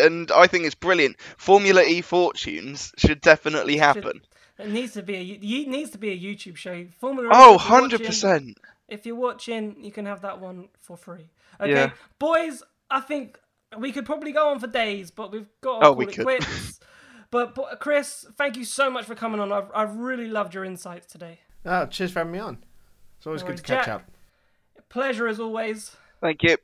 and 0.07 0.31
I 0.31 0.47
think 0.47 0.65
it's 0.65 0.75
brilliant. 0.75 1.17
Formula 1.37 1.83
E 1.83 2.01
fortunes 2.01 2.93
should 2.97 3.21
definitely 3.21 3.77
happen. 3.77 4.21
It 4.59 4.69
needs 4.71 4.95
to 4.95 5.03
be 5.03 5.15
a 5.17 5.23
it 5.23 5.69
needs 5.69 5.91
to 5.91 5.99
be 5.99 6.11
a 6.11 6.19
YouTube 6.19 6.57
show. 6.57 6.87
Formula 6.99 7.29
Oh, 7.33 7.57
if 7.57 7.69
you're 7.69 7.81
watching- 7.83 7.99
100%. 7.99 8.55
If 8.89 9.05
you're 9.07 9.17
watching, 9.17 9.85
you 9.85 9.91
can 9.91 10.07
have 10.07 10.23
that 10.23 10.41
one 10.41 10.69
for 10.79 10.97
free. 10.97 11.29
Okay, 11.61 11.71
Yeah. 11.73 11.91
boys. 12.19 12.63
I 12.91 13.01
think 13.01 13.39
we 13.77 13.91
could 13.93 14.07
probably 14.07 14.31
go 14.33 14.49
on 14.51 14.61
for 14.61 14.69
days, 14.69 15.11
but 15.11 15.33
we've 15.33 15.49
got 15.61 15.81
to 15.81 15.87
Oh, 15.87 15.91
call 15.91 15.97
we 15.97 16.07
it 16.07 16.15
could. 16.15 16.25
quits. 16.25 16.79
but, 17.33 17.55
but 17.57 17.81
Chris, 17.81 18.25
thank 18.37 18.57
you 18.57 18.65
so 18.65 18.89
much 18.91 19.05
for 19.05 19.15
coming 19.17 19.41
on. 19.41 19.51
I've, 19.53 19.71
I've 19.75 19.97
really 19.97 20.29
loved 20.29 20.55
your 20.55 20.65
insights 20.65 21.07
today. 21.07 21.41
Oh, 21.65 21.87
cheers 21.87 22.13
for 22.13 22.21
having 22.21 22.33
me 22.33 22.39
on. 22.39 22.59
It's 23.19 23.27
always 23.27 23.43
No 23.43 23.49
good 23.49 23.57
to 23.57 23.63
catch 23.65 23.87
Jack. 23.87 23.95
up. 23.97 24.11
Pleasure 24.89 25.27
as 25.27 25.41
always. 25.41 25.97
Thank 26.21 26.45
you. 26.45 26.57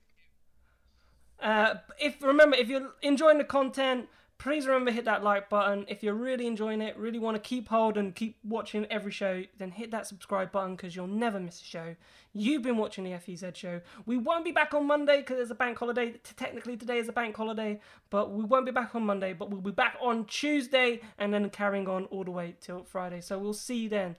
Uh, 1.43 1.75
if 1.99 2.23
remember, 2.23 2.57
if 2.57 2.69
you're 2.69 2.93
enjoying 3.03 3.39
the 3.39 3.45
content, 3.45 4.09
please 4.39 4.67
remember 4.67 4.91
hit 4.93 5.05
that 5.05 5.25
like 5.25 5.49
button. 5.49 5.85
If 5.89 6.03
you're 6.03 6.15
really 6.15 6.47
enjoying 6.47 6.81
it, 6.81 6.97
really 6.97 7.19
want 7.19 7.37
to 7.37 7.41
keep 7.41 7.69
hold 7.69 7.97
and 7.97 8.15
keep 8.15 8.39
watching 8.45 8.87
every 8.91 9.11
show, 9.11 9.43
then 9.59 9.73
hit 9.73 9.91
that 9.91 10.07
subscribe 10.07 10.53
button 10.53 10.77
because 10.77 10.95
you'll 10.95 11.09
never 11.09 11.41
miss 11.41 11.61
a 11.61 11.65
show. 11.65 11.97
You've 12.33 12.63
been 12.63 12.77
watching 12.77 13.05
the 13.05 13.19
FEZ 13.19 13.57
show. 13.57 13.81
We 14.07 14.17
won't 14.17 14.45
be 14.45 14.53
back 14.53 14.73
on 14.73 14.87
Monday 14.87 15.19
because 15.19 15.37
there's 15.37 15.51
a 15.51 15.57
bank 15.57 15.79
holiday. 15.79 16.15
Technically, 16.37 16.77
today 16.77 16.99
is 16.99 17.09
a 17.09 17.13
bank 17.13 17.37
holiday, 17.37 17.81
but 18.09 18.33
we 18.33 18.45
won't 18.45 18.67
be 18.67 18.73
back 18.73 18.95
on 18.95 19.05
Monday. 19.05 19.33
But 19.33 19.51
we'll 19.51 19.61
be 19.61 19.73
back 19.73 19.97
on 20.01 20.25
Tuesday 20.27 21.01
and 21.19 21.35
then 21.35 21.51
carrying 21.51 21.89
on 21.89 22.05
all 22.07 22.25
the 22.25 22.31
way 22.31 22.55
till 22.61 22.85
Friday. 22.85 23.21
So 23.21 23.39
we'll 23.39 23.53
see 23.53 23.85
you 23.85 23.89
then. 23.89 24.17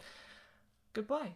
Goodbye. 0.94 1.36